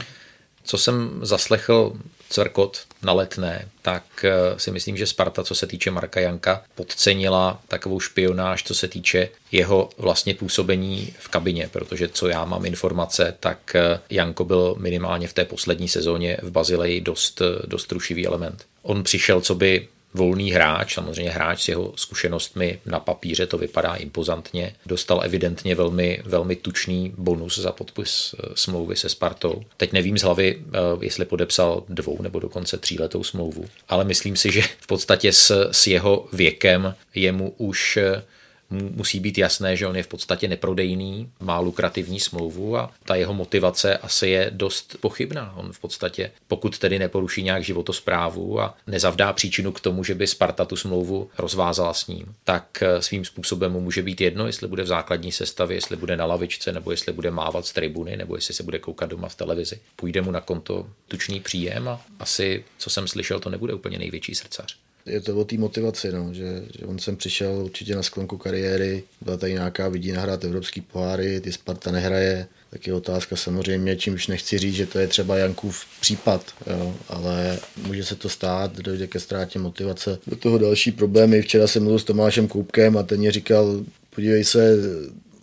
Co 0.64 0.78
jsem 0.78 1.20
zaslechl 1.22 1.94
Cvrkot 2.30 2.80
na 3.04 3.14
letné, 3.14 3.70
tak 3.82 4.04
eh, 4.24 4.60
si 4.60 4.72
myslím, 4.72 4.98
že 4.98 5.08
Sparta, 5.08 5.44
co 5.44 5.56
se 5.56 5.68
týče 5.68 5.92
Marka 5.92 6.20
Janka, 6.20 6.64
podcenila 6.76 7.62
takovou 7.68 8.00
špionáž, 8.00 8.64
co 8.64 8.76
se 8.76 8.88
týče 8.88 9.30
jeho 9.52 9.90
vlastně 9.98 10.34
působení 10.34 11.14
v 11.20 11.28
kabině, 11.28 11.70
protože 11.72 12.08
co 12.08 12.28
já 12.28 12.46
mám 12.46 12.66
informace, 12.66 13.36
tak 13.40 13.76
eh, 13.76 14.00
Janko 14.10 14.44
byl 14.44 14.76
minimálně 14.80 15.28
v 15.28 15.34
té 15.34 15.46
poslední 15.46 15.88
sezóně 15.88 16.38
v 16.42 16.52
Bazileji 16.52 17.02
dost, 17.02 17.42
eh, 17.42 17.68
dost 17.68 17.92
rušivý 17.92 18.28
element. 18.28 18.66
On 18.82 19.03
přišel, 19.03 19.41
co 19.41 19.55
by 19.55 19.88
volný 20.13 20.51
hráč, 20.51 20.93
samozřejmě 20.93 21.32
hráč 21.32 21.63
s 21.63 21.67
jeho 21.67 21.93
zkušenostmi 21.95 22.80
na 22.86 22.99
papíře 22.99 23.47
to 23.47 23.57
vypadá 23.57 23.95
impozantně. 23.95 24.75
Dostal 24.86 25.21
evidentně 25.23 25.75
velmi, 25.75 26.21
velmi 26.25 26.55
tučný 26.55 27.13
bonus 27.17 27.59
za 27.59 27.71
podpis 27.71 28.36
eh, 28.39 28.47
smlouvy 28.55 28.95
se 28.95 29.09
Spartou. 29.09 29.63
Teď 29.77 29.93
nevím 29.93 30.17
z 30.17 30.23
hlavy, 30.23 30.57
eh, 30.59 30.77
jestli 31.01 31.25
podepsal 31.25 31.84
dvou 31.89 32.21
nebo 32.21 32.39
dokonce 32.39 32.77
tříletou 32.77 33.23
smlouvu, 33.23 33.65
ale 33.89 34.03
myslím 34.03 34.36
si, 34.36 34.51
že 34.51 34.61
v 34.61 34.88
podstatě 34.88 35.34
s, 35.34 35.69
s 35.71 35.88
jeho 35.88 36.27
věkem 36.34 36.95
je 37.15 37.32
mu 37.32 37.53
už 37.57 37.97
eh, 37.97 38.23
musí 38.70 39.20
být 39.20 39.38
jasné, 39.38 39.76
že 39.76 39.88
on 39.88 39.95
je 39.95 40.03
v 40.03 40.07
podstatě 40.07 40.47
neprodejný, 40.47 41.30
má 41.39 41.59
lukrativní 41.59 42.20
smlouvu 42.20 42.78
a 42.78 42.91
ta 43.05 43.15
jeho 43.15 43.34
motivace 43.34 43.97
asi 43.97 44.28
je 44.28 44.51
dost 44.53 44.97
pochybná. 44.99 45.53
On 45.55 45.74
v 45.74 45.80
podstatě, 45.80 46.32
pokud 46.47 46.78
tedy 46.78 46.99
neporuší 46.99 47.43
nějak 47.43 47.63
životosprávu 47.63 48.61
a 48.61 48.78
nezavdá 48.88 49.34
příčinu 49.34 49.72
k 49.72 49.80
tomu, 49.80 50.03
že 50.03 50.15
by 50.15 50.28
Sparta 50.28 50.65
tu 50.65 50.76
smlouvu 50.76 51.30
rozvázala 51.38 51.93
s 51.93 52.07
ním, 52.07 52.36
tak 52.43 52.84
eh, 52.84 53.01
svým 53.01 53.26
způsobem 53.26 53.72
mu 53.72 53.82
může 53.82 54.01
být 54.01 54.22
jedno, 54.22 54.47
jestli 54.47 54.67
bude 54.67 54.84
v 54.84 54.88
základní 54.88 55.32
sestavě, 55.32 55.78
jestli 55.78 55.95
bude 55.95 56.17
na 56.17 56.26
lavičce, 56.26 56.72
nebo 56.72 56.91
jestli 56.91 57.13
bude 57.13 57.32
mávat 57.32 57.65
z 57.65 57.74
tribuny, 57.74 58.17
nebo 58.17 58.36
jestli 58.36 58.53
se 58.53 58.63
bude 58.63 58.80
koukat 58.80 59.09
doma 59.09 59.30
v 59.30 59.36
televizi. 59.36 59.80
Půjde 59.95 60.22
mu 60.22 60.32
na 60.32 60.41
konto 60.41 60.88
tučný 61.07 61.39
příjem 61.39 61.88
a 61.88 62.01
asi, 62.20 62.65
co 62.78 62.89
jsem 62.89 63.07
slyšel, 63.07 63.39
to 63.39 63.49
nebude 63.49 63.74
úplně 63.74 63.99
největší 63.99 64.36
srdcař 64.36 64.78
je 65.06 65.22
to 65.22 65.38
o 65.38 65.43
té 65.43 65.58
motivaci, 65.58 66.12
no, 66.12 66.34
že, 66.34 66.64
že, 66.80 66.86
on 66.86 67.00
sem 67.00 67.16
přišel 67.16 67.52
určitě 67.52 67.95
na 67.95 68.04
sklonku 68.04 68.38
kariéry, 68.38 69.04
byla 69.22 69.38
tady 69.38 69.54
nějaká 69.54 69.89
vidí 69.89 70.12
nahrát 70.12 70.43
evropský 70.43 70.82
poháry, 70.82 71.41
ty 71.41 71.52
Sparta 71.52 71.91
nehraje, 71.91 72.47
tak 72.70 72.88
je 72.88 72.93
otázka 72.93 73.36
samozřejmě, 73.36 73.95
čímž 73.95 74.28
nechci 74.28 74.58
říct, 74.58 74.76
že 74.76 74.86
to 74.86 75.00
je 75.00 75.08
třeba 75.08 75.38
Jankův 75.38 75.86
případ, 76.02 76.54
jo, 76.68 76.95
ale 77.08 77.60
může 77.88 78.06
se 78.06 78.16
to 78.16 78.30
stát, 78.30 78.78
dojde 78.78 79.08
ke 79.08 79.20
ztrátě 79.20 79.60
motivace. 79.60 80.20
Do 80.28 80.36
toho 80.36 80.58
další 80.58 80.91
problémy, 80.91 81.41
včera 81.41 81.68
jsem 81.68 81.84
mluvil 81.84 82.00
s 82.00 82.04
Tomášem 82.04 82.47
Koupkem 82.47 82.97
a 82.97 83.04
ten 83.04 83.20
mě 83.20 83.32
říkal, 83.32 83.86
podívej 84.16 84.43
se, 84.43 84.76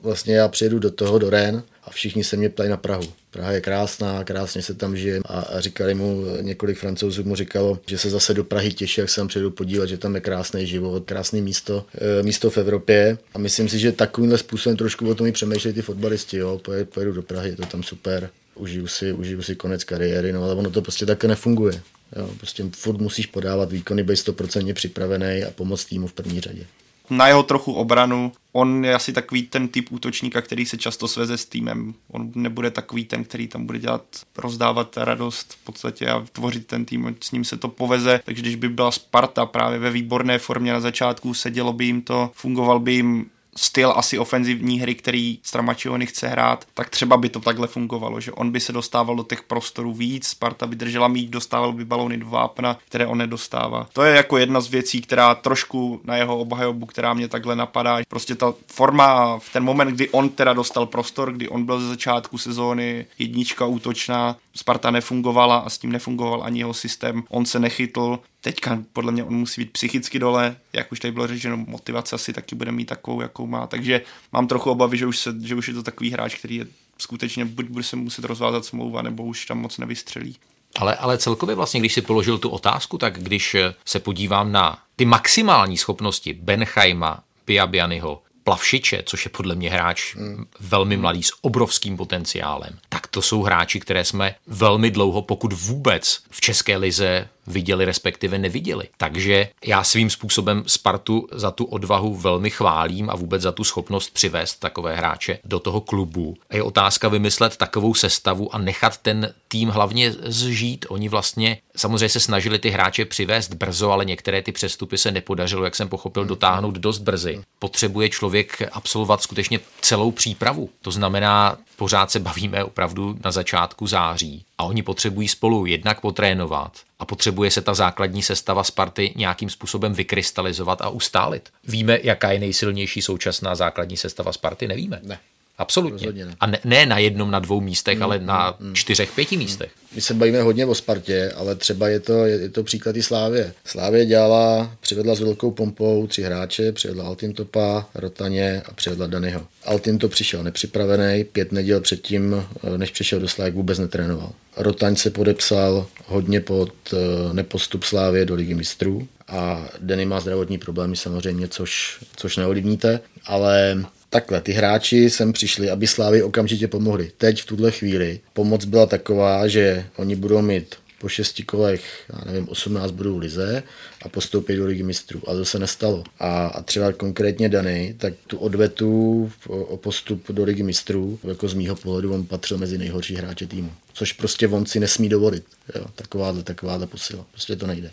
vlastně 0.06 0.36
já 0.36 0.48
přijedu 0.48 0.78
do 0.78 0.90
toho, 0.90 1.18
do 1.18 1.30
Ren 1.30 1.62
a 1.84 1.90
všichni 1.90 2.24
se 2.24 2.36
mě 2.36 2.48
ptají 2.48 2.70
na 2.70 2.76
Prahu. 2.76 3.12
Praha 3.30 3.52
je 3.52 3.60
krásná, 3.60 4.24
krásně 4.24 4.62
se 4.62 4.74
tam 4.74 4.96
žije 4.96 5.20
a, 5.24 5.60
říkali 5.60 5.94
mu, 5.94 6.24
několik 6.40 6.78
francouzů 6.78 7.24
mu 7.24 7.36
říkalo, 7.36 7.78
že 7.86 7.98
se 7.98 8.10
zase 8.10 8.34
do 8.34 8.44
Prahy 8.44 8.72
těší, 8.72 9.00
jak 9.00 9.10
se 9.10 9.16
tam 9.16 9.28
přijedu 9.28 9.50
podívat, 9.50 9.86
že 9.86 9.98
tam 9.98 10.14
je 10.14 10.20
krásný 10.20 10.66
život, 10.66 11.04
krásné 11.06 11.40
místo, 11.40 11.86
e, 12.20 12.22
místo 12.22 12.50
v 12.50 12.58
Evropě 12.58 13.18
a 13.34 13.38
myslím 13.38 13.68
si, 13.68 13.78
že 13.78 13.92
takovýmhle 13.92 14.38
způsobem 14.38 14.76
trošku 14.76 15.10
o 15.10 15.14
tom 15.14 15.26
i 15.26 15.32
přemýšlejí 15.32 15.74
ty 15.74 15.82
fotbalisti, 15.82 16.36
jo, 16.36 16.60
pojedu, 16.64 16.90
pojedu 16.90 17.12
do 17.12 17.22
Prahy, 17.22 17.50
je 17.50 17.56
to 17.56 17.66
tam 17.66 17.82
super, 17.82 18.30
užiju 18.54 18.86
si, 18.86 19.12
užiju 19.12 19.42
si 19.42 19.56
konec 19.56 19.84
kariéry, 19.84 20.32
no 20.32 20.44
ale 20.44 20.54
ono 20.54 20.70
to 20.70 20.82
prostě 20.82 21.06
také 21.06 21.28
nefunguje. 21.28 21.82
Jo, 22.16 22.30
prostě 22.38 22.64
furt 22.76 22.98
musíš 22.98 23.26
podávat 23.26 23.72
výkony, 23.72 24.02
být 24.02 24.14
100% 24.14 24.74
připravený 24.74 25.44
a 25.44 25.50
pomoct 25.50 25.84
týmu 25.84 26.06
v 26.06 26.12
první 26.12 26.40
řadě 26.40 26.66
na 27.10 27.28
jeho 27.28 27.42
trochu 27.42 27.72
obranu. 27.72 28.32
On 28.52 28.84
je 28.84 28.94
asi 28.94 29.12
takový 29.12 29.42
ten 29.42 29.68
typ 29.68 29.86
útočníka, 29.90 30.42
který 30.42 30.66
se 30.66 30.76
často 30.76 31.08
sveze 31.08 31.38
s 31.38 31.44
týmem. 31.44 31.94
On 32.10 32.32
nebude 32.34 32.70
takový 32.70 33.04
ten, 33.04 33.24
který 33.24 33.48
tam 33.48 33.66
bude 33.66 33.78
dělat, 33.78 34.02
rozdávat 34.38 34.96
radost 34.96 35.52
v 35.52 35.64
podstatě 35.64 36.08
a 36.08 36.24
tvořit 36.32 36.66
ten 36.66 36.84
tým. 36.84 37.16
S 37.20 37.32
ním 37.32 37.44
se 37.44 37.56
to 37.56 37.68
poveze, 37.68 38.20
takže 38.24 38.42
když 38.42 38.54
by 38.54 38.68
byla 38.68 38.90
Sparta 38.90 39.46
právě 39.46 39.78
ve 39.78 39.90
výborné 39.90 40.38
formě 40.38 40.72
na 40.72 40.80
začátku, 40.80 41.34
sedělo 41.34 41.72
by 41.72 41.84
jim 41.84 42.02
to, 42.02 42.30
fungoval 42.34 42.80
by 42.80 42.92
jim 42.92 43.30
styl 43.56 43.92
asi 43.96 44.18
ofenzivní 44.18 44.80
hry, 44.80 44.94
který 44.94 45.38
Stramačiony 45.42 46.06
chce 46.06 46.28
hrát, 46.28 46.64
tak 46.74 46.90
třeba 46.90 47.16
by 47.16 47.28
to 47.28 47.40
takhle 47.40 47.66
fungovalo, 47.66 48.20
že 48.20 48.32
on 48.32 48.50
by 48.50 48.60
se 48.60 48.72
dostával 48.72 49.16
do 49.16 49.22
těch 49.22 49.42
prostorů 49.42 49.92
víc, 49.92 50.26
Sparta 50.26 50.66
by 50.66 50.76
držela 50.76 51.08
mít, 51.08 51.30
dostával 51.30 51.72
by 51.72 51.84
balony 51.84 52.16
do 52.16 52.26
vápna, 52.26 52.78
které 52.88 53.06
on 53.06 53.18
nedostává. 53.18 53.86
To 53.92 54.02
je 54.02 54.16
jako 54.16 54.38
jedna 54.38 54.60
z 54.60 54.68
věcí, 54.68 55.00
která 55.00 55.34
trošku 55.34 56.00
na 56.04 56.16
jeho 56.16 56.38
obhajobu, 56.38 56.86
která 56.86 57.14
mě 57.14 57.28
takhle 57.28 57.56
napadá. 57.56 57.98
Prostě 58.08 58.34
ta 58.34 58.54
forma 58.66 59.38
v 59.38 59.52
ten 59.52 59.64
moment, 59.64 59.88
kdy 59.94 60.08
on 60.08 60.28
teda 60.28 60.52
dostal 60.52 60.86
prostor, 60.86 61.32
kdy 61.32 61.48
on 61.48 61.64
byl 61.64 61.80
ze 61.80 61.88
začátku 61.88 62.38
sezóny 62.38 63.06
jednička 63.18 63.66
útočná, 63.66 64.36
Sparta 64.54 64.90
nefungovala 64.90 65.56
a 65.56 65.70
s 65.70 65.78
tím 65.78 65.92
nefungoval 65.92 66.42
ani 66.44 66.58
jeho 66.58 66.74
systém, 66.74 67.22
on 67.28 67.46
se 67.46 67.58
nechytl, 67.58 68.18
teďka 68.46 68.78
podle 68.92 69.12
mě 69.12 69.24
on 69.24 69.34
musí 69.34 69.60
být 69.60 69.72
psychicky 69.72 70.18
dole, 70.18 70.56
jak 70.72 70.92
už 70.92 71.00
tady 71.00 71.12
bylo 71.12 71.26
řečeno, 71.26 71.56
motivace 71.56 72.16
asi 72.16 72.32
taky 72.32 72.54
bude 72.54 72.72
mít 72.72 72.84
takovou, 72.84 73.20
jakou 73.20 73.46
má, 73.46 73.66
takže 73.66 74.00
mám 74.32 74.46
trochu 74.46 74.70
obavy, 74.70 74.98
že 74.98 75.06
už, 75.06 75.18
se, 75.18 75.34
že 75.42 75.54
už 75.54 75.68
je 75.68 75.74
to 75.74 75.82
takový 75.82 76.10
hráč, 76.10 76.34
který 76.34 76.56
je 76.56 76.66
skutečně 76.98 77.44
buď 77.44 77.66
bude 77.66 77.84
se 77.84 77.96
muset 77.96 78.24
rozvázat 78.24 78.64
smlouva, 78.64 79.02
nebo 79.02 79.24
už 79.24 79.46
tam 79.46 79.58
moc 79.58 79.78
nevystřelí. 79.78 80.36
Ale, 80.76 80.96
ale 80.96 81.18
celkově 81.18 81.54
vlastně, 81.54 81.80
když 81.80 81.92
si 81.92 82.02
položil 82.02 82.38
tu 82.38 82.48
otázku, 82.48 82.98
tak 82.98 83.22
když 83.22 83.56
se 83.84 84.00
podívám 84.00 84.52
na 84.52 84.78
ty 84.96 85.04
maximální 85.04 85.76
schopnosti 85.76 86.34
Benchajma, 86.34 87.22
Piabianyho, 87.44 88.22
Plavšiče, 88.44 89.02
což 89.06 89.24
je 89.24 89.30
podle 89.30 89.54
mě 89.54 89.70
hráč 89.70 90.14
hmm. 90.14 90.46
velmi 90.60 90.96
mladý 90.96 91.22
s 91.22 91.32
obrovským 91.40 91.96
potenciálem, 91.96 92.78
tak 92.88 93.06
to 93.06 93.22
jsou 93.22 93.42
hráči, 93.42 93.80
které 93.80 94.04
jsme 94.04 94.34
velmi 94.46 94.90
dlouho, 94.90 95.22
pokud 95.22 95.52
vůbec 95.52 96.22
v 96.30 96.40
České 96.40 96.76
lize 96.76 97.28
viděli, 97.46 97.84
respektive 97.84 98.38
neviděli. 98.38 98.88
Takže 98.96 99.48
já 99.64 99.84
svým 99.84 100.10
způsobem 100.10 100.64
Spartu 100.66 101.28
za 101.32 101.50
tu 101.50 101.64
odvahu 101.64 102.14
velmi 102.14 102.50
chválím 102.50 103.10
a 103.10 103.16
vůbec 103.16 103.42
za 103.42 103.52
tu 103.52 103.64
schopnost 103.64 104.10
přivést 104.10 104.56
takové 104.56 104.96
hráče 104.96 105.38
do 105.44 105.60
toho 105.60 105.80
klubu. 105.80 106.36
A 106.50 106.56
je 106.56 106.62
otázka 106.62 107.08
vymyslet 107.08 107.56
takovou 107.56 107.94
sestavu 107.94 108.54
a 108.54 108.58
nechat 108.58 108.96
ten 108.96 109.34
tým 109.48 109.68
hlavně 109.68 110.12
zžít. 110.12 110.86
Oni 110.88 111.08
vlastně 111.08 111.58
samozřejmě 111.76 112.08
se 112.08 112.20
snažili 112.20 112.58
ty 112.58 112.70
hráče 112.70 113.04
přivést 113.04 113.54
brzo, 113.54 113.90
ale 113.90 114.04
některé 114.04 114.42
ty 114.42 114.52
přestupy 114.52 114.98
se 114.98 115.10
nepodařilo, 115.10 115.64
jak 115.64 115.74
jsem 115.74 115.88
pochopil, 115.88 116.24
dotáhnout 116.24 116.74
dost 116.74 116.98
brzy. 116.98 117.40
Potřebuje 117.58 118.08
člověk 118.08 118.62
absolvovat 118.72 119.22
skutečně 119.22 119.60
celou 119.80 120.10
přípravu. 120.10 120.70
To 120.82 120.90
znamená, 120.90 121.58
pořád 121.76 122.10
se 122.10 122.18
bavíme 122.18 122.64
opravdu 122.64 123.18
na 123.24 123.30
začátku 123.30 123.86
září 123.86 124.44
a 124.58 124.64
oni 124.64 124.82
potřebují 124.82 125.28
spolu 125.28 125.66
jednak 125.66 126.00
potrénovat 126.00 126.72
a 126.98 127.04
potřebuje 127.04 127.50
se 127.50 127.62
ta 127.62 127.74
základní 127.74 128.22
sestava 128.22 128.64
Sparty 128.64 129.12
nějakým 129.16 129.50
způsobem 129.50 129.94
vykrystalizovat 129.94 130.82
a 130.82 130.88
ustálit. 130.88 131.48
Víme, 131.64 131.98
jaká 132.02 132.32
je 132.32 132.38
nejsilnější 132.38 133.02
současná 133.02 133.54
základní 133.54 133.96
sestava 133.96 134.32
Sparty? 134.32 134.68
Nevíme. 134.68 135.00
Ne. 135.02 135.18
Absolutně. 135.58 136.24
Ne. 136.24 136.34
A 136.40 136.46
ne, 136.46 136.58
ne 136.64 136.86
na 136.86 136.98
jednom, 136.98 137.30
na 137.30 137.38
dvou 137.38 137.60
místech, 137.60 137.96
mm, 137.96 138.02
ale 138.02 138.18
na 138.18 138.56
mm, 138.60 138.68
mm. 138.68 138.74
čtyřech, 138.74 139.12
pěti 139.12 139.36
místech. 139.36 139.72
My 139.94 140.00
se 140.00 140.14
bavíme 140.14 140.42
hodně 140.42 140.66
o 140.66 140.74
Spartě, 140.74 141.32
ale 141.36 141.54
třeba 141.54 141.88
je 141.88 142.00
to, 142.00 142.24
je, 142.24 142.40
je 142.40 142.48
to 142.48 142.64
příklad 142.64 142.96
i 142.96 143.02
Slávě. 143.02 143.52
Slávě 143.64 144.06
dělala, 144.06 144.76
přivedla 144.80 145.14
s 145.14 145.20
velkou 145.20 145.50
pompou 145.50 146.06
tři 146.06 146.22
hráče, 146.22 146.72
přivedla 146.72 147.04
Altintopa, 147.04 147.86
Rotaně 147.94 148.62
a 148.66 148.74
přivedla 148.74 149.06
Danyho. 149.06 149.46
Altinto 149.64 150.08
přišel 150.08 150.42
nepřipravený, 150.42 151.24
pět 151.24 151.52
neděl 151.52 151.80
předtím, 151.80 152.46
než 152.76 152.90
přišel 152.90 153.20
do 153.20 153.28
Slávy, 153.28 153.50
vůbec 153.50 153.78
netrénoval. 153.78 154.32
Rotaň 154.56 154.96
se 154.96 155.10
podepsal 155.10 155.86
hodně 156.06 156.40
pod 156.40 156.72
eh, 156.92 156.96
nepostup 157.32 157.84
Slávě 157.84 158.24
do 158.24 158.34
ligy 158.34 158.54
mistrů 158.54 159.08
a 159.28 159.68
Denny 159.80 160.06
má 160.06 160.20
zdravotní 160.20 160.58
problémy 160.58 160.96
samozřejmě, 160.96 161.48
což, 161.48 161.98
což 162.16 162.36
neolivníte, 162.36 163.00
ale 163.26 163.84
Takhle, 164.16 164.40
ty 164.40 164.52
hráči 164.52 165.10
sem 165.10 165.32
přišli, 165.32 165.70
aby 165.70 165.86
Slávy 165.86 166.22
okamžitě 166.22 166.68
pomohli. 166.68 167.10
Teď 167.18 167.42
v 167.42 167.46
tuhle 167.46 167.70
chvíli 167.70 168.20
pomoc 168.32 168.64
byla 168.64 168.86
taková, 168.86 169.48
že 169.48 169.86
oni 169.96 170.16
budou 170.16 170.42
mít 170.42 170.74
po 170.98 171.08
šesti 171.08 171.42
kolech, 171.42 172.04
já 172.12 172.32
nevím, 172.32 172.48
18 172.48 172.90
budou 172.90 173.18
lize 173.18 173.62
a 174.02 174.08
postoupit 174.08 174.56
do 174.56 174.66
ligy 174.66 174.82
mistrů. 174.82 175.22
A 175.26 175.32
to 175.32 175.44
se 175.44 175.58
nestalo. 175.58 176.04
A, 176.18 176.46
a 176.46 176.62
třeba 176.62 176.92
konkrétně 176.92 177.48
Dany, 177.48 177.94
tak 177.98 178.14
tu 178.26 178.38
odvetu 178.38 179.32
o, 179.48 179.56
o 179.56 179.76
postup 179.76 180.30
do 180.30 180.44
ligy 180.44 180.62
mistrů, 180.62 181.18
jako 181.24 181.48
z 181.48 181.54
mýho 181.54 181.76
pohledu, 181.76 182.14
on 182.14 182.26
patřil 182.26 182.58
mezi 182.58 182.78
nejhorší 182.78 183.14
hráče 183.14 183.46
týmu. 183.46 183.72
Což 183.92 184.12
prostě 184.12 184.48
on 184.48 184.66
si 184.66 184.80
nesmí 184.80 185.08
dovolit. 185.08 185.44
Jo, 185.74 185.86
takováhle, 185.94 186.42
takováhle 186.42 186.86
posila. 186.86 187.26
Prostě 187.32 187.56
to 187.56 187.66
nejde. 187.66 187.90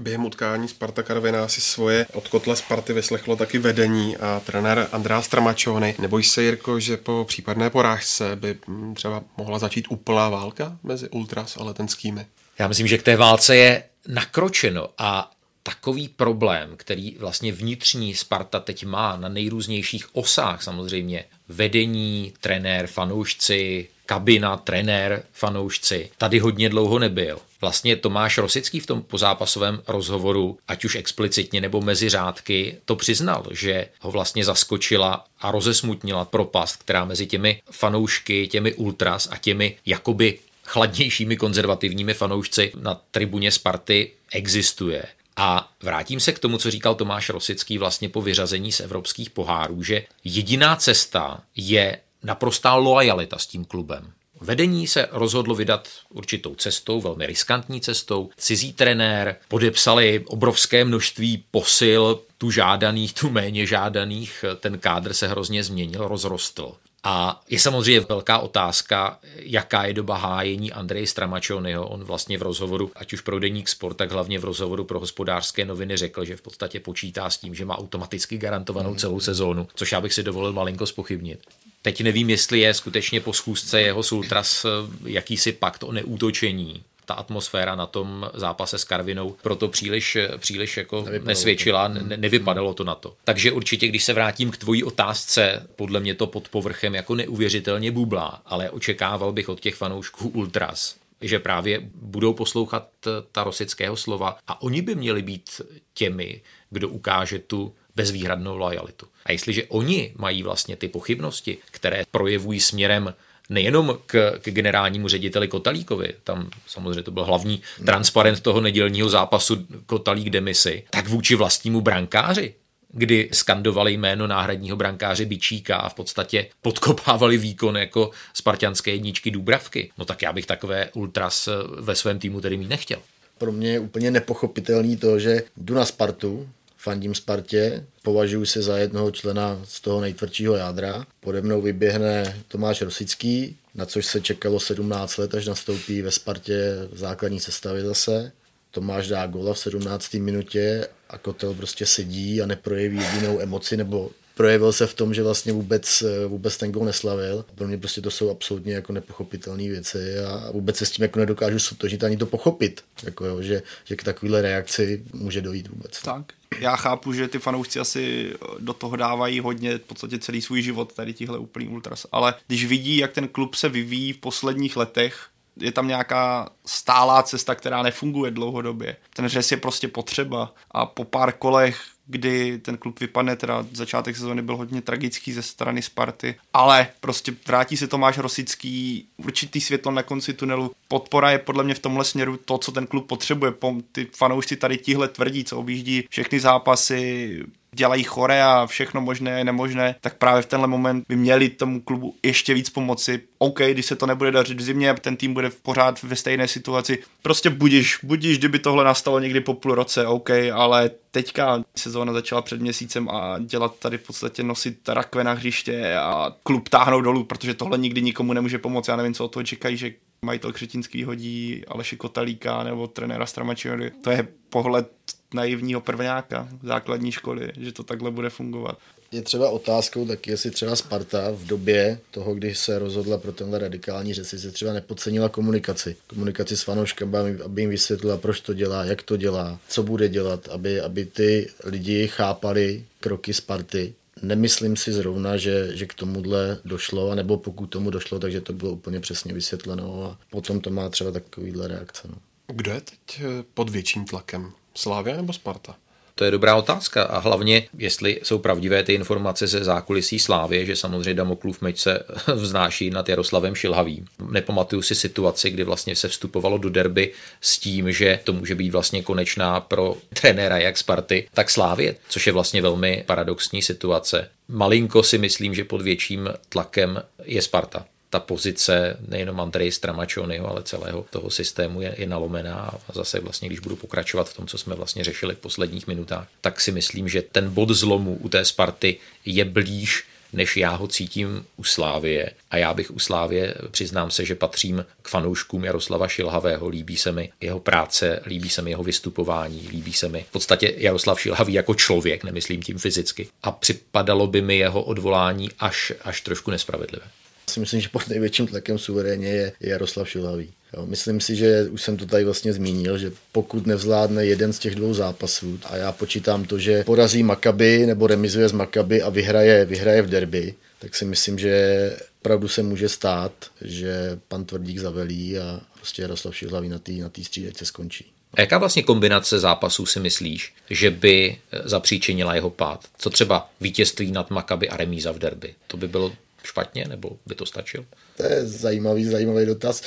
Během 0.00 0.24
utkání 0.24 0.68
Sparta 0.68 1.02
Karviná 1.02 1.48
si 1.48 1.60
svoje 1.60 2.06
od 2.12 2.28
kotle 2.28 2.56
Sparty 2.56 2.92
vyslechlo 2.92 3.36
taky 3.36 3.58
vedení 3.58 4.16
a 4.16 4.40
trenér 4.46 4.88
Andrá 4.92 5.22
Stramačony. 5.22 5.94
Nebojíš 5.98 6.28
se, 6.28 6.42
Jirko, 6.42 6.80
že 6.80 6.96
po 6.96 7.24
případné 7.28 7.70
porážce 7.70 8.36
by 8.36 8.58
hm, 8.68 8.94
třeba 8.94 9.22
mohla 9.36 9.58
začít 9.58 9.86
úplná 9.88 10.28
válka 10.28 10.78
mezi 10.82 11.08
Ultras 11.08 11.56
a 11.56 11.64
letenskými? 11.64 12.26
Já 12.58 12.68
myslím, 12.68 12.86
že 12.86 12.98
k 12.98 13.02
té 13.02 13.16
válce 13.16 13.56
je 13.56 13.82
nakročeno 14.08 14.88
a 14.98 15.32
takový 15.62 16.08
problém, 16.08 16.70
který 16.76 17.16
vlastně 17.18 17.52
vnitřní 17.52 18.14
Sparta 18.14 18.60
teď 18.60 18.84
má 18.84 19.16
na 19.16 19.28
nejrůznějších 19.28 20.16
osách 20.16 20.62
samozřejmě, 20.62 21.24
vedení, 21.48 22.32
trenér, 22.40 22.86
fanoušci, 22.86 23.88
kabina, 24.06 24.56
trenér, 24.56 25.22
fanoušci, 25.32 26.10
tady 26.18 26.38
hodně 26.38 26.68
dlouho 26.68 26.98
nebyl. 26.98 27.38
Vlastně 27.66 27.96
Tomáš 27.96 28.38
Rosický 28.38 28.80
v 28.80 28.86
tom 28.86 29.02
pozápasovém 29.02 29.82
rozhovoru, 29.88 30.58
ať 30.68 30.84
už 30.84 30.94
explicitně 30.94 31.60
nebo 31.60 31.80
mezi 31.80 32.08
řádky, 32.08 32.76
to 32.84 32.96
přiznal, 32.96 33.46
že 33.50 33.88
ho 34.00 34.10
vlastně 34.10 34.44
zaskočila 34.44 35.24
a 35.40 35.50
rozesmutnila 35.50 36.24
propast, 36.24 36.76
která 36.76 37.04
mezi 37.04 37.26
těmi 37.26 37.62
fanoušky, 37.70 38.48
těmi 38.48 38.74
ultras 38.74 39.28
a 39.30 39.36
těmi 39.36 39.76
jakoby 39.86 40.38
chladnějšími 40.64 41.36
konzervativními 41.36 42.14
fanoušci 42.14 42.72
na 42.80 43.00
tribuně 43.10 43.52
Sparty 43.52 44.12
existuje. 44.32 45.04
A 45.36 45.72
vrátím 45.82 46.20
se 46.20 46.32
k 46.32 46.38
tomu, 46.38 46.58
co 46.58 46.70
říkal 46.70 46.94
Tomáš 46.94 47.28
Rosický 47.28 47.78
vlastně 47.78 48.08
po 48.08 48.22
vyřazení 48.22 48.72
z 48.72 48.80
evropských 48.80 49.30
pohárů, 49.30 49.82
že 49.82 50.02
jediná 50.24 50.76
cesta 50.76 51.42
je 51.56 52.00
naprostá 52.22 52.74
loajalita 52.74 53.38
s 53.38 53.46
tím 53.46 53.64
klubem. 53.64 54.12
Vedení 54.40 54.86
se 54.86 55.08
rozhodlo 55.10 55.54
vydat 55.54 55.88
určitou 56.08 56.54
cestou, 56.54 57.00
velmi 57.00 57.26
riskantní 57.26 57.80
cestou. 57.80 58.30
Cizí 58.36 58.72
trenér, 58.72 59.36
podepsali 59.48 60.24
obrovské 60.26 60.84
množství 60.84 61.44
posil, 61.50 62.20
tu 62.38 62.50
žádaných, 62.50 63.14
tu 63.14 63.30
méně 63.30 63.66
žádaných. 63.66 64.44
Ten 64.60 64.78
kádr 64.78 65.12
se 65.12 65.28
hrozně 65.28 65.64
změnil, 65.64 66.08
rozrostl. 66.08 66.72
A 67.08 67.42
je 67.48 67.60
samozřejmě 67.60 68.00
velká 68.00 68.38
otázka, 68.38 69.18
jaká 69.36 69.84
je 69.84 69.94
doba 69.94 70.16
hájení 70.16 70.72
Andreje 70.72 71.06
Stramačonyho. 71.06 71.88
On 71.88 72.04
vlastně 72.04 72.38
v 72.38 72.42
rozhovoru, 72.42 72.90
ať 72.96 73.12
už 73.12 73.20
pro 73.20 73.38
Deník 73.38 73.68
Sport, 73.68 73.96
tak 73.96 74.12
hlavně 74.12 74.38
v 74.38 74.44
rozhovoru 74.44 74.84
pro 74.84 75.00
hospodářské 75.00 75.64
noviny 75.64 75.96
řekl, 75.96 76.24
že 76.24 76.36
v 76.36 76.42
podstatě 76.42 76.80
počítá 76.80 77.30
s 77.30 77.38
tím, 77.38 77.54
že 77.54 77.64
má 77.64 77.78
automaticky 77.78 78.38
garantovanou 78.38 78.94
celou 78.94 79.20
sezónu, 79.20 79.68
což 79.74 79.92
já 79.92 80.00
bych 80.00 80.14
si 80.14 80.22
dovolil 80.22 80.52
malinko 80.52 80.86
spochybnit. 80.86 81.40
Teď 81.86 82.00
nevím, 82.00 82.30
jestli 82.30 82.60
je 82.60 82.74
skutečně 82.74 83.20
po 83.20 83.32
schůzce 83.32 83.80
jeho 83.80 84.02
Sultras 84.02 84.64
eh, 84.64 84.68
jakýsi 85.04 85.52
pakt 85.52 85.82
o 85.82 85.92
neútočení, 85.92 86.82
ta 87.04 87.14
atmosféra 87.14 87.74
na 87.74 87.86
tom 87.86 88.30
zápase 88.34 88.78
s 88.78 88.84
Karvinou 88.84 89.36
proto 89.42 89.68
příliš, 89.68 90.18
příliš 90.36 90.76
jako 90.76 90.96
nevypadalo 90.96 91.26
nesvědčila, 91.26 91.88
to. 91.88 91.94
Ne, 91.94 92.16
nevypadalo 92.16 92.74
to 92.74 92.84
na 92.84 92.94
to. 92.94 93.14
Takže 93.24 93.52
určitě, 93.52 93.88
když 93.88 94.04
se 94.04 94.12
vrátím 94.12 94.50
k 94.50 94.56
tvojí 94.56 94.84
otázce, 94.84 95.66
podle 95.76 96.00
mě 96.00 96.14
to 96.14 96.26
pod 96.26 96.48
povrchem 96.48 96.94
jako 96.94 97.14
neuvěřitelně 97.14 97.90
bublá, 97.90 98.42
ale 98.46 98.70
očekával 98.70 99.32
bych 99.32 99.48
od 99.48 99.60
těch 99.60 99.74
fanoušků 99.74 100.28
Ultras, 100.28 100.96
že 101.20 101.38
právě 101.38 101.80
budou 101.94 102.34
poslouchat 102.34 102.88
ta 103.32 103.44
rosického 103.44 103.96
slova 103.96 104.38
a 104.46 104.62
oni 104.62 104.82
by 104.82 104.94
měli 104.94 105.22
být 105.22 105.60
těmi, 105.94 106.42
kdo 106.70 106.88
ukáže 106.88 107.38
tu 107.38 107.74
bezvýhradnou 107.96 108.56
lojalitu. 108.56 109.06
A 109.26 109.32
jestliže 109.32 109.64
oni 109.64 110.12
mají 110.16 110.42
vlastně 110.42 110.76
ty 110.76 110.88
pochybnosti, 110.88 111.58
které 111.70 112.04
projevují 112.10 112.60
směrem 112.60 113.14
nejenom 113.48 113.98
k, 114.06 114.38
k 114.42 114.50
generálnímu 114.50 115.08
řediteli 115.08 115.48
Kotalíkovi, 115.48 116.14
tam 116.24 116.50
samozřejmě 116.66 117.02
to 117.02 117.10
byl 117.10 117.24
hlavní 117.24 117.62
transparent 117.84 118.40
toho 118.40 118.60
nedělního 118.60 119.08
zápasu 119.08 119.66
Kotalík 119.86 120.30
demisi, 120.30 120.82
tak 120.90 121.08
vůči 121.08 121.34
vlastnímu 121.34 121.80
brankáři, 121.80 122.54
kdy 122.92 123.28
skandovali 123.32 123.92
jméno 123.92 124.26
náhradního 124.26 124.76
brankáře 124.76 125.24
Bičíka 125.24 125.76
a 125.76 125.88
v 125.88 125.94
podstatě 125.94 126.46
podkopávali 126.62 127.38
výkon 127.38 127.76
jako 127.76 128.10
spartianské 128.34 128.90
jedničky 128.90 129.30
Důbravky. 129.30 129.90
No 129.98 130.04
tak 130.04 130.22
já 130.22 130.32
bych 130.32 130.46
takové 130.46 130.90
ultras 130.94 131.48
ve 131.80 131.94
svém 131.94 132.18
týmu 132.18 132.40
tedy 132.40 132.56
mít 132.56 132.68
nechtěl. 132.68 132.98
Pro 133.38 133.52
mě 133.52 133.72
je 133.72 133.78
úplně 133.80 134.10
nepochopitelný 134.10 134.96
to, 134.96 135.18
že 135.18 135.42
jdu 135.56 135.74
na 135.74 135.84
Spartu, 135.84 136.48
fandím 136.86 137.14
Spartě, 137.14 137.86
považuji 138.02 138.46
se 138.46 138.62
za 138.62 138.78
jednoho 138.78 139.10
člena 139.10 139.60
z 139.64 139.80
toho 139.80 140.00
nejtvrdšího 140.00 140.54
jádra. 140.54 141.06
Pode 141.20 141.42
mnou 141.42 141.62
vyběhne 141.62 142.42
Tomáš 142.48 142.82
Rosický, 142.82 143.56
na 143.74 143.86
což 143.86 144.06
se 144.06 144.20
čekalo 144.20 144.60
17 144.60 145.16
let, 145.16 145.34
až 145.34 145.46
nastoupí 145.46 146.02
ve 146.02 146.10
Spartě 146.10 146.54
v 146.92 146.98
základní 146.98 147.40
sestavě 147.40 147.84
zase. 147.84 148.32
Tomáš 148.70 149.08
dá 149.08 149.26
gola 149.26 149.54
v 149.54 149.58
17. 149.58 150.14
minutě 150.14 150.88
a 151.10 151.18
Kotel 151.18 151.54
prostě 151.54 151.86
sedí 151.86 152.42
a 152.42 152.46
neprojeví 152.46 152.98
jedinou 152.98 153.40
emoci 153.40 153.76
nebo 153.76 154.10
projevil 154.36 154.72
se 154.72 154.86
v 154.86 154.94
tom, 154.94 155.14
že 155.14 155.22
vlastně 155.22 155.52
vůbec, 155.52 156.02
vůbec 156.28 156.56
ten 156.56 156.72
gol 156.72 156.84
neslavil. 156.84 157.44
Pro 157.54 157.66
mě 157.66 157.78
prostě 157.78 158.00
to 158.00 158.10
jsou 158.10 158.30
absolutně 158.30 158.74
jako 158.74 158.92
nepochopitelné 158.92 159.62
věci 159.62 160.18
a 160.18 160.50
vůbec 160.52 160.76
se 160.76 160.86
s 160.86 160.90
tím 160.90 161.02
jako 161.02 161.18
nedokážu 161.18 161.58
sotožit 161.58 162.04
ani 162.04 162.16
to 162.16 162.26
pochopit, 162.26 162.84
jako 163.02 163.24
jo, 163.24 163.42
že, 163.42 163.62
že 163.84 163.96
k 163.96 164.04
takovéhle 164.04 164.42
reakci 164.42 165.04
může 165.12 165.40
dojít 165.40 165.68
vůbec. 165.68 166.02
Tak, 166.02 166.24
já 166.60 166.76
chápu, 166.76 167.12
že 167.12 167.28
ty 167.28 167.38
fanoušci 167.38 167.80
asi 167.80 168.32
do 168.58 168.72
toho 168.72 168.96
dávají 168.96 169.40
hodně, 169.40 169.78
v 169.78 169.80
podstatě 169.80 170.18
celý 170.18 170.42
svůj 170.42 170.62
život, 170.62 170.92
tady 170.92 171.14
tihle 171.14 171.38
úplný 171.38 171.68
ultras, 171.68 172.06
ale 172.12 172.34
když 172.46 172.64
vidí, 172.64 172.96
jak 172.96 173.12
ten 173.12 173.28
klub 173.28 173.54
se 173.54 173.68
vyvíjí 173.68 174.12
v 174.12 174.18
posledních 174.18 174.76
letech, 174.76 175.26
je 175.60 175.72
tam 175.72 175.88
nějaká 175.88 176.50
stálá 176.66 177.22
cesta, 177.22 177.54
která 177.54 177.82
nefunguje 177.82 178.30
dlouhodobě. 178.30 178.96
Ten 179.14 179.28
řez 179.28 179.50
je 179.50 179.56
prostě 179.56 179.88
potřeba 179.88 180.54
a 180.70 180.86
po 180.86 181.04
pár 181.04 181.32
kolech 181.32 181.80
kdy 182.06 182.58
ten 182.58 182.76
klub 182.76 183.00
vypadne, 183.00 183.36
teda 183.36 183.66
začátek 183.72 184.16
sezóny 184.16 184.42
byl 184.42 184.56
hodně 184.56 184.82
tragický 184.82 185.32
ze 185.32 185.42
strany 185.42 185.82
Sparty, 185.82 186.34
ale 186.52 186.86
prostě 187.00 187.34
vrátí 187.46 187.76
se 187.76 187.86
Tomáš 187.86 188.18
Rosický, 188.18 189.08
určitý 189.16 189.60
světlo 189.60 189.92
na 189.92 190.02
konci 190.02 190.34
tunelu. 190.34 190.72
Podpora 190.88 191.30
je 191.30 191.38
podle 191.38 191.64
mě 191.64 191.74
v 191.74 191.78
tomhle 191.78 192.04
směru 192.04 192.36
to, 192.36 192.58
co 192.58 192.72
ten 192.72 192.86
klub 192.86 193.06
potřebuje. 193.06 193.52
Ty 193.92 194.08
fanoušci 194.16 194.56
tady 194.56 194.78
tihle 194.78 195.08
tvrdí, 195.08 195.44
co 195.44 195.58
objíždí 195.58 196.04
všechny 196.10 196.40
zápasy, 196.40 197.40
dělají 197.76 198.04
chore 198.04 198.42
a 198.42 198.66
všechno 198.66 199.00
možné 199.00 199.40
a 199.40 199.44
nemožné, 199.44 199.94
tak 200.00 200.14
právě 200.18 200.42
v 200.42 200.46
tenhle 200.46 200.68
moment 200.68 201.04
by 201.08 201.16
měli 201.16 201.48
tomu 201.48 201.80
klubu 201.80 202.14
ještě 202.22 202.54
víc 202.54 202.70
pomoci. 202.70 203.20
OK, 203.38 203.60
když 203.60 203.86
se 203.86 203.96
to 203.96 204.06
nebude 204.06 204.30
dařit 204.30 204.58
v 204.58 204.62
zimě, 204.62 204.94
ten 205.00 205.16
tým 205.16 205.34
bude 205.34 205.50
pořád 205.62 206.02
ve 206.02 206.16
stejné 206.16 206.48
situaci. 206.48 207.02
Prostě 207.22 207.50
budíš, 207.50 207.98
budíš, 208.02 208.38
kdyby 208.38 208.58
tohle 208.58 208.84
nastalo 208.84 209.18
někdy 209.18 209.40
po 209.40 209.54
půl 209.54 209.74
roce, 209.74 210.06
OK, 210.06 210.30
ale 210.52 210.90
teďka 211.10 211.62
sezóna 211.76 212.12
začala 212.12 212.42
před 212.42 212.60
měsícem 212.60 213.08
a 213.08 213.38
dělat 213.38 213.78
tady 213.78 213.98
v 213.98 214.06
podstatě 214.06 214.42
nosit 214.42 214.88
rakve 214.88 215.24
na 215.24 215.32
hřiště 215.32 215.96
a 215.96 216.36
klub 216.42 216.68
táhnout 216.68 217.04
dolů, 217.04 217.24
protože 217.24 217.54
tohle 217.54 217.78
nikdy 217.78 218.02
nikomu 218.02 218.32
nemůže 218.32 218.58
pomoct. 218.58 218.88
Já 218.88 218.96
nevím, 218.96 219.14
co 219.14 219.24
od 219.24 219.32
toho 219.32 219.44
čekají, 219.44 219.76
že 219.76 219.92
majitel 220.22 220.52
Křetinský 220.52 221.04
hodí 221.04 221.62
Aleši 221.68 221.96
Kotalíka 221.96 222.62
nebo 222.62 222.86
trenéra 222.86 223.26
Stramačiory. 223.26 223.90
To 224.04 224.10
je 224.10 224.28
pohled 224.50 224.90
naivního 225.34 225.80
prvňáka 225.80 226.48
základní 226.62 227.12
školy, 227.12 227.52
že 227.56 227.72
to 227.72 227.82
takhle 227.82 228.10
bude 228.10 228.30
fungovat. 228.30 228.78
Je 229.12 229.22
třeba 229.22 229.50
otázkou 229.50 230.06
taky, 230.06 230.30
jestli 230.30 230.50
třeba 230.50 230.76
Sparta 230.76 231.30
v 231.30 231.46
době 231.46 231.98
toho, 232.10 232.34
kdy 232.34 232.54
se 232.54 232.78
rozhodla 232.78 233.18
pro 233.18 233.32
tenhle 233.32 233.58
radikální 233.58 234.14
řeci, 234.14 234.38
se 234.38 234.50
třeba 234.50 234.72
nepodcenila 234.72 235.28
komunikaci. 235.28 235.96
Komunikaci 236.06 236.56
s 236.56 236.62
fanouškami, 236.62 237.18
aby 237.44 237.62
jim 237.62 237.70
vysvětlila, 237.70 238.16
proč 238.16 238.40
to 238.40 238.54
dělá, 238.54 238.84
jak 238.84 239.02
to 239.02 239.16
dělá, 239.16 239.58
co 239.68 239.82
bude 239.82 240.08
dělat, 240.08 240.48
aby, 240.48 240.80
aby 240.80 241.04
ty 241.04 241.50
lidi 241.64 242.08
chápali 242.08 242.84
kroky 243.00 243.34
Sparty. 243.34 243.94
Nemyslím 244.22 244.76
si 244.76 244.92
zrovna, 244.92 245.36
že, 245.36 245.76
že 245.76 245.86
k 245.86 245.94
tomuhle 245.94 246.58
došlo, 246.64 247.10
anebo 247.10 247.36
pokud 247.36 247.66
tomu 247.66 247.90
došlo, 247.90 248.18
takže 248.18 248.40
to 248.40 248.52
bylo 248.52 248.72
úplně 248.72 249.00
přesně 249.00 249.34
vysvětleno 249.34 250.04
a 250.04 250.18
potom 250.30 250.60
to 250.60 250.70
má 250.70 250.88
třeba 250.88 251.10
takovýhle 251.10 251.68
reakce. 251.68 252.08
No. 252.08 252.14
Kdo 252.46 252.70
je 252.72 252.80
teď 252.80 253.20
eh, 253.20 253.44
pod 253.54 253.70
větším 253.70 254.04
tlakem? 254.04 254.52
Slávia 254.76 255.16
nebo 255.16 255.32
Sparta? 255.32 255.74
To 256.18 256.24
je 256.24 256.30
dobrá 256.30 256.56
otázka 256.56 257.02
a 257.02 257.18
hlavně, 257.18 257.68
jestli 257.78 258.20
jsou 258.22 258.38
pravdivé 258.38 258.82
ty 258.82 258.94
informace 258.94 259.46
ze 259.46 259.64
zákulisí 259.64 260.18
Slávě, 260.18 260.66
že 260.66 260.76
samozřejmě 260.76 261.14
Damoklův 261.14 261.60
meč 261.60 261.78
se 261.78 262.02
vznáší 262.34 262.90
nad 262.90 263.08
Jaroslavem 263.08 263.54
Šilhavým. 263.54 264.06
Nepamatuju 264.30 264.82
si 264.82 264.94
situaci, 264.94 265.50
kdy 265.50 265.64
vlastně 265.64 265.96
se 265.96 266.08
vstupovalo 266.08 266.58
do 266.58 266.70
derby 266.70 267.12
s 267.40 267.58
tím, 267.58 267.92
že 267.92 268.20
to 268.24 268.32
může 268.32 268.54
být 268.54 268.70
vlastně 268.70 269.02
konečná 269.02 269.60
pro 269.60 269.96
trenéra 270.20 270.58
jak 270.58 270.78
Sparty, 270.78 271.28
tak 271.34 271.50
Slávě, 271.50 271.96
což 272.08 272.26
je 272.26 272.32
vlastně 272.32 272.62
velmi 272.62 273.04
paradoxní 273.06 273.62
situace. 273.62 274.30
Malinko 274.48 275.02
si 275.02 275.18
myslím, 275.18 275.54
že 275.54 275.64
pod 275.64 275.82
větším 275.82 276.28
tlakem 276.48 277.02
je 277.24 277.42
Sparta 277.42 277.84
ta 278.10 278.20
pozice 278.20 278.96
nejenom 279.08 279.40
Andrej 279.40 279.72
Stramačonyho, 279.72 280.48
ale 280.48 280.62
celého 280.62 281.06
toho 281.10 281.30
systému 281.30 281.80
je, 281.80 281.94
je 281.98 282.06
nalomená 282.06 282.54
a 282.88 282.92
zase 282.92 283.20
vlastně, 283.20 283.48
když 283.48 283.60
budu 283.60 283.76
pokračovat 283.76 284.28
v 284.28 284.36
tom, 284.36 284.46
co 284.46 284.58
jsme 284.58 284.74
vlastně 284.74 285.04
řešili 285.04 285.34
v 285.34 285.38
posledních 285.38 285.86
minutách, 285.86 286.28
tak 286.40 286.60
si 286.60 286.72
myslím, 286.72 287.08
že 287.08 287.22
ten 287.22 287.50
bod 287.50 287.70
zlomu 287.70 288.16
u 288.16 288.28
té 288.28 288.44
Sparty 288.44 288.96
je 289.24 289.44
blíž 289.44 290.04
než 290.32 290.56
já 290.56 290.70
ho 290.70 290.86
cítím 290.86 291.44
u 291.56 291.64
Slávie. 291.64 292.30
A 292.50 292.56
já 292.56 292.74
bych 292.74 292.90
u 292.90 292.98
Slávie, 292.98 293.54
přiznám 293.70 294.10
se, 294.10 294.24
že 294.24 294.34
patřím 294.34 294.84
k 295.02 295.08
fanouškům 295.08 295.64
Jaroslava 295.64 296.08
Šilhavého. 296.08 296.68
Líbí 296.68 296.96
se 296.96 297.12
mi 297.12 297.32
jeho 297.40 297.60
práce, 297.60 298.22
líbí 298.26 298.48
se 298.48 298.62
mi 298.62 298.70
jeho 298.70 298.82
vystupování, 298.82 299.68
líbí 299.70 299.92
se 299.92 300.08
mi 300.08 300.24
v 300.28 300.32
podstatě 300.32 300.74
Jaroslav 300.76 301.20
Šilhavý 301.20 301.52
jako 301.52 301.74
člověk, 301.74 302.24
nemyslím 302.24 302.62
tím 302.62 302.78
fyzicky. 302.78 303.28
A 303.42 303.50
připadalo 303.50 304.26
by 304.26 304.42
mi 304.42 304.58
jeho 304.58 304.82
odvolání 304.82 305.50
až, 305.58 305.92
až 306.04 306.20
trošku 306.20 306.50
nespravedlivé 306.50 307.06
si 307.50 307.60
myslím, 307.60 307.80
že 307.80 307.88
pod 307.88 308.08
největším 308.08 308.46
tlakem 308.46 308.78
suverénně 308.78 309.28
je 309.28 309.52
Jaroslav 309.60 310.08
Šilhavý. 310.08 310.52
Jo, 310.76 310.86
myslím 310.86 311.20
si, 311.20 311.36
že 311.36 311.68
už 311.68 311.82
jsem 311.82 311.96
to 311.96 312.06
tady 312.06 312.24
vlastně 312.24 312.52
zmínil, 312.52 312.98
že 312.98 313.12
pokud 313.32 313.66
nevzládne 313.66 314.26
jeden 314.26 314.52
z 314.52 314.58
těch 314.58 314.74
dvou 314.74 314.94
zápasů 314.94 315.58
a 315.64 315.76
já 315.76 315.92
počítám 315.92 316.44
to, 316.44 316.58
že 316.58 316.84
porazí 316.84 317.22
Makaby 317.22 317.86
nebo 317.86 318.06
remizuje 318.06 318.48
z 318.48 318.52
Makaby 318.52 319.02
a 319.02 319.08
vyhraje, 319.08 319.64
vyhraje 319.64 320.02
v 320.02 320.10
derby, 320.10 320.54
tak 320.78 320.94
si 320.94 321.04
myslím, 321.04 321.38
že 321.38 321.96
opravdu 322.20 322.48
se 322.48 322.62
může 322.62 322.88
stát, 322.88 323.32
že 323.60 324.18
pan 324.28 324.44
Tvrdík 324.44 324.78
zavelí 324.78 325.38
a 325.38 325.60
prostě 325.74 326.02
Jaroslav 326.02 326.36
Šilhavý 326.36 326.68
na 326.68 326.78
té 326.78 326.92
na 326.92 327.10
střídačce 327.22 327.64
skončí. 327.64 328.06
A 328.34 328.40
jaká 328.40 328.58
vlastně 328.58 328.82
kombinace 328.82 329.38
zápasů 329.38 329.86
si 329.86 330.00
myslíš, 330.00 330.54
že 330.70 330.90
by 330.90 331.38
zapříčinila 331.64 332.34
jeho 332.34 332.50
pád? 332.50 332.84
Co 332.98 333.10
třeba 333.10 333.50
vítězství 333.60 334.12
nad 334.12 334.30
Makaby 334.30 334.68
a 334.68 334.76
remíza 334.76 335.12
v 335.12 335.18
derby? 335.18 335.54
To 335.66 335.76
by 335.76 335.88
bylo 335.88 336.12
špatně, 336.46 336.84
nebo 336.88 337.18
by 337.26 337.34
to 337.34 337.46
stačilo? 337.46 337.84
To 338.16 338.22
je 338.22 338.46
zajímavý, 338.46 339.04
zajímavý 339.04 339.46
dotaz. 339.46 339.82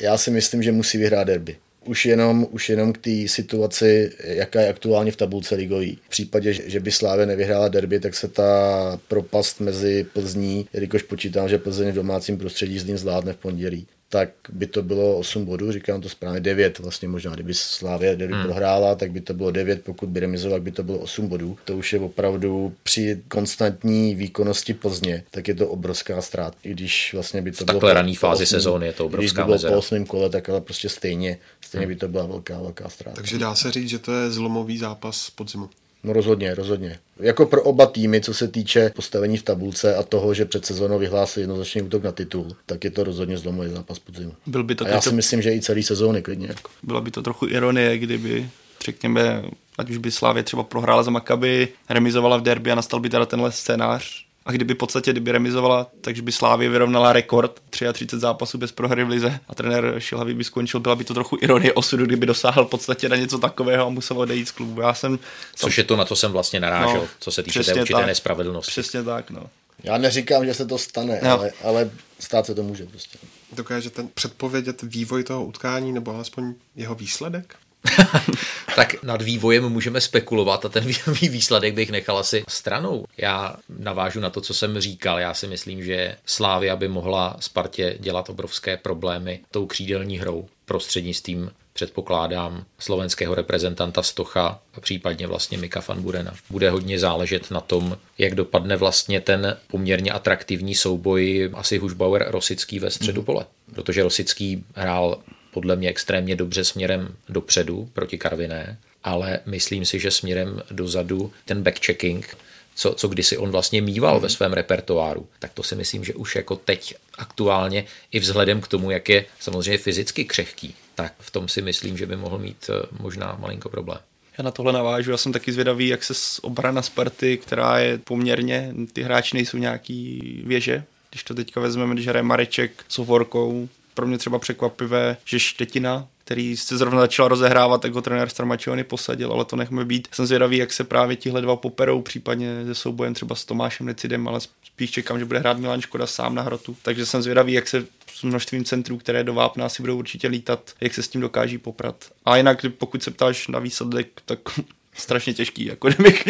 Já 0.00 0.18
si 0.18 0.30
myslím, 0.30 0.62
že 0.62 0.72
musí 0.72 0.98
vyhrát 0.98 1.26
derby. 1.26 1.56
už 1.84 2.06
jenom, 2.06 2.46
už 2.50 2.68
jenom 2.68 2.92
k 2.92 2.98
té 2.98 3.28
situaci, 3.28 4.12
jaká 4.24 4.60
je 4.60 4.68
aktuálně 4.68 5.12
v 5.12 5.16
tabulce 5.16 5.54
ligový. 5.54 5.98
V 6.06 6.08
případě, 6.08 6.52
že 6.52 6.80
by 6.80 6.92
Slávě 6.92 7.26
nevyhrála 7.26 7.68
derby, 7.68 8.00
tak 8.00 8.14
se 8.14 8.28
ta 8.28 9.00
propast 9.08 9.60
mezi 9.60 10.06
Plzní, 10.12 10.68
jelikož 10.72 11.02
počítám, 11.02 11.48
že 11.48 11.58
Plzeň 11.58 11.90
v 11.90 11.94
domácím 11.94 12.38
prostředí 12.38 12.78
z 12.78 12.84
ním 12.84 12.98
zvládne 12.98 13.32
v 13.32 13.36
pondělí, 13.36 13.86
tak 14.10 14.30
by 14.48 14.66
to 14.66 14.82
bylo 14.82 15.18
8 15.18 15.44
bodů, 15.44 15.72
říkám 15.72 16.00
to 16.00 16.08
správně, 16.08 16.40
9 16.40 16.78
vlastně 16.78 17.08
možná, 17.08 17.34
kdyby 17.34 17.54
Slávě 17.54 18.16
kdyby 18.16 18.34
hmm. 18.34 18.42
prohrála, 18.42 18.94
tak 18.94 19.10
by 19.10 19.20
to 19.20 19.34
bylo 19.34 19.50
9, 19.50 19.84
pokud 19.84 20.08
by 20.08 20.20
remizoval, 20.20 20.60
by 20.60 20.70
to 20.70 20.82
bylo 20.82 20.98
8 20.98 21.28
bodů. 21.28 21.58
To 21.64 21.76
už 21.76 21.92
je 21.92 22.00
opravdu 22.00 22.74
při 22.82 23.22
konstantní 23.28 24.14
výkonnosti 24.14 24.74
Plzně, 24.74 25.24
tak 25.30 25.48
je 25.48 25.54
to 25.54 25.68
obrovská 25.68 26.22
ztráta. 26.22 26.56
I 26.62 26.70
když 26.70 27.14
vlastně 27.14 27.42
by 27.42 27.50
to 27.50 27.56
v 27.56 27.66
bylo 27.66 27.74
takhle 27.74 27.94
raný 27.94 28.14
fázi 28.14 28.46
sezóny 28.46 28.86
je 28.86 28.92
to 28.92 29.06
obrovská 29.06 29.20
Když 29.20 29.32
by 29.32 29.42
bylo 29.42 29.54
mezera. 29.54 29.72
po 29.72 29.78
8. 29.78 30.06
kole, 30.06 30.30
tak 30.30 30.48
ale 30.48 30.60
prostě 30.60 30.88
stejně, 30.88 31.38
stejně 31.60 31.86
hmm. 31.86 31.94
by 31.94 32.00
to 32.00 32.08
byla 32.08 32.26
velká, 32.26 32.58
velká 32.58 32.88
ztráta. 32.88 33.16
Takže 33.16 33.38
dá 33.38 33.54
se 33.54 33.72
říct, 33.72 33.88
že 33.88 33.98
to 33.98 34.12
je 34.12 34.30
zlomový 34.30 34.78
zápas 34.78 35.30
podzimu. 35.30 35.70
No 36.04 36.12
rozhodně, 36.12 36.54
rozhodně. 36.54 36.98
Jako 37.20 37.46
pro 37.46 37.62
oba 37.62 37.86
týmy, 37.86 38.20
co 38.20 38.34
se 38.34 38.48
týče 38.48 38.90
postavení 38.96 39.36
v 39.36 39.42
tabulce 39.42 39.96
a 39.96 40.02
toho, 40.02 40.34
že 40.34 40.44
před 40.44 40.66
sezónou 40.66 40.98
vyhlásí 40.98 41.40
jednoznačný 41.40 41.82
útok 41.82 42.02
na 42.02 42.12
titul, 42.12 42.56
tak 42.66 42.84
je 42.84 42.90
to 42.90 43.04
rozhodně 43.04 43.38
zlomový 43.38 43.70
zápas 43.70 43.98
podzimu. 43.98 44.32
Byl 44.46 44.64
by 44.64 44.74
to 44.74 44.84
a 44.84 44.88
já 44.88 45.00
si 45.00 45.10
to... 45.10 45.16
myslím, 45.16 45.42
že 45.42 45.54
i 45.54 45.60
celý 45.60 45.82
sezóny 45.82 46.22
klidně. 46.22 46.46
Jako. 46.46 46.70
Byla 46.82 47.00
by 47.00 47.10
to 47.10 47.22
trochu 47.22 47.46
ironie, 47.46 47.98
kdyby 47.98 48.50
řekněme, 48.84 49.42
ať 49.78 49.90
už 49.90 49.96
by 49.96 50.10
Slávě 50.10 50.42
třeba 50.42 50.62
prohrála 50.62 51.02
za 51.02 51.10
Makaby, 51.10 51.68
remizovala 51.88 52.36
v 52.36 52.42
derby 52.42 52.72
a 52.72 52.74
nastal 52.74 53.00
by 53.00 53.10
teda 53.10 53.26
tenhle 53.26 53.52
scénář, 53.52 54.27
a 54.48 54.52
kdyby 54.52 54.74
v 54.74 54.76
podstatě, 54.76 55.10
kdyby 55.10 55.32
remizovala, 55.32 55.86
takže 56.00 56.22
by 56.22 56.32
Slávě 56.32 56.68
vyrovnala 56.68 57.12
rekord 57.12 57.60
33 57.70 58.18
zápasů 58.18 58.58
bez 58.58 58.72
prohry 58.72 59.04
v 59.04 59.08
lize 59.08 59.40
a 59.48 59.54
trenér 59.54 59.94
Šilhavý 59.98 60.34
by 60.34 60.44
skončil, 60.44 60.80
byla 60.80 60.94
by 60.94 61.04
to 61.04 61.14
trochu 61.14 61.38
ironie 61.40 61.72
osudu, 61.72 62.06
kdyby 62.06 62.26
dosáhl 62.26 62.64
v 62.64 62.68
podstatě 62.68 63.08
na 63.08 63.16
něco 63.16 63.38
takového 63.38 63.86
a 63.86 63.88
musel 63.88 64.18
odejít 64.18 64.48
z 64.48 64.50
klubu. 64.50 64.80
Já 64.80 64.94
jsem... 64.94 65.18
Což 65.54 65.78
je 65.78 65.84
to, 65.84 65.96
na 65.96 66.04
co 66.04 66.16
jsem 66.16 66.32
vlastně 66.32 66.60
narážel, 66.60 67.00
no, 67.00 67.08
co 67.20 67.30
se 67.30 67.42
týče 67.42 67.64
té 67.64 67.74
určité 67.74 67.98
tak, 67.98 68.06
nespravedlnosti. 68.06 68.70
Přesně 68.70 69.02
tak, 69.02 69.30
no. 69.30 69.42
Já 69.82 69.98
neříkám, 69.98 70.46
že 70.46 70.54
se 70.54 70.66
to 70.66 70.78
stane, 70.78 71.20
no. 71.22 71.30
ale, 71.30 71.52
ale 71.64 71.90
stát 72.20 72.46
se 72.46 72.54
to 72.54 72.62
může 72.62 72.86
prostě. 72.86 73.18
Dokáže 73.52 73.90
ten 73.90 74.08
předpovědět 74.14 74.82
vývoj 74.82 75.24
toho 75.24 75.44
utkání 75.44 75.92
nebo 75.92 76.14
alespoň 76.14 76.54
jeho 76.76 76.94
výsledek? 76.94 77.56
tak 78.76 79.02
nad 79.02 79.22
vývojem 79.22 79.68
můžeme 79.68 80.00
spekulovat 80.00 80.64
a 80.64 80.68
ten 80.68 80.86
výsledek 81.22 81.74
bych 81.74 81.90
nechal 81.90 82.18
asi 82.18 82.44
stranou. 82.48 83.04
Já 83.16 83.56
navážu 83.78 84.20
na 84.20 84.30
to, 84.30 84.40
co 84.40 84.54
jsem 84.54 84.80
říkal. 84.80 85.18
Já 85.18 85.34
si 85.34 85.46
myslím, 85.46 85.84
že 85.84 86.16
Slávia 86.26 86.76
by 86.76 86.88
mohla 86.88 87.36
Spartě 87.40 87.96
dělat 88.00 88.28
obrovské 88.28 88.76
problémy 88.76 89.40
tou 89.50 89.66
křídelní 89.66 90.18
hrou 90.18 90.48
prostřednictvím 90.64 91.50
předpokládám 91.78 92.64
slovenského 92.78 93.34
reprezentanta 93.34 94.02
Stocha 94.02 94.60
a 94.74 94.80
případně 94.80 95.26
vlastně 95.26 95.58
Mika 95.58 95.82
van 95.88 96.02
Burena. 96.02 96.34
Bude 96.50 96.70
hodně 96.70 96.98
záležet 96.98 97.50
na 97.50 97.60
tom, 97.60 97.98
jak 98.18 98.34
dopadne 98.34 98.76
vlastně 98.76 99.20
ten 99.20 99.56
poměrně 99.70 100.12
atraktivní 100.12 100.74
souboj 100.74 101.50
asi 101.54 101.78
Hušbauer 101.78 102.26
Rosický 102.28 102.78
ve 102.78 102.90
středu 102.90 103.22
pole. 103.22 103.44
Protože 103.74 104.02
Rosický 104.02 104.64
hrál 104.74 105.18
podle 105.58 105.76
mě 105.76 105.88
extrémně 105.88 106.36
dobře 106.36 106.64
směrem 106.64 107.16
dopředu 107.28 107.90
proti 107.92 108.18
Karviné, 108.18 108.78
ale 109.04 109.40
myslím 109.46 109.84
si, 109.84 109.98
že 109.98 110.10
směrem 110.10 110.62
dozadu 110.70 111.32
ten 111.44 111.62
backchecking, 111.62 112.36
co, 112.74 112.94
co 112.94 113.08
kdysi 113.08 113.36
on 113.36 113.50
vlastně 113.50 113.82
mýval 113.82 114.20
ve 114.20 114.28
svém 114.28 114.52
repertoáru, 114.52 115.28
tak 115.38 115.52
to 115.52 115.62
si 115.62 115.76
myslím, 115.76 116.04
že 116.04 116.14
už 116.14 116.36
jako 116.36 116.56
teď 116.56 116.94
aktuálně 117.18 117.84
i 118.12 118.20
vzhledem 118.20 118.60
k 118.60 118.68
tomu, 118.68 118.90
jak 118.90 119.08
je 119.08 119.24
samozřejmě 119.40 119.78
fyzicky 119.78 120.24
křehký, 120.24 120.74
tak 120.94 121.14
v 121.18 121.30
tom 121.30 121.48
si 121.48 121.62
myslím, 121.62 121.98
že 121.98 122.06
by 122.06 122.16
mohl 122.16 122.38
mít 122.38 122.70
eh, 122.70 122.86
možná 123.00 123.36
malinko 123.40 123.68
problém. 123.68 123.98
Já 124.38 124.44
na 124.44 124.50
tohle 124.50 124.72
navážu, 124.72 125.10
já 125.10 125.16
jsem 125.16 125.32
taky 125.32 125.52
zvědavý, 125.52 125.88
jak 125.88 126.04
se 126.04 126.14
obrana 126.42 126.82
Sparty, 126.82 127.36
která 127.36 127.78
je 127.78 127.98
poměrně, 127.98 128.74
ty 128.92 129.02
hráči 129.02 129.36
nejsou 129.36 129.56
nějaký 129.56 130.42
věže, 130.46 130.84
když 131.10 131.22
to 131.22 131.34
teďka 131.34 131.60
vezmeme, 131.60 131.94
když 131.94 132.06
hraje 132.06 132.22
Mareček 132.22 132.84
s 132.88 132.98
Hovorkou, 132.98 133.68
pro 133.98 134.06
mě 134.06 134.18
třeba 134.18 134.38
překvapivé, 134.38 135.16
že 135.24 135.40
Štetina, 135.40 136.08
který 136.24 136.56
se 136.56 136.78
zrovna 136.78 137.00
začal 137.00 137.28
rozehrávat, 137.28 137.82
tak 137.82 137.92
ho 137.92 138.02
trenér 138.02 138.28
Starmačiony 138.28 138.84
posadil, 138.84 139.32
ale 139.32 139.44
to 139.44 139.56
nechme 139.56 139.84
být. 139.84 140.08
Jsem 140.12 140.26
zvědavý, 140.26 140.56
jak 140.56 140.72
se 140.72 140.84
právě 140.84 141.16
tihle 141.16 141.40
dva 141.40 141.56
poperou, 141.56 142.02
případně 142.02 142.64
se 142.64 142.74
soubojem 142.74 143.14
třeba 143.14 143.34
s 143.34 143.44
Tomášem 143.44 143.86
Necidem, 143.86 144.28
ale 144.28 144.40
spíš 144.64 144.90
čekám, 144.90 145.18
že 145.18 145.24
bude 145.24 145.38
hrát 145.38 145.58
Milan 145.58 145.80
Škoda 145.80 146.06
sám 146.06 146.34
na 146.34 146.42
hrotu. 146.42 146.76
Takže 146.82 147.06
jsem 147.06 147.22
zvědavý, 147.22 147.52
jak 147.52 147.68
se 147.68 147.86
s 148.14 148.22
množstvím 148.22 148.64
centrů, 148.64 148.98
které 148.98 149.24
do 149.24 149.34
Vápna 149.34 149.66
asi 149.66 149.82
budou 149.82 149.98
určitě 149.98 150.28
lítat, 150.28 150.72
jak 150.80 150.94
se 150.94 151.02
s 151.02 151.08
tím 151.08 151.20
dokáží 151.20 151.58
poprat. 151.58 152.04
A 152.24 152.36
jinak, 152.36 152.66
pokud 152.78 153.02
se 153.02 153.10
ptáš 153.10 153.48
na 153.48 153.58
výsledek, 153.58 154.08
tak 154.24 154.38
strašně 154.94 155.34
těžký, 155.34 155.64
jako 155.64 155.88
kdybych, 155.94 156.28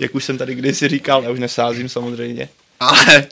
jak 0.00 0.14
už 0.14 0.24
jsem 0.24 0.38
tady 0.38 0.54
kdysi 0.54 0.88
říkal, 0.88 1.22
já 1.22 1.30
už 1.30 1.38
nesázím 1.38 1.88
samozřejmě. 1.88 2.48
Ale 2.80 3.26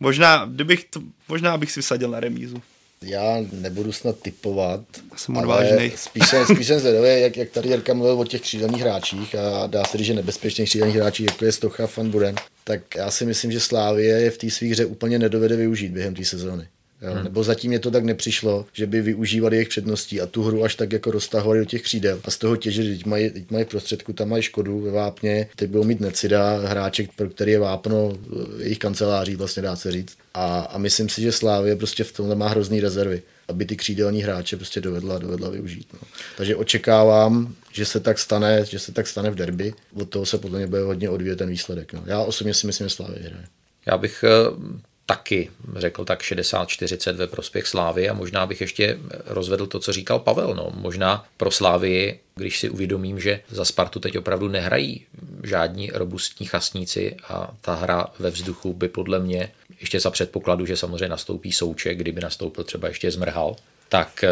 možná, 0.00 0.44
kdybych 0.44 0.84
to, 0.84 1.00
možná 1.28 1.56
bych 1.56 1.72
si 1.72 1.82
vsadil 1.82 2.10
na 2.10 2.20
remízu 2.20 2.62
já 3.06 3.36
nebudu 3.52 3.92
snad 3.92 4.18
typovat, 4.18 4.80
jsem 5.16 5.36
ale 5.36 5.90
spíš 5.96 6.28
jsem, 6.28 6.46
spíš 6.46 6.66
jsem 6.66 6.80
zvědavý, 6.80 7.20
jak, 7.20 7.36
jak 7.36 7.50
tady 7.50 7.68
Jirka 7.68 7.94
mluvil 7.94 8.20
o 8.20 8.24
těch 8.24 8.40
křídelných 8.40 8.82
hráčích 8.82 9.34
a 9.34 9.66
dá 9.66 9.84
se 9.84 9.98
říct, 9.98 10.06
že 10.06 10.14
nebezpečných 10.14 10.68
křídelných 10.68 10.96
hráčích, 10.96 11.26
jako 11.26 11.44
je 11.44 11.52
Stocha, 11.52 11.88
Van 11.96 12.10
Buren, 12.10 12.34
tak 12.64 12.94
já 12.96 13.10
si 13.10 13.26
myslím, 13.26 13.52
že 13.52 13.60
Slávie 13.60 14.20
je 14.20 14.30
v 14.30 14.38
té 14.38 14.50
své 14.50 14.68
hře 14.68 14.84
úplně 14.84 15.18
nedovede 15.18 15.56
využít 15.56 15.92
během 15.92 16.14
té 16.14 16.24
sezóny. 16.24 16.68
Jo? 17.04 17.12
Hmm. 17.12 17.24
Nebo 17.24 17.44
zatím 17.44 17.72
je 17.72 17.78
to 17.78 17.90
tak 17.90 18.04
nepřišlo, 18.04 18.66
že 18.72 18.86
by 18.86 19.02
využívali 19.02 19.56
jejich 19.56 19.68
předností 19.68 20.20
a 20.20 20.26
tu 20.26 20.42
hru 20.42 20.64
až 20.64 20.74
tak 20.74 20.92
jako 20.92 21.10
roztahovali 21.10 21.58
do 21.58 21.64
těch 21.64 21.82
křídel 21.82 22.20
a 22.24 22.30
z 22.30 22.38
toho 22.38 22.56
těžili. 22.56 22.96
Teď 22.96 23.06
mají, 23.06 23.30
teď 23.30 23.50
mají 23.50 23.64
prostředku, 23.64 24.12
tam 24.12 24.28
mají 24.28 24.42
škodu 24.42 24.80
ve 24.80 24.90
vápně, 24.90 25.48
teď 25.56 25.70
budou 25.70 25.84
mít 25.84 26.00
Necida, 26.00 26.56
hráček, 26.56 27.10
pro 27.16 27.30
který 27.30 27.52
je 27.52 27.58
vápno 27.58 28.12
jejich 28.58 28.78
kanceláří, 28.78 29.36
vlastně 29.36 29.62
dá 29.62 29.76
se 29.76 29.92
říct. 29.92 30.16
A, 30.34 30.60
a 30.60 30.78
myslím 30.78 31.08
si, 31.08 31.22
že 31.22 31.32
Slávě 31.32 31.76
prostě 31.76 32.04
v 32.04 32.12
tomhle 32.12 32.34
má 32.34 32.48
hrozný 32.48 32.80
rezervy 32.80 33.22
aby 33.48 33.64
ty 33.64 33.76
křídelní 33.76 34.22
hráče 34.22 34.56
prostě 34.56 34.80
dovedla, 34.80 35.18
dovedla 35.18 35.50
využít. 35.50 35.88
No. 35.92 35.98
Takže 36.36 36.56
očekávám, 36.56 37.54
že 37.72 37.84
se 37.84 38.00
tak 38.00 38.18
stane, 38.18 38.64
že 38.64 38.78
se 38.78 38.92
tak 38.92 39.06
stane 39.06 39.30
v 39.30 39.34
derby. 39.34 39.74
Od 39.94 40.08
toho 40.08 40.26
se 40.26 40.38
podle 40.38 40.58
mě 40.58 40.66
bude 40.66 40.82
hodně 40.82 41.10
odvíjet 41.10 41.36
ten 41.36 41.48
výsledek. 41.48 41.92
No. 41.92 42.02
Já 42.06 42.20
osobně 42.20 42.54
si 42.54 42.66
myslím, 42.66 42.88
že 42.88 42.94
Slávě 42.94 43.18
hraje. 43.18 43.44
Já 43.86 43.98
bych 43.98 44.24
eh, 44.24 44.74
taky 45.06 45.50
řekl 45.76 46.04
tak 46.04 46.22
60-40 46.22 47.12
ve 47.12 47.26
prospěch 47.26 47.66
Slávy 47.66 48.08
a 48.08 48.14
možná 48.14 48.46
bych 48.46 48.60
ještě 48.60 48.98
rozvedl 49.26 49.66
to, 49.66 49.80
co 49.80 49.92
říkal 49.92 50.18
Pavel. 50.18 50.54
No, 50.54 50.72
možná 50.74 51.24
pro 51.36 51.50
Slávy, 51.50 52.18
když 52.34 52.58
si 52.58 52.68
uvědomím, 52.70 53.20
že 53.20 53.40
za 53.50 53.64
Spartu 53.64 54.00
teď 54.00 54.18
opravdu 54.18 54.48
nehrají 54.48 55.06
žádní 55.42 55.90
robustní 55.94 56.46
chasníci 56.46 57.16
a 57.28 57.54
ta 57.60 57.74
hra 57.74 58.06
ve 58.18 58.30
vzduchu 58.30 58.72
by 58.72 58.88
podle 58.88 59.20
mě, 59.20 59.50
ještě 59.80 60.00
za 60.00 60.10
předpokladu, 60.10 60.66
že 60.66 60.76
samozřejmě 60.76 61.08
nastoupí 61.08 61.52
Souček, 61.52 61.98
kdyby 61.98 62.20
nastoupil 62.20 62.64
třeba 62.64 62.88
ještě 62.88 63.10
Zmrhal, 63.10 63.56
tak 63.88 64.24
eh, 64.24 64.28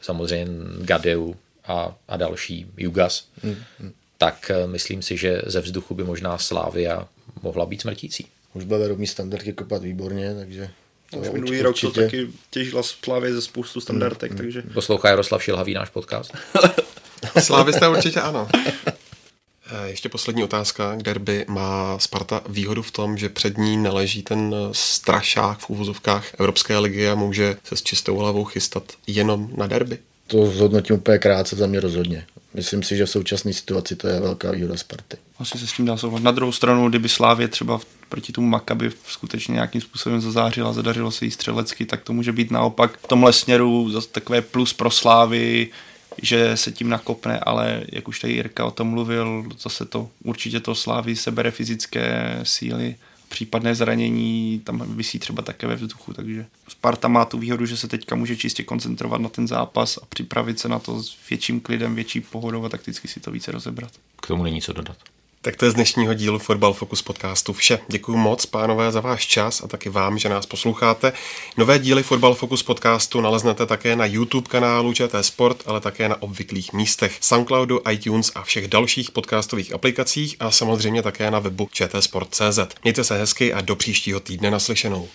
samozřejmě 0.00 0.46
Gadeu 0.80 1.36
a, 1.64 1.96
a 2.08 2.16
další 2.16 2.66
Jugas, 2.76 3.28
hmm. 3.42 3.56
tak 4.18 4.50
eh, 4.50 4.66
myslím 4.66 5.02
si, 5.02 5.16
že 5.16 5.42
ze 5.46 5.60
vzduchu 5.60 5.94
by 5.94 6.04
možná 6.04 6.38
Slávia 6.38 7.08
mohla 7.42 7.66
být 7.66 7.80
smrtící 7.80 8.26
už 8.56 8.64
bude 8.64 8.88
rovný 8.88 9.06
standardky 9.06 9.52
kopat 9.52 9.82
výborně, 9.82 10.34
takže 10.34 10.70
to 11.10 11.16
už 11.18 11.30
minulý 11.30 11.62
rok 11.62 11.80
to 11.80 11.90
taky 11.90 12.28
těžila 12.50 12.82
Slávě 12.82 13.34
ze 13.34 13.42
spoustu 13.42 13.80
standardek, 13.80 14.30
mm, 14.30 14.36
takže... 14.36 14.62
Poslouchá 14.62 15.08
Jaroslav 15.08 15.42
Šilhavý 15.42 15.74
náš 15.74 15.90
podcast. 15.90 16.32
jste 17.72 17.88
určitě 17.88 18.20
ano. 18.20 18.48
Eh, 19.70 19.88
ještě 19.88 20.08
poslední 20.08 20.44
otázka. 20.44 20.96
K 20.96 21.02
derby 21.02 21.44
má 21.48 21.98
Sparta 21.98 22.42
výhodu 22.48 22.82
v 22.82 22.90
tom, 22.90 23.16
že 23.16 23.28
před 23.28 23.58
ní 23.58 23.76
neleží 23.76 24.22
ten 24.22 24.54
strašák 24.72 25.58
v 25.58 25.70
úvozovkách 25.70 26.40
Evropské 26.40 26.78
ligy 26.78 27.08
a 27.08 27.14
může 27.14 27.56
se 27.64 27.76
s 27.76 27.82
čistou 27.82 28.16
hlavou 28.16 28.44
chystat 28.44 28.92
jenom 29.06 29.50
na 29.56 29.66
derby? 29.66 29.98
To 30.26 30.46
zhodnotím 30.46 30.96
úplně 30.96 31.18
krátce 31.18 31.56
za 31.56 31.66
mě 31.66 31.80
rozhodně. 31.80 32.26
Myslím 32.54 32.82
si, 32.82 32.96
že 32.96 33.06
v 33.06 33.10
současné 33.10 33.52
situaci 33.52 33.96
to 33.96 34.08
je 34.08 34.20
velká 34.20 34.50
výhoda 34.50 34.76
Sparty. 34.76 35.16
Asi 35.38 35.58
se 35.58 35.66
s 35.66 35.72
tím 35.72 35.86
dá 35.86 35.96
souhlasit. 35.96 36.24
Na 36.24 36.30
druhou 36.30 36.52
stranu, 36.52 36.88
kdyby 36.88 37.08
Slávě 37.08 37.48
třeba 37.48 37.80
proti 38.08 38.32
tomu 38.32 38.46
Makaby 38.46 38.90
skutečně 39.06 39.52
nějakým 39.52 39.80
způsobem 39.80 40.20
zazářila, 40.20 40.72
zadařilo 40.72 41.10
se 41.10 41.24
jí 41.24 41.30
střelecky, 41.30 41.86
tak 41.86 42.02
to 42.02 42.12
může 42.12 42.32
být 42.32 42.50
naopak 42.50 42.98
v 42.98 43.06
tomhle 43.06 43.32
směru 43.32 43.90
zase 43.90 44.08
takové 44.08 44.42
plus 44.42 44.72
pro 44.72 44.90
Slávy, 44.90 45.68
že 46.22 46.56
se 46.56 46.72
tím 46.72 46.88
nakopne, 46.88 47.38
ale 47.38 47.82
jak 47.92 48.08
už 48.08 48.20
tady 48.20 48.32
Jirka 48.32 48.64
o 48.64 48.70
tom 48.70 48.88
mluvil, 48.88 49.44
zase 49.58 49.84
to 49.84 50.08
určitě 50.24 50.60
to 50.60 50.74
Slávy 50.74 51.16
sebere 51.16 51.50
fyzické 51.50 52.38
síly 52.42 52.96
případné 53.28 53.74
zranění 53.74 54.60
tam 54.64 54.96
vysí 54.96 55.18
třeba 55.18 55.42
také 55.42 55.66
ve 55.66 55.76
vzduchu, 55.76 56.12
takže 56.12 56.46
Sparta 56.68 57.08
má 57.08 57.24
tu 57.24 57.38
výhodu, 57.38 57.66
že 57.66 57.76
se 57.76 57.88
teďka 57.88 58.14
může 58.14 58.36
čistě 58.36 58.62
koncentrovat 58.62 59.20
na 59.20 59.28
ten 59.28 59.48
zápas 59.48 59.96
a 59.96 60.06
připravit 60.08 60.58
se 60.58 60.68
na 60.68 60.78
to 60.78 61.02
s 61.02 61.16
větším 61.30 61.60
klidem, 61.60 61.94
větší 61.94 62.20
pohodou 62.20 62.64
a 62.64 62.68
takticky 62.68 63.08
si 63.08 63.20
to 63.20 63.30
více 63.30 63.52
rozebrat. 63.52 63.92
K 64.22 64.26
tomu 64.26 64.42
není 64.42 64.62
co 64.62 64.72
dodat. 64.72 64.96
Tak 65.46 65.56
to 65.56 65.64
je 65.64 65.70
z 65.70 65.74
dnešního 65.74 66.14
dílu 66.14 66.38
Football 66.38 66.72
Focus 66.72 67.02
podcastu 67.02 67.52
vše. 67.52 67.78
Děkuji 67.88 68.16
moc, 68.16 68.46
pánové, 68.46 68.92
za 68.92 69.00
váš 69.00 69.26
čas 69.26 69.62
a 69.64 69.68
taky 69.68 69.88
vám, 69.88 70.18
že 70.18 70.28
nás 70.28 70.46
posloucháte. 70.46 71.12
Nové 71.56 71.78
díly 71.78 72.02
Football 72.02 72.34
Focus 72.34 72.62
podcastu 72.62 73.20
naleznete 73.20 73.66
také 73.66 73.96
na 73.96 74.06
YouTube 74.06 74.48
kanálu 74.48 74.92
ČT 74.92 75.24
Sport, 75.24 75.62
ale 75.66 75.80
také 75.80 76.08
na 76.08 76.22
obvyklých 76.22 76.72
místech 76.72 77.18
Soundcloudu, 77.20 77.80
iTunes 77.90 78.32
a 78.34 78.42
všech 78.42 78.68
dalších 78.68 79.10
podcastových 79.10 79.74
aplikacích 79.74 80.36
a 80.40 80.50
samozřejmě 80.50 81.02
také 81.02 81.30
na 81.30 81.38
webu 81.38 81.68
čtsport.cz. 81.72 82.58
Mějte 82.84 83.04
se 83.04 83.18
hezky 83.18 83.52
a 83.52 83.60
do 83.60 83.76
příštího 83.76 84.20
týdne 84.20 84.50
naslyšenou. 84.50 85.08